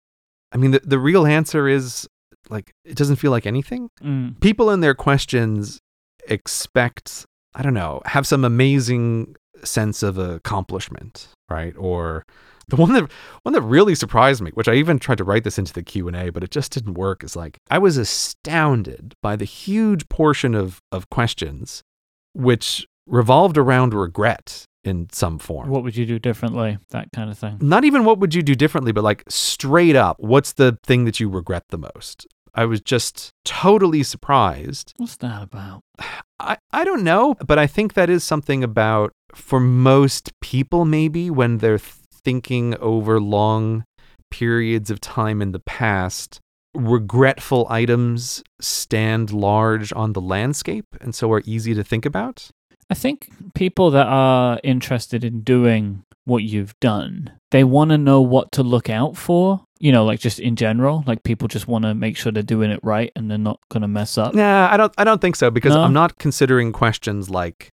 [0.52, 2.06] I mean, the, the real answer is
[2.50, 3.88] like, it doesn't feel like anything.
[4.02, 4.38] Mm.
[4.40, 5.80] People in their questions
[6.28, 7.24] expect,
[7.54, 11.74] I don't know, have some amazing sense of accomplishment, right?
[11.78, 12.24] Or
[12.68, 13.10] the one that
[13.42, 16.30] one that really surprised me, which I even tried to write this into the Q&A,
[16.30, 20.80] but it just didn't work, is like I was astounded by the huge portion of
[20.90, 21.82] of questions
[22.34, 25.70] which revolved around regret in some form.
[25.70, 26.78] What would you do differently?
[26.90, 27.58] That kind of thing.
[27.60, 31.20] Not even what would you do differently, but like straight up, what's the thing that
[31.20, 32.26] you regret the most?
[32.54, 35.82] I was just totally surprised What's that about?
[36.44, 41.30] I, I don't know, but I think that is something about for most people, maybe
[41.30, 43.84] when they're thinking over long
[44.30, 46.40] periods of time in the past,
[46.74, 52.50] regretful items stand large on the landscape and so are easy to think about.
[52.90, 58.20] I think people that are interested in doing what you've done, they want to know
[58.20, 59.64] what to look out for.
[59.78, 62.70] You know, like just in general, like people just want to make sure they're doing
[62.70, 64.34] it right and they're not going to mess up.
[64.34, 65.82] Nah, I don't I don't think so because No?
[65.82, 67.68] I'm not considering questions like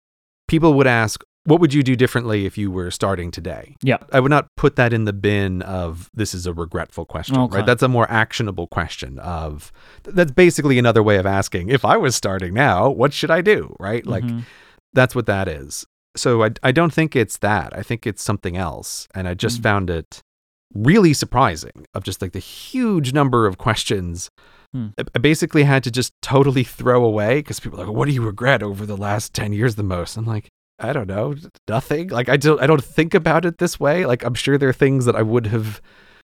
[0.49, 3.75] people would ask what would you do differently if you were starting today?
[3.81, 3.97] Yeah.
[4.11, 7.57] I would not put that in the bin of this is a regretful question, Okay.
[7.57, 7.65] right?
[7.65, 9.71] That's a more actionable question of
[10.03, 13.75] that's basically another way of asking if I was starting now, what should I do,
[13.79, 14.05] right?
[14.05, 14.43] Like Mhm.
[14.93, 15.87] that's what that is.
[16.15, 17.75] So I I don't think it's that.
[17.77, 19.63] I think it's something else and I just Mm.
[19.63, 20.21] found it
[20.73, 24.29] really surprising of just like the huge number of questions
[24.73, 24.87] Hmm.
[24.97, 28.13] I- I basically had to just totally throw away because people are like, "What do
[28.13, 30.47] you regret over the last ten years the most?" I'm like,
[30.79, 31.35] I don't know,
[31.67, 32.07] nothing.
[32.07, 34.05] Like I don't, I don't think about it this way.
[34.05, 35.81] Like I'm sure there are things that I would have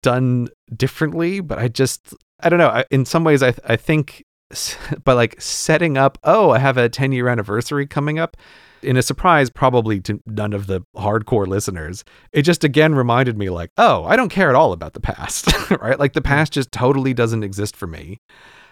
[0.03, 2.69] done differently, but I just, I don't know.
[2.69, 4.23] I, in some ways, I, I think
[5.05, 8.37] by like setting up, oh, I have a 10 year anniversary coming up.
[8.83, 13.49] In a surprise, probably to none of the hardcore listeners, it just again reminded me,
[13.51, 15.51] like, oh, I don't care at all about the past,
[15.81, 15.99] right?
[15.99, 18.21] Like, the past just totally doesn't exist for me.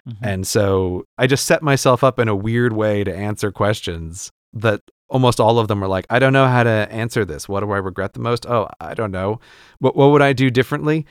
[0.09, 0.17] Mhm.
[0.23, 4.83] And so I just set myself up in a weird way to answer questions that
[5.09, 7.49] almost all of them are like, I don't know how to answer this.
[7.49, 8.47] What do I regret the most?
[8.47, 9.41] Oh, I don't know.
[9.79, 11.07] What what would I do differently?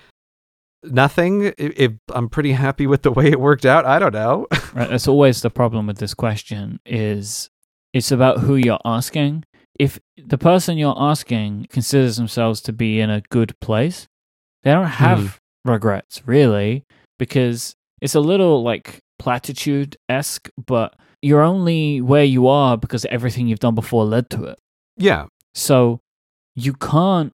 [0.83, 1.53] Nothing.
[1.57, 4.47] If, if I'm pretty happy with the way it worked out, I don't know.
[4.73, 7.51] Right, that's always the problem with this question is
[7.93, 9.43] it's about who you're asking.
[9.79, 14.07] If the person you're asking considers themselves to be in a good place,
[14.63, 14.91] they don't hmm.
[14.91, 16.85] have regrets really
[17.19, 23.47] because it's a little like platitude esque, but you're only where you are because everything
[23.47, 24.59] you've done before led to it.
[24.97, 25.27] yeah.
[25.53, 25.99] So
[26.55, 27.31] you can't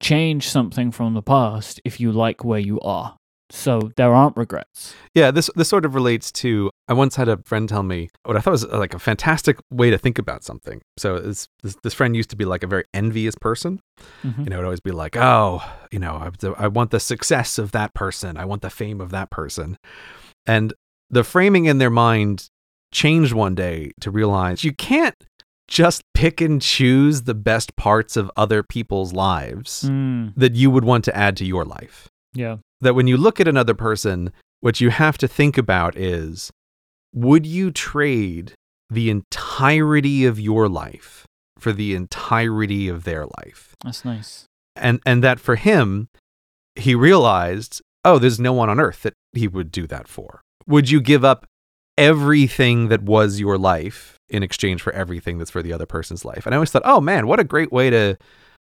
[0.00, 3.16] change something from the past if you like where you are.
[3.50, 4.96] So there aren't regrets.
[5.14, 6.68] Yeah, this this sort of relates to.
[6.88, 9.58] I once had a friend tell me what I thought was uh, like a fantastic
[9.70, 10.82] way to think about something.
[10.98, 13.78] So this this, this friend used to be like a very envious person.
[14.24, 14.38] Mhm.
[14.38, 15.62] You know, it'd always be like, oh,
[15.92, 18.36] you know, I, I want the success of that person.
[18.36, 19.78] I want the fame of that person.
[20.44, 20.74] And
[21.08, 22.48] the framing in their mind
[22.92, 25.14] changed one day to realize you can't
[25.68, 30.84] just pick and choose the best parts of other people's lives Mm, that you would
[30.84, 32.08] want to add to your life.
[32.34, 32.58] yeah.
[32.82, 36.50] That when you look at another person, what you have to think about is
[37.14, 38.52] would you trade
[38.90, 41.24] the entirety of your life
[41.58, 43.74] for the entirety of their life?
[43.82, 44.44] That's nice.
[44.76, 46.08] and and that for him
[46.74, 50.90] he realized oh there's no one on earth that he would do that for would
[50.90, 51.46] you give up
[51.96, 56.46] everything that was your life in exchange for everything that's for the other person's life.
[56.46, 58.16] And i always thought oh man what a great way to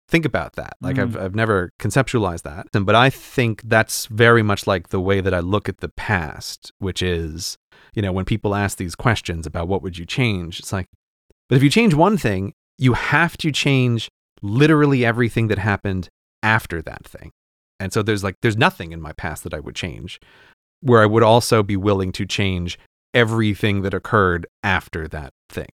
[0.10, 0.76] think about that.
[0.82, 1.22] Like I've, mm.
[1.22, 2.68] I've never conceptualized that.
[2.74, 5.90] And- but i think that's very much like the way that i look at the
[5.90, 7.58] past which is
[7.94, 10.88] you know when people ask these questions about what would you change it's like
[11.48, 14.10] but if you change one thing you have to change
[14.42, 16.10] literally everything that happened
[16.44, 17.32] after that thing.
[17.80, 20.20] And so there's like there's nothing in my past that I would change
[20.82, 22.78] where I would also be willing to change
[23.14, 25.68] everything that occurred after that thing.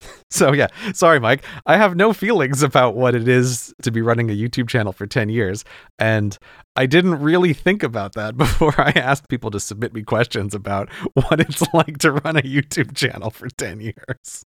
[0.30, 4.30] So yeah, sorry Myke, I have no feelings about what it is to be running
[4.30, 5.64] a YouTube channel for 10 years
[5.98, 6.36] and
[6.76, 10.92] I didn't really think about that before I asked people to submit me questions about
[11.14, 14.44] what it's like to run a YouTube channel for 10 years.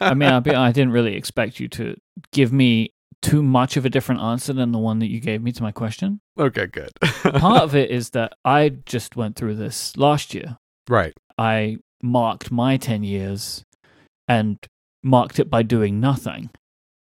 [0.00, 1.96] I mean, be, I didn't really expect you to
[2.32, 5.52] give me too much of a different answer than the one that you gave me
[5.52, 6.20] to my question.
[6.38, 6.90] okay, good.
[7.00, 10.56] Part of it is that I just went through this last year.
[10.88, 11.12] right.
[11.40, 13.64] I marked my 10 years
[14.28, 14.58] and
[15.02, 16.50] marked it by doing nothing.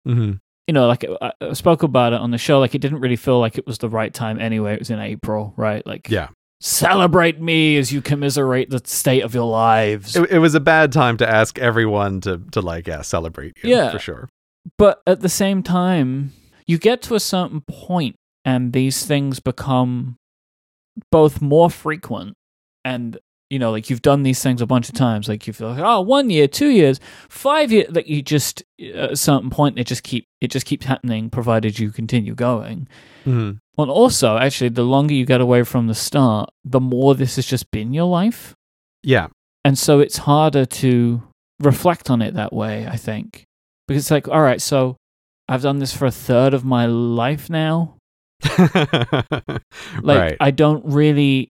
[0.07, 0.39] Mhm.
[0.67, 3.15] You know, like I, I spoke about it on the show, like it didn't really
[3.17, 4.73] feel like it was the right time anyway.
[4.73, 5.85] It was in April, right?
[5.85, 6.29] Like, Yeah.
[6.61, 10.15] celebrate me as you commiserate the state of your lives.
[10.15, 13.71] It, it was a bad time to ask everyone to to like yeah celebrate you
[13.71, 13.91] Yeah.
[13.91, 14.29] for sure.
[14.77, 16.31] but at the same time,
[16.67, 20.15] you get to a certain point and these things become
[21.11, 22.35] both more frequent
[22.85, 23.17] and
[23.51, 25.83] you know like you've done these things a bunch of times like you feel like
[25.83, 26.99] oh one year two years
[27.29, 30.85] five years like you just at a certain point it just keep it just keeps
[30.85, 32.87] happening provided you continue going
[33.25, 33.57] Mm-hmm.
[33.81, 37.45] and also actually the longer you get away from the start the more this has
[37.45, 38.55] just been your life
[39.03, 39.27] Yeah,
[39.63, 41.21] and so it's harder to
[41.59, 43.43] reflect on it that way, I think.
[43.87, 44.97] Because it's like, all right, so
[45.47, 47.97] I've done this for a third of my life now.
[50.01, 50.37] Like, right.
[50.39, 51.49] I don't really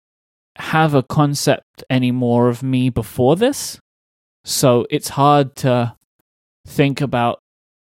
[0.58, 3.80] have a concept anymore of me before this.
[4.46, 5.96] So it's hard to
[6.68, 7.40] think about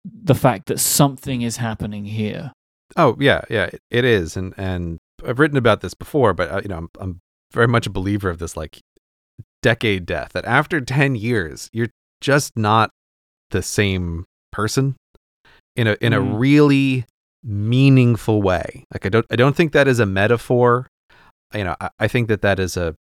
[0.06, 2.52] the fact that something is happening here.
[2.96, 6.70] Oh yeah, yeah, it- is, and and I've written about this before, but uh, you
[6.70, 7.20] know, I'm I'm
[7.52, 8.80] very much a believer of this like
[9.62, 10.32] decade death.
[10.34, 11.90] That after ten years, you're
[12.22, 12.92] just not
[13.52, 14.96] the same person
[15.76, 16.40] in a in a Mm.
[16.40, 17.06] really
[17.44, 18.86] meaningful way.
[18.94, 20.88] Like I don't I don't think that is a metaphor.
[21.56, 22.96] You know, I, I think that that is a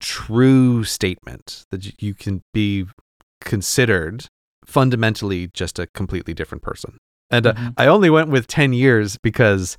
[0.00, 2.86] true statement that you can be
[3.40, 4.26] considered
[4.64, 6.98] fundamentally just a completely different person.
[7.30, 7.74] And uh, Mhm.
[7.76, 9.76] I only went with 10 years because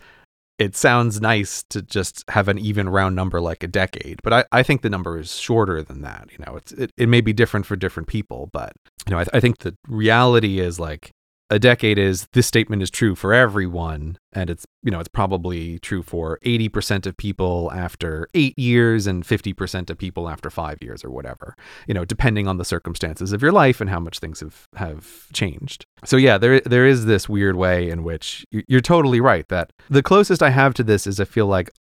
[0.57, 4.19] it sounds nice to just have an even round number like a decade.
[4.23, 6.29] But I, I think the number is shorter than that.
[6.31, 8.73] You know, it's, it, it may be different for different people, but,
[9.07, 11.11] you know, I, I think the reality is like
[11.51, 14.17] a decade is this statement is true for everyone.
[14.33, 19.23] And it's, you know, it's probably true for 80% of people after eight years and
[19.23, 21.55] 50% of people after five years or whatever
[21.87, 25.25] you know, depending on the circumstances of your life and how much things have have
[25.33, 25.85] changed.
[26.05, 29.71] So yeah, there there is this weird way in which you- you're totally right that
[29.89, 31.71] the closest I have to this is I feel like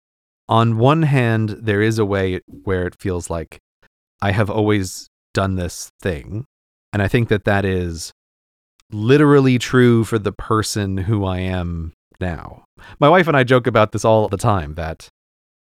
[0.47, 3.59] on one hand there is a way where it feels like
[4.21, 6.45] I have always done this thing,
[6.91, 8.11] and I think that that is
[8.91, 12.63] literally true for the person who I am now.
[12.99, 15.07] My wife and I joke about this all the time that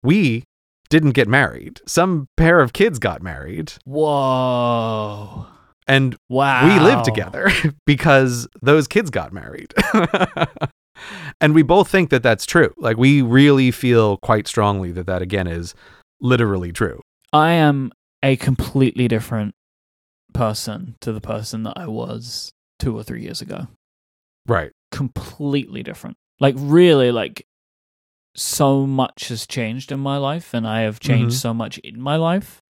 [0.02, 0.44] we
[0.90, 1.80] didn't get married.
[1.86, 5.46] Some pair of kids got married Whoa.
[5.86, 6.66] and Wow.
[6.66, 7.50] we live together
[7.86, 9.72] because those kids got married.
[11.40, 12.74] and we both think that that's true.
[12.76, 15.74] Like we really feel quite strongly that that again is
[16.20, 17.00] literally true.
[17.32, 17.92] I am
[18.22, 19.54] a completely different
[20.34, 22.50] person to the person that I was
[22.82, 23.68] two or three years ago.
[24.46, 24.72] Right.
[24.90, 26.16] Completely different.
[26.40, 27.44] Like, really, like,
[28.34, 31.40] so much has changed in my life, and I have changed Mhm.
[31.40, 32.60] so much in my life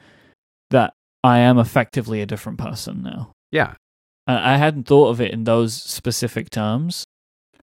[0.70, 0.92] that
[1.24, 3.32] I am effectively a different person now.
[3.50, 3.74] Yeah.
[4.26, 7.04] I hadn't thought of it in those specific terms,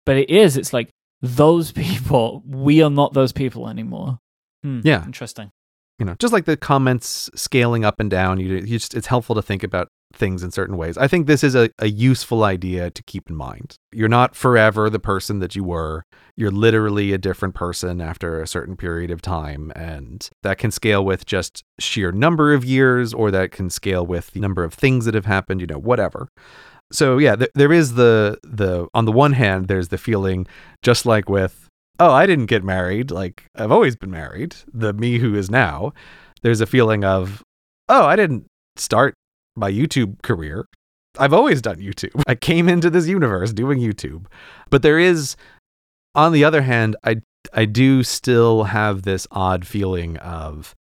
[0.06, 0.56] but it is.
[0.56, 0.88] It's like
[1.20, 4.18] those people, we are not those people anymore.
[4.62, 5.04] Hmm, Yeah.
[5.04, 5.50] Interesting.
[5.98, 9.34] you know, just like the comments scaling up and down, you, you just it's helpful
[9.34, 10.96] to think about things in certain ways.
[10.98, 13.76] I think this is a, a useful idea to keep in mind.
[13.92, 16.04] You're not forever the person that you were.
[16.36, 19.72] You're literally a different person after a certain period of time.
[19.74, 24.32] And that can scale with just sheer number of years, or that can scale with
[24.32, 26.28] the number of things that have happened, you know, whatever.
[26.92, 30.46] So yeah, th- there is the the on the one hand, there's the feeling
[30.82, 31.66] just like with
[31.98, 33.10] oh, I didn't get married.
[33.10, 34.56] Like, I've always been married.
[34.72, 35.92] The me who is now.
[36.42, 37.42] There's a feeling of,
[37.88, 39.14] oh, I didn't start
[39.56, 40.66] my YouTube career.
[41.18, 42.22] I've always done YouTube.
[42.26, 44.26] I came into this universe doing YouTube.
[44.70, 45.36] But there is,
[46.14, 47.22] on the other hand, I,
[47.52, 50.74] I do still have this odd feeling of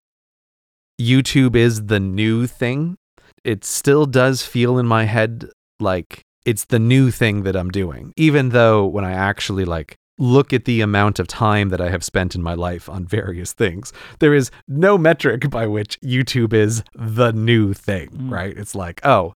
[0.99, 2.97] YouTube is the new thing.
[3.43, 5.49] It still does feel in my head
[5.79, 10.53] like it's the new thing that I'm doing, even though when I actually like look
[10.53, 13.91] at the amount of time that I have spent in my life on various things,
[14.19, 18.31] there is no metric by which YouTube is the new thing, Mm.
[18.31, 18.57] right?
[18.57, 19.33] It's like, oh,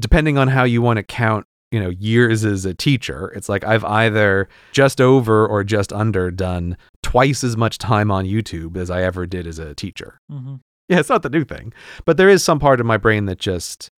[0.00, 3.64] depending on how you want to count, you know, years as a teacher, it's like
[3.64, 8.90] I've either just over or just under done twice as much time on YouTube as
[8.90, 10.18] I ever did as a teacher.
[10.30, 10.56] hmm
[10.88, 11.72] Yeah, it's not the new thing,
[12.04, 13.88] but there is some part of my brain that just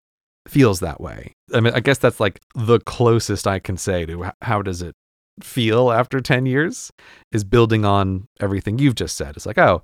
[0.47, 1.33] feels that way.
[1.53, 4.93] I mean, I guess that's like the closest I can say to how does it
[5.41, 6.91] feel after 10 years
[7.31, 9.35] is building on everything you've just said.
[9.35, 9.83] It's like, oh,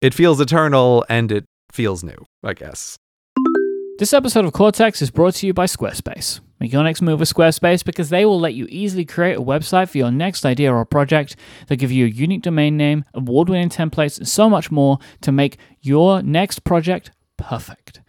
[0.00, 2.96] it feels eternal and it feels new, I guess.
[3.98, 6.40] This episode of Cortex is brought to you by Squarespace.
[6.58, 9.90] Make your next move with Squarespace because they will let you easily create a website
[9.90, 11.36] for your next idea or project.
[11.66, 15.32] They'll give you a unique domain name, award winning templates, and so much more to
[15.32, 18.00] make your next project perfect.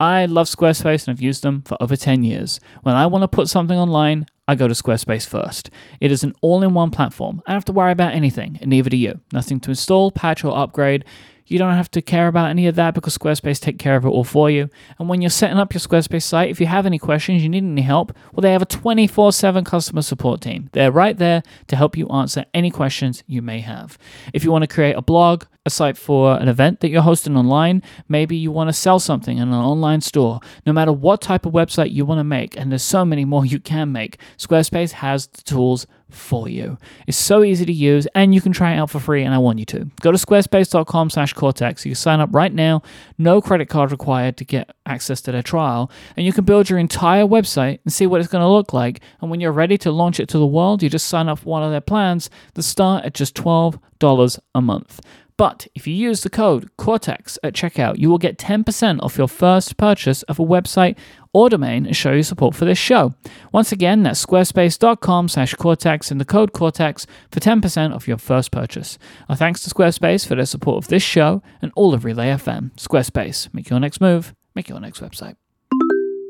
[0.00, 2.60] I love Squarespace and I've used them for over 10 years.
[2.82, 5.70] When I want to put something online, I go to Squarespace first.
[6.00, 7.42] It is an all in one platform.
[7.46, 9.20] I don't have to worry about anything, and neither do you.
[9.32, 11.04] Nothing to install, patch, or upgrade.
[11.48, 14.08] You don't have to care about any of that because Squarespace take care of it
[14.08, 14.68] all for you.
[14.98, 17.64] And when you're setting up your Squarespace site, if you have any questions, you need
[17.64, 20.68] any help, well, they have a 24 7 customer support team.
[20.72, 23.98] They're right there to help you answer any questions you may have.
[24.32, 27.36] If you want to create a blog, a site for an event that you're hosting
[27.36, 31.46] online, maybe you want to sell something in an online store, no matter what type
[31.46, 34.92] of website you want to make, and there's so many more you can make, Squarespace
[34.92, 36.78] has the tools for you.
[37.06, 39.38] It's so easy to use and you can try it out for free and I
[39.38, 39.90] want you to.
[40.00, 41.84] Go to squarespace.com slash cortex.
[41.84, 42.82] You can sign up right now,
[43.18, 46.78] no credit card required to get access to their trial, and you can build your
[46.78, 49.00] entire website and see what it's going to look like.
[49.20, 51.50] And when you're ready to launch it to the world, you just sign up for
[51.50, 55.00] one of their plans that start at just $12 a month.
[55.38, 59.28] But if you use the code Cortex at checkout, you will get 10% off your
[59.28, 60.98] first purchase of a website
[61.32, 63.14] or domain and show your support for this show.
[63.52, 68.50] Once again, that's squarespace.com slash Cortex and the code Cortex for 10% off your first
[68.50, 68.98] purchase.
[69.28, 72.72] Our thanks to Squarespace for their support of this show and all of Relay FM.
[72.72, 75.36] Squarespace, make your next move, make your next website.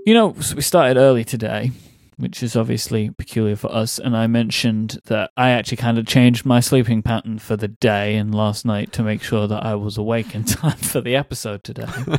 [0.05, 1.71] You know, we started early today,
[2.19, 3.99] which is obviously peculiar for us.
[3.99, 8.17] And I mentioned that I actually kind of changed my sleeping pattern for the day
[8.17, 11.65] and last night to make sure that I was awake in time for the episode
[11.65, 11.87] today.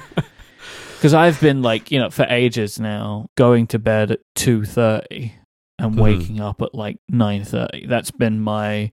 [0.97, 5.33] Because I've been like, you know, for ages now, going to bed at two thirty
[5.77, 6.01] and Mhm.
[6.01, 7.85] waking up at like nine thirty.
[7.87, 8.91] That's been my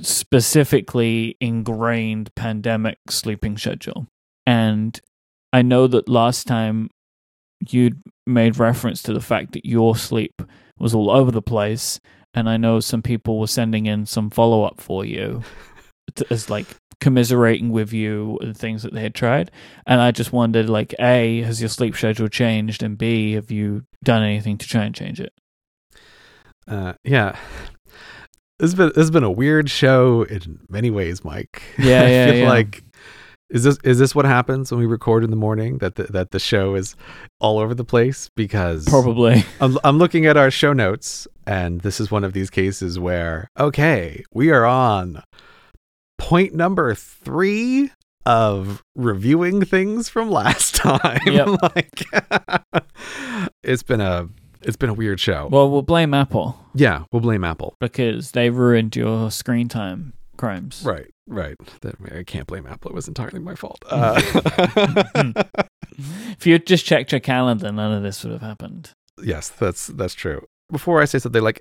[0.00, 4.06] specifically ingrained pandemic sleeping schedule.
[4.46, 4.98] And
[5.52, 6.88] I know that last time
[7.68, 10.42] you'd made reference to the fact that your sleep
[10.78, 12.00] was all over the place,
[12.34, 15.42] and I know some people were sending in some follow up for you
[16.16, 16.66] to, as like
[17.00, 19.50] commiserating with you and things that they had tried.
[19.86, 22.82] And I just wondered, like, A, has your sleep schedule changed?
[22.82, 25.32] And B, have you done anything to try and change it?
[26.66, 27.36] Uh, yeah.
[28.58, 31.60] This has been this has been a weird show in many ways, Myke.
[31.78, 32.48] Yeah, I yeah, feel yeah.
[32.48, 32.84] like
[33.52, 36.30] is this is this what happens when we record in the morning that the, that
[36.32, 36.96] the show is
[37.38, 39.44] all over the place because Probably.
[39.60, 43.48] I'm, I'm looking at our show notes and this is one of these cases where
[43.60, 45.22] okay we are on
[46.18, 47.90] point number three
[48.24, 51.48] of reviewing things from last time Yep.
[51.74, 52.04] like
[53.62, 54.28] it's been a
[54.62, 58.48] it's been a weird show Well, we'll blame Apple yeah we'll blame apple because they
[58.50, 60.82] ruined your screen time crimes.
[60.86, 61.56] right right.
[61.82, 62.90] That, i can't blame apple.
[62.90, 63.82] It was entirely my fault.
[63.90, 64.20] Uh,
[66.38, 68.90] If you had just checked your calendar, none of this would have happened.
[69.22, 70.46] yes that's that's true.
[70.70, 71.60] Before i say something like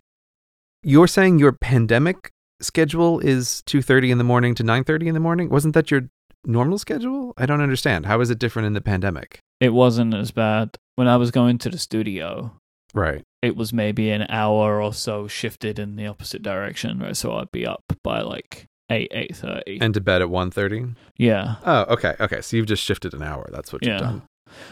[0.83, 2.31] you're saying your pandemic
[2.61, 5.49] schedule is 2.30 in the morning to 9.30 in the morning?
[5.49, 6.09] Wasn't that your
[6.45, 7.33] normal schedule?
[7.38, 8.05] I don't understand.
[8.05, 9.39] How is it different in the pandemic?
[9.59, 10.77] It wasn't as bad.
[10.95, 12.51] When I was going to the studio,
[12.93, 13.21] right.
[13.41, 17.17] it was maybe an hour or so shifted in the opposite direction, right?
[17.17, 19.80] So I'd be up by like eight eight thirty.
[19.81, 20.95] And to bed at 1.30?
[21.18, 22.15] Yeah, Oh, okay.
[22.19, 22.41] Okay.
[22.41, 23.47] So you've just shifted an hour.
[23.51, 23.99] That's what you've Yeah.
[23.99, 24.22] done.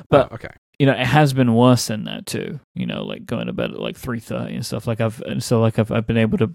[0.10, 0.50] But- oh, okay.
[0.78, 2.60] you know, it has been worse than that too.
[2.76, 4.86] You know, like going to bed at like three thirty and stuff.
[4.88, 6.54] Like I've and so like I've I've been able to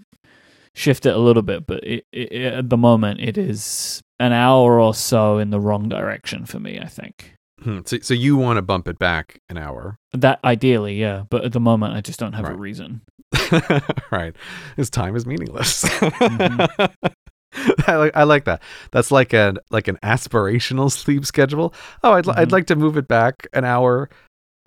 [0.75, 4.31] shift it a little bit, but it, it, it, at the moment it is an
[4.33, 6.79] hour or so in the wrong direction for me.
[6.79, 7.33] I think
[7.63, 7.79] Hmm.
[7.85, 9.97] So, so you want to bump it back an hour.
[10.13, 13.01] that ideally, yeah, but at the moment I just don't have a reason.
[14.11, 14.35] right.
[14.75, 15.83] His time is meaningless.
[15.85, 16.93] Mhm.
[17.87, 18.61] I like I like that.
[18.91, 21.73] That's like an like an aspirational sleep schedule.
[22.03, 24.09] Oh, I'd li- I'd like to move it back an hour,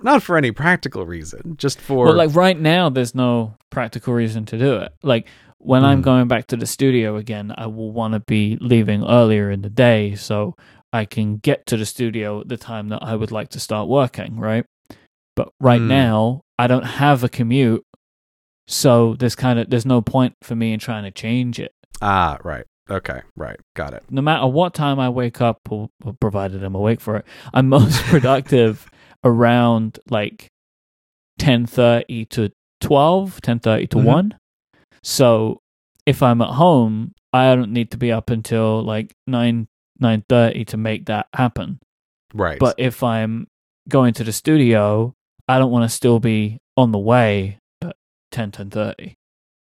[0.00, 4.44] not for any practical reason, just for Well, like right now, there's no practical reason
[4.46, 4.92] to do it.
[5.02, 5.26] Like
[5.58, 6.04] when I'm Mm.
[6.04, 9.70] going back to the studio again, I will want to be leaving earlier in the
[9.70, 10.54] day so
[10.92, 13.88] I can get to the studio at the time that I would like to start
[13.88, 14.64] working, right?
[15.36, 15.86] But right Mm.
[15.88, 17.84] now, I don't have a commute,
[18.66, 21.72] so there's kind of there's no point for me in trying to change it.
[22.00, 22.64] ah right.
[22.90, 23.58] Okay, right.
[23.76, 24.04] Got it.
[24.10, 27.68] No matter what time I wake up, or, or provided I'm awake for it, I'm
[27.78, 28.88] most productive
[29.24, 30.48] around like
[31.38, 32.50] 10:30 to
[32.80, 34.04] 12, 10:30 to Mhm.
[34.04, 34.38] 1.
[35.02, 35.60] So
[36.06, 39.68] if I'm at home, I don't need to be up until like 9
[40.00, 41.80] 9:30 to make that happen.
[42.32, 42.58] Right.
[42.58, 43.48] But if I'm
[43.88, 45.14] going to the studio,
[45.48, 47.96] I don't want to still be on the way at
[48.30, 49.14] 10 10:30.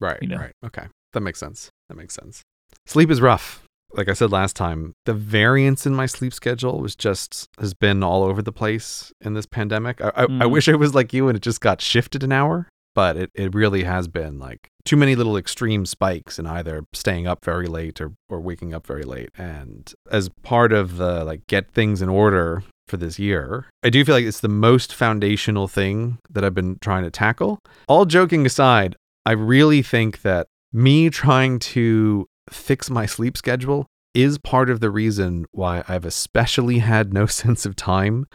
[0.00, 0.36] Right, you know.
[0.38, 0.52] right.
[0.64, 0.86] Okay.
[1.12, 1.70] That makes sense.
[1.88, 2.42] That makes sense.
[2.86, 3.62] Sleep is rough.
[3.92, 8.02] Like I said last time, the variance in my sleep schedule was just has been
[8.02, 10.00] all over the place in this pandemic.
[10.00, 10.50] I, I, I Mm.
[10.50, 13.54] wish I was like you and it just got shifted an hour, but it, it
[13.54, 18.00] really has been like too many little extreme spikes in either staying up very late
[18.00, 19.30] or, or waking up very late.
[19.38, 24.04] And as part of the like get things in order for this year, I do
[24.04, 27.58] feel like it's the most foundational thing that I've been trying to tackle.
[27.88, 28.94] All joking aside,
[29.24, 34.90] I really think that me trying to fix my sleep schedule is part of the
[34.90, 38.26] reason why I've especially had no sense of time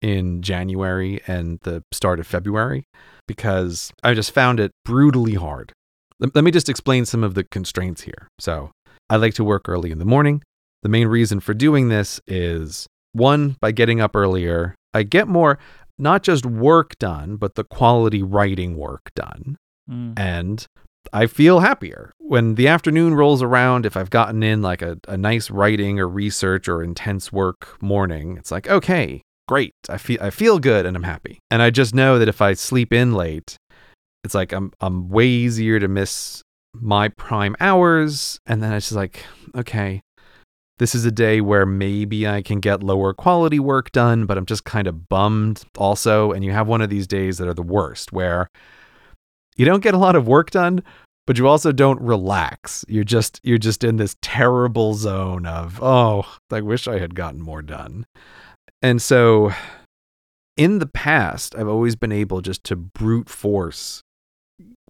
[0.00, 2.84] in January and the start of February
[3.26, 5.72] because I just found it brutally hard.
[6.20, 8.28] Let, me just explain some of the constraints here.
[8.40, 8.70] So,
[9.10, 10.42] I like to work early in the morning.
[10.82, 15.58] The main reason for doing this is one, by getting up earlier, I get more
[15.98, 19.56] not just work done, but the quality writing work done
[19.90, 20.18] Mm.
[20.18, 20.66] and
[21.12, 22.12] I feel happier.
[22.18, 26.08] When the afternoon rolls around, if I've gotten in like a, a nice writing or
[26.08, 29.74] research or intense work morning, it's like, okay, great.
[29.88, 31.40] I feel I feel good and I'm happy.
[31.50, 33.56] And I just know that if I sleep in late,
[34.24, 36.42] it's like I'm I'm way easier to miss
[36.74, 38.38] my prime hours.
[38.46, 39.24] And then it's just like,
[39.56, 40.02] okay,
[40.78, 44.46] this is a day where maybe I can get lower quality work done, but I'm
[44.46, 46.30] just kind of bummed also.
[46.32, 48.48] And you have one of these days that are the worst where
[49.58, 50.82] you don't get a lot of work done,
[51.26, 52.84] but you also don't relax.
[52.88, 57.42] You're just you're just in this terrible zone of, oh, I wish I had gotten
[57.42, 58.06] more done.
[58.80, 59.52] And so
[60.56, 64.02] in the past, I've always been able just to brute force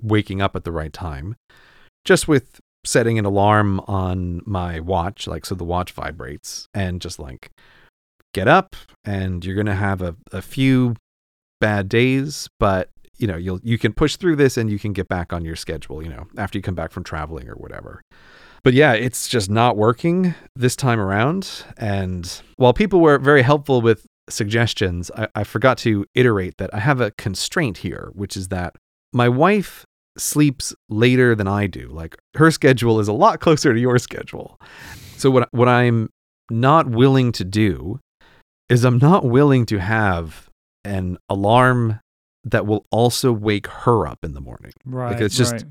[0.00, 1.34] waking up at the right time,
[2.04, 7.18] just with setting an alarm on my watch, like so the watch vibrates, and just
[7.18, 7.50] like
[8.32, 10.94] get up, and you're gonna have a, a few
[11.60, 15.08] bad days, but you know you'll you can push through this and you can get
[15.08, 16.02] back on your schedule.
[16.02, 18.02] You know after you come back from traveling or whatever.
[18.64, 21.64] But yeah, it's just not working this time around.
[21.76, 26.80] And while people were very helpful with suggestions, I, I forgot to iterate that I
[26.80, 28.74] have a constraint here, which is that
[29.12, 29.84] my wife
[30.16, 31.88] sleeps later than I do.
[31.88, 34.58] Like her schedule is a lot closer to your schedule.
[35.16, 36.10] So what what I'm
[36.50, 38.00] not willing to do
[38.68, 40.48] is I'm not willing to have
[40.84, 42.00] an alarm
[42.50, 44.72] that will also wake her up in the morning.
[44.84, 45.20] Right.
[45.20, 45.64] it's just- right.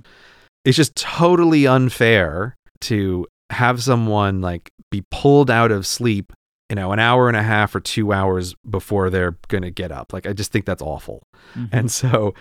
[0.65, 6.33] It's just totally unfair to have someone like be pulled out of sleep,
[6.69, 9.91] you know, an hour and a half or 2 hours before they're going to get
[9.93, 10.11] up.
[10.11, 11.23] Like I just think that's awful.
[11.55, 11.69] Mhm.
[11.71, 12.33] And so,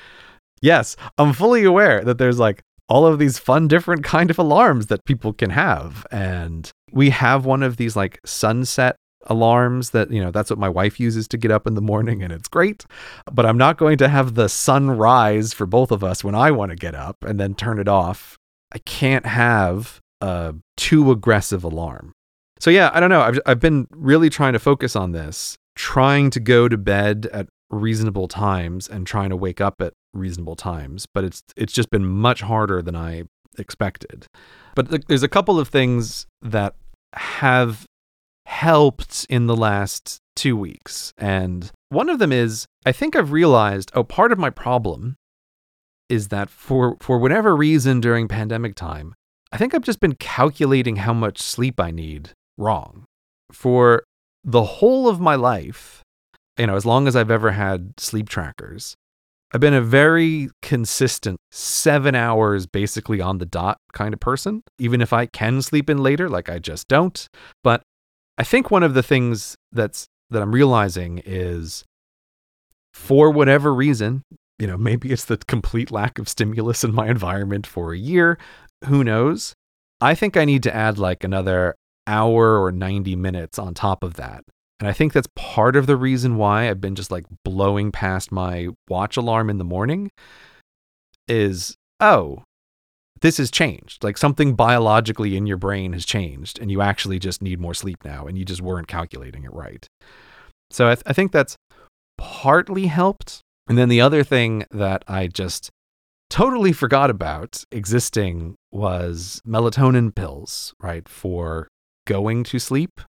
[0.61, 4.87] yes, I'm fully aware that there's like all of these fun, different kind of alarms
[4.87, 6.05] that people can have.
[6.11, 8.97] And we have one of these like sunset
[9.27, 12.23] alarms that, you know, that's what my wife uses to get up in the morning
[12.23, 12.85] and it's great.
[13.31, 16.51] But I'm not going to have the sun rise for both of us when I
[16.51, 18.37] want to get up and then turn it off.
[18.73, 22.13] I can't have a too aggressive alarm.
[22.59, 23.21] So yeah, I don't know.
[23.21, 27.49] I've I've been really trying to focus on this, trying to go to bed at
[27.71, 32.07] reasonable times and trying to wake up at reasonable times, but it's it's just been
[32.07, 33.25] much harder than I
[33.59, 34.27] expected.
[34.75, 36.75] But there's a couple of things that
[37.15, 37.87] have
[38.47, 41.13] helped in the last 2 weeks.
[41.19, 45.17] And one of them is I think I've realized oh part of my problem
[46.09, 49.15] is that for for whatever reason during pandemic time
[49.53, 53.05] I think I've just been calculating how much sleep I need wrong.
[53.53, 54.03] For
[54.45, 56.03] the whole of my life,
[56.59, 58.97] you know, as long as I've ever had sleep trackers,
[59.53, 64.63] I've been a very consistent seven hours basically on the dot kind of person.
[64.79, 67.27] Even if I can sleep in later, like I just don't.
[67.63, 67.83] But
[68.39, 71.85] I think one of the things that's that I'm realizing is
[72.93, 74.23] for whatever reason,
[74.59, 78.39] you know, maybe it's the complete lack of stimulus in my environment for a year.
[78.87, 79.55] Who knows?
[80.01, 81.75] I think I need to add like another
[82.07, 84.45] hour or 90 minutes on top of that.
[84.79, 88.31] And I think that's part of the reason why I've been just like blowing past
[88.31, 90.11] my watch alarm in the morning
[91.27, 92.43] is oh,
[93.27, 94.05] this has changed.
[94.05, 98.05] Like something biologically in your brain has changed and you actually just need more sleep
[98.05, 99.85] now and you just weren't calculating it right.
[100.71, 101.57] So I, th- I think that's
[102.17, 103.41] partly helped.
[103.69, 105.71] And then the other thing that I just
[106.31, 111.67] totally forgot about existing was melatonin pills, right, for
[112.07, 113.01] going to sleep.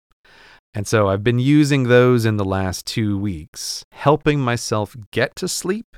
[0.74, 5.48] And so I've been using those in the last two weeks, helping myself get to
[5.48, 5.96] sleep.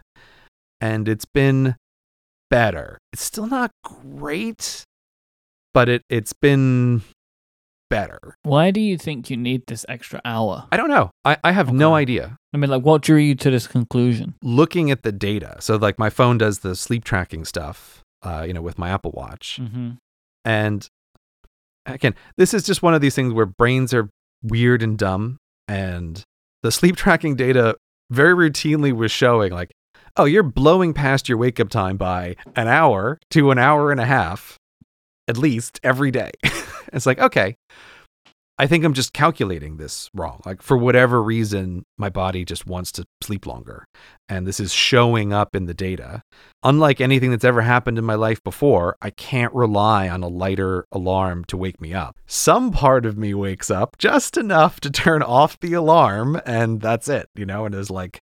[0.82, 1.78] And it's been
[2.50, 2.98] better.
[3.14, 4.84] It's still not great,
[5.74, 7.02] but it, it's been
[7.90, 8.36] better.
[8.44, 10.68] Why do you think you need this extra hour?
[10.72, 11.12] I don't know.
[11.26, 12.38] I, I have no idea.
[12.54, 14.36] I mean, like, what drew you to this conclusion?
[14.44, 18.54] Looking at the data, so like my phone does the sleep tracking stuff, uh, you
[18.54, 19.60] know, with my Apple Watch.
[19.62, 19.92] Mm-hmm.
[20.46, 20.88] And
[21.86, 24.10] again, this is just one of these things where brains are
[24.44, 25.38] weird and dumb.
[25.68, 26.24] And
[26.64, 27.76] the sleep tracking data
[28.10, 29.72] very routinely was showing, like,
[30.20, 34.02] oh, you're blowing past your wake up time by an hour to an hour and
[34.02, 34.58] a half,
[35.30, 36.32] at least every day.
[36.92, 37.56] it's like, okay,
[38.58, 40.42] I think I'm just calculating this wrong.
[40.46, 43.86] Like, for whatever reason, my body just wants to sleep longer.
[44.28, 46.22] And this is showing up in the data.
[46.64, 50.86] Unlike anything that's ever happened in my life before, I can't rely on a lighter
[50.92, 52.18] alarm to wake me up.
[52.28, 57.08] Some part of me wakes up just enough to turn off the alarm, and that's
[57.08, 57.64] it, you know?
[57.64, 58.22] And there's like,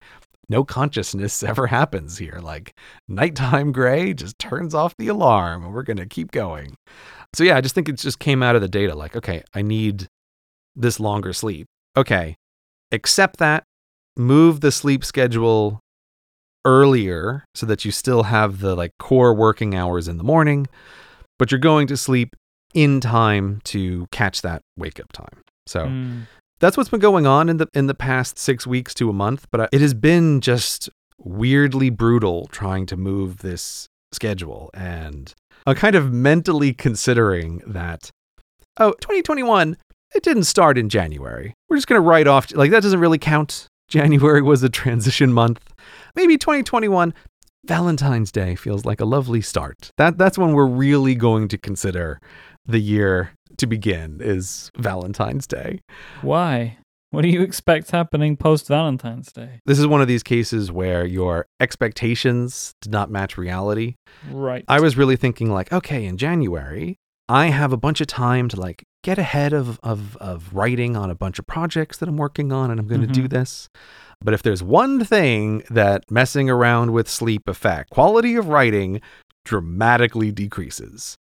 [0.50, 2.40] no consciousness ever happens here.
[2.42, 2.74] Like,
[3.08, 6.76] nighttime gray just turns off the alarm, and we're going to keep going.
[7.34, 9.62] So, yeah, I just think it just came out of the data like, okay, I
[9.62, 10.08] need
[10.76, 11.68] this longer sleep.
[11.96, 12.36] Okay,
[12.92, 13.64] accept that,
[14.16, 15.80] move the sleep schedule
[16.66, 20.68] earlier so that you still have the like core working hours in the morning,
[21.40, 22.36] but you're going to sleep
[22.74, 25.42] in time to catch that wake up time.
[25.66, 26.28] So Mm.
[26.60, 29.48] That's what's been going on in the in the past 6 weeks to a month,
[29.52, 35.34] but uh, it has been just weirdly brutal trying to move this schedule and
[35.66, 38.10] I'm kind of mentally considering that
[38.78, 39.76] oh, 2021
[40.16, 41.54] it didn't start in January.
[41.70, 43.68] We're just going to write off like that doesn't really count.
[43.88, 45.74] January was a transition month.
[46.16, 47.14] Maybe 2021
[47.66, 49.92] Valentine's Day feels like a lovely start.
[49.98, 52.20] That that's when we're really going to consider
[52.66, 55.82] the year to begin is Valentine's Day.
[56.22, 56.78] Why?
[57.12, 59.62] What do you expect happening post Valentine's Day?
[59.66, 63.96] This is one of these cases where your expectations did not match reality.
[64.30, 64.66] Right.
[64.68, 66.98] I was really thinking like, okay, in January,
[67.30, 71.10] I have a bunch of time to like get ahead of of of writing on
[71.10, 73.30] a bunch of projects that I'm working on and I'm going to do Mhm.
[73.30, 73.70] this.
[74.22, 79.00] But if there's one thing that messing around with sleep affect, quality of writing
[79.46, 81.16] dramatically decreases.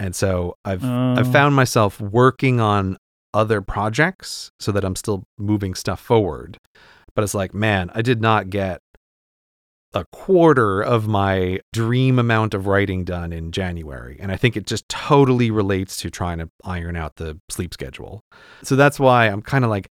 [0.00, 1.32] And so I've I've Oh.
[1.32, 2.96] found myself working on
[3.32, 6.58] other projects so that I'm still moving stuff forward.
[7.14, 8.80] But it's like, man, I did not get
[9.92, 14.16] a quarter of my dream amount of writing done in January.
[14.20, 18.22] And I think it just totally relates to trying to iron out the sleep schedule.
[18.62, 19.88] So that's why I'm kind of like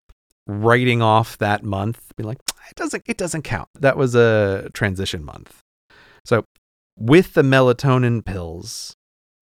[0.45, 2.37] writing off that month, be like,
[2.69, 3.69] it doesn't it doesn't count.
[3.79, 5.61] That was a transition month.
[6.25, 6.45] So
[6.95, 8.95] with the melatonin pills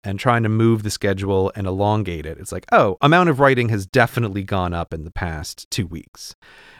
[0.04, 3.68] and trying to move the schedule and elongate it, it's like, oh, amount of writing
[3.68, 6.34] has definitely gone up in the past two weeks.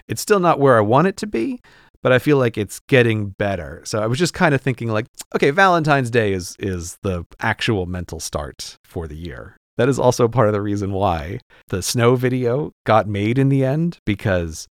[0.09, 1.61] It's still not where I want it to be,
[2.03, 3.83] but I feel like it's getting better.
[3.85, 7.87] So I was just kind of thinking like, okay, Valentine's Day is is the actual
[7.87, 9.57] mental start for the year.
[9.79, 13.65] That is also part of the reason why the snow video got made in the
[13.65, 14.67] end because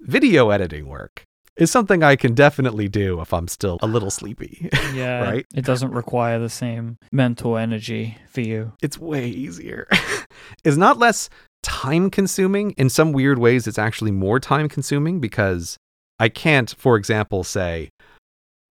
[0.00, 1.24] video editing work
[1.56, 4.70] is something I can definitely do if I'm still a little sleepy.
[4.94, 5.22] yeah.
[5.22, 5.46] right?
[5.54, 8.72] It doesn't require the same mental energy for you.
[8.82, 9.86] it's way easier.
[10.64, 11.28] it's not less
[11.62, 12.72] time consuming.
[12.72, 15.78] In some weird ways, it's actually more time consuming because
[16.18, 17.90] I can't, for example, say,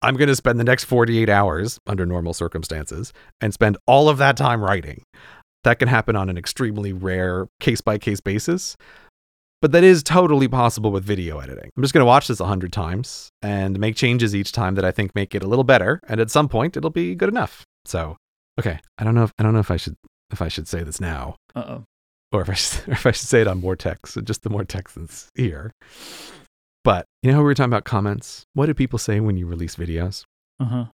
[0.01, 4.19] I'm going to spend the next 48 hours under normal circumstances and spend all of
[4.19, 5.03] that time writing.
[5.63, 8.77] That can happen on an extremely rare case by case basis.
[9.61, 11.71] But that is totally possible with video editing.
[11.75, 14.85] I'm just going to watch this a hundred times and make changes each time that
[14.85, 15.99] I think make it a little better.
[16.07, 17.63] And at some point, it'll be good enough.
[17.85, 18.17] So
[18.59, 19.95] Okay, I don't know if I don't know if I should
[20.31, 21.83] if I should say this now Uh oh.
[22.31, 24.49] or if I should, or if I should say it on Moretex, so just the
[24.49, 25.71] Moretexans here.
[26.83, 28.43] But you know, how we were talking about comments.
[28.53, 30.23] What do people say when you release videos?
[30.59, 30.85] Uh huh.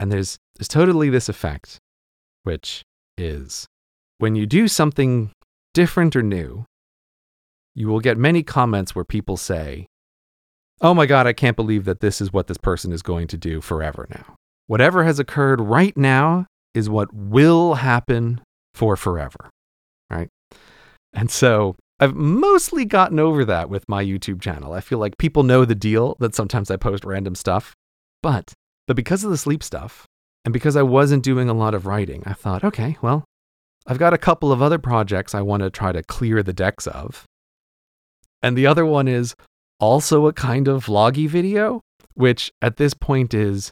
[0.00, 1.78] And there's there's totally this effect,
[2.44, 2.82] which
[3.16, 3.66] is
[4.18, 5.30] when you do something
[5.74, 6.64] different or new,
[7.78, 9.86] you will get many comments where people say,
[10.80, 13.36] "Oh my god, I can't believe that this is what this person is going to
[13.36, 14.34] do forever now.
[14.66, 18.40] Whatever has occurred right now is what will happen
[18.74, 19.48] for forever."
[20.10, 20.28] Right?
[21.12, 24.72] And so I've mostly gotten over that with my YouTube channel.
[24.72, 27.74] I feel like people know the deal that sometimes I post random stuff.
[28.22, 28.52] But
[28.88, 30.04] but because of the sleep stuff
[30.44, 33.24] and because I wasn't doing a lot of writing, I thought, okay, well,
[33.86, 36.88] I've got a couple of other projects I want to try to clear the decks
[36.88, 37.24] of.
[38.42, 39.34] And the other one is
[39.80, 41.80] also a kind of vloggy video,
[42.14, 43.70] which at this point is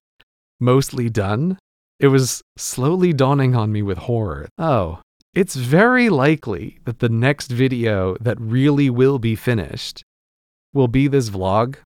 [0.61, 1.59] mostly done.
[1.99, 4.49] It was slowly dawning on me with horror.
[4.59, 5.01] Oh,
[5.35, 10.03] it's very likely that the next video that really will be finished
[10.73, 11.77] will be this vlog.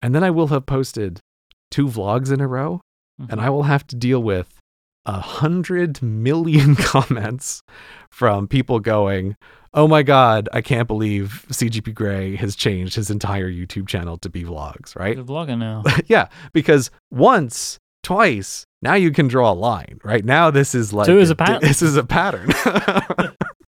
[0.00, 1.20] And then I will have posted
[1.70, 2.80] two vlogs in a row,
[3.18, 3.40] and mm-hmm.
[3.40, 4.58] I will have to deal with
[5.06, 7.62] a hundred million comments
[8.10, 9.36] from people going,
[9.74, 14.28] Oh my God, I can't believe CGP Grey has changed his entire YouTube channel to
[14.28, 15.16] be vlogs, right?
[15.16, 15.82] He's a vlogger now.
[16.06, 20.24] yeah, because once, twice, now you can draw a line, right?
[20.24, 21.60] Now this is like Two is a pattern.
[21.62, 22.50] This is a pattern.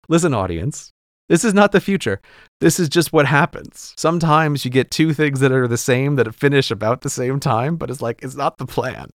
[0.09, 0.93] Listen, audience,
[1.29, 2.21] this is not the future.
[2.61, 3.95] This is just what happens.
[3.97, 7.77] Sometimes you get two things that are the same that finish about the same time,
[7.77, 9.09] but it's like it's not the plan.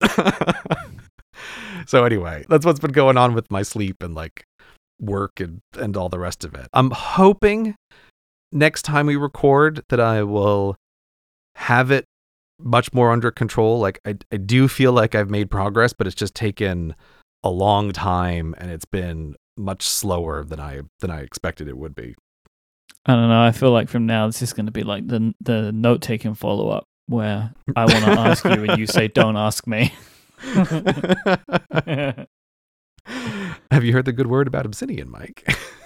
[1.86, 4.46] So anyway, that's what's been going on with my sleep and like
[5.00, 6.68] work and and all the rest of it.
[6.74, 7.76] I'm hoping
[8.52, 10.76] next time we record that I will
[11.56, 12.06] have it
[12.60, 13.80] much more under control.
[13.80, 16.96] Like I, I do feel like I've made progress, but it's just taken
[17.44, 21.96] a long time and it's been much slower than I than I expected it would
[21.96, 22.16] be.
[23.06, 23.42] I don't know.
[23.42, 26.36] I feel like from now this is going to be like the the note taking
[26.36, 29.94] follow up where I want to ask you and you say don't ask me.
[33.72, 35.56] Have you heard the good word about Obsidian, Myke?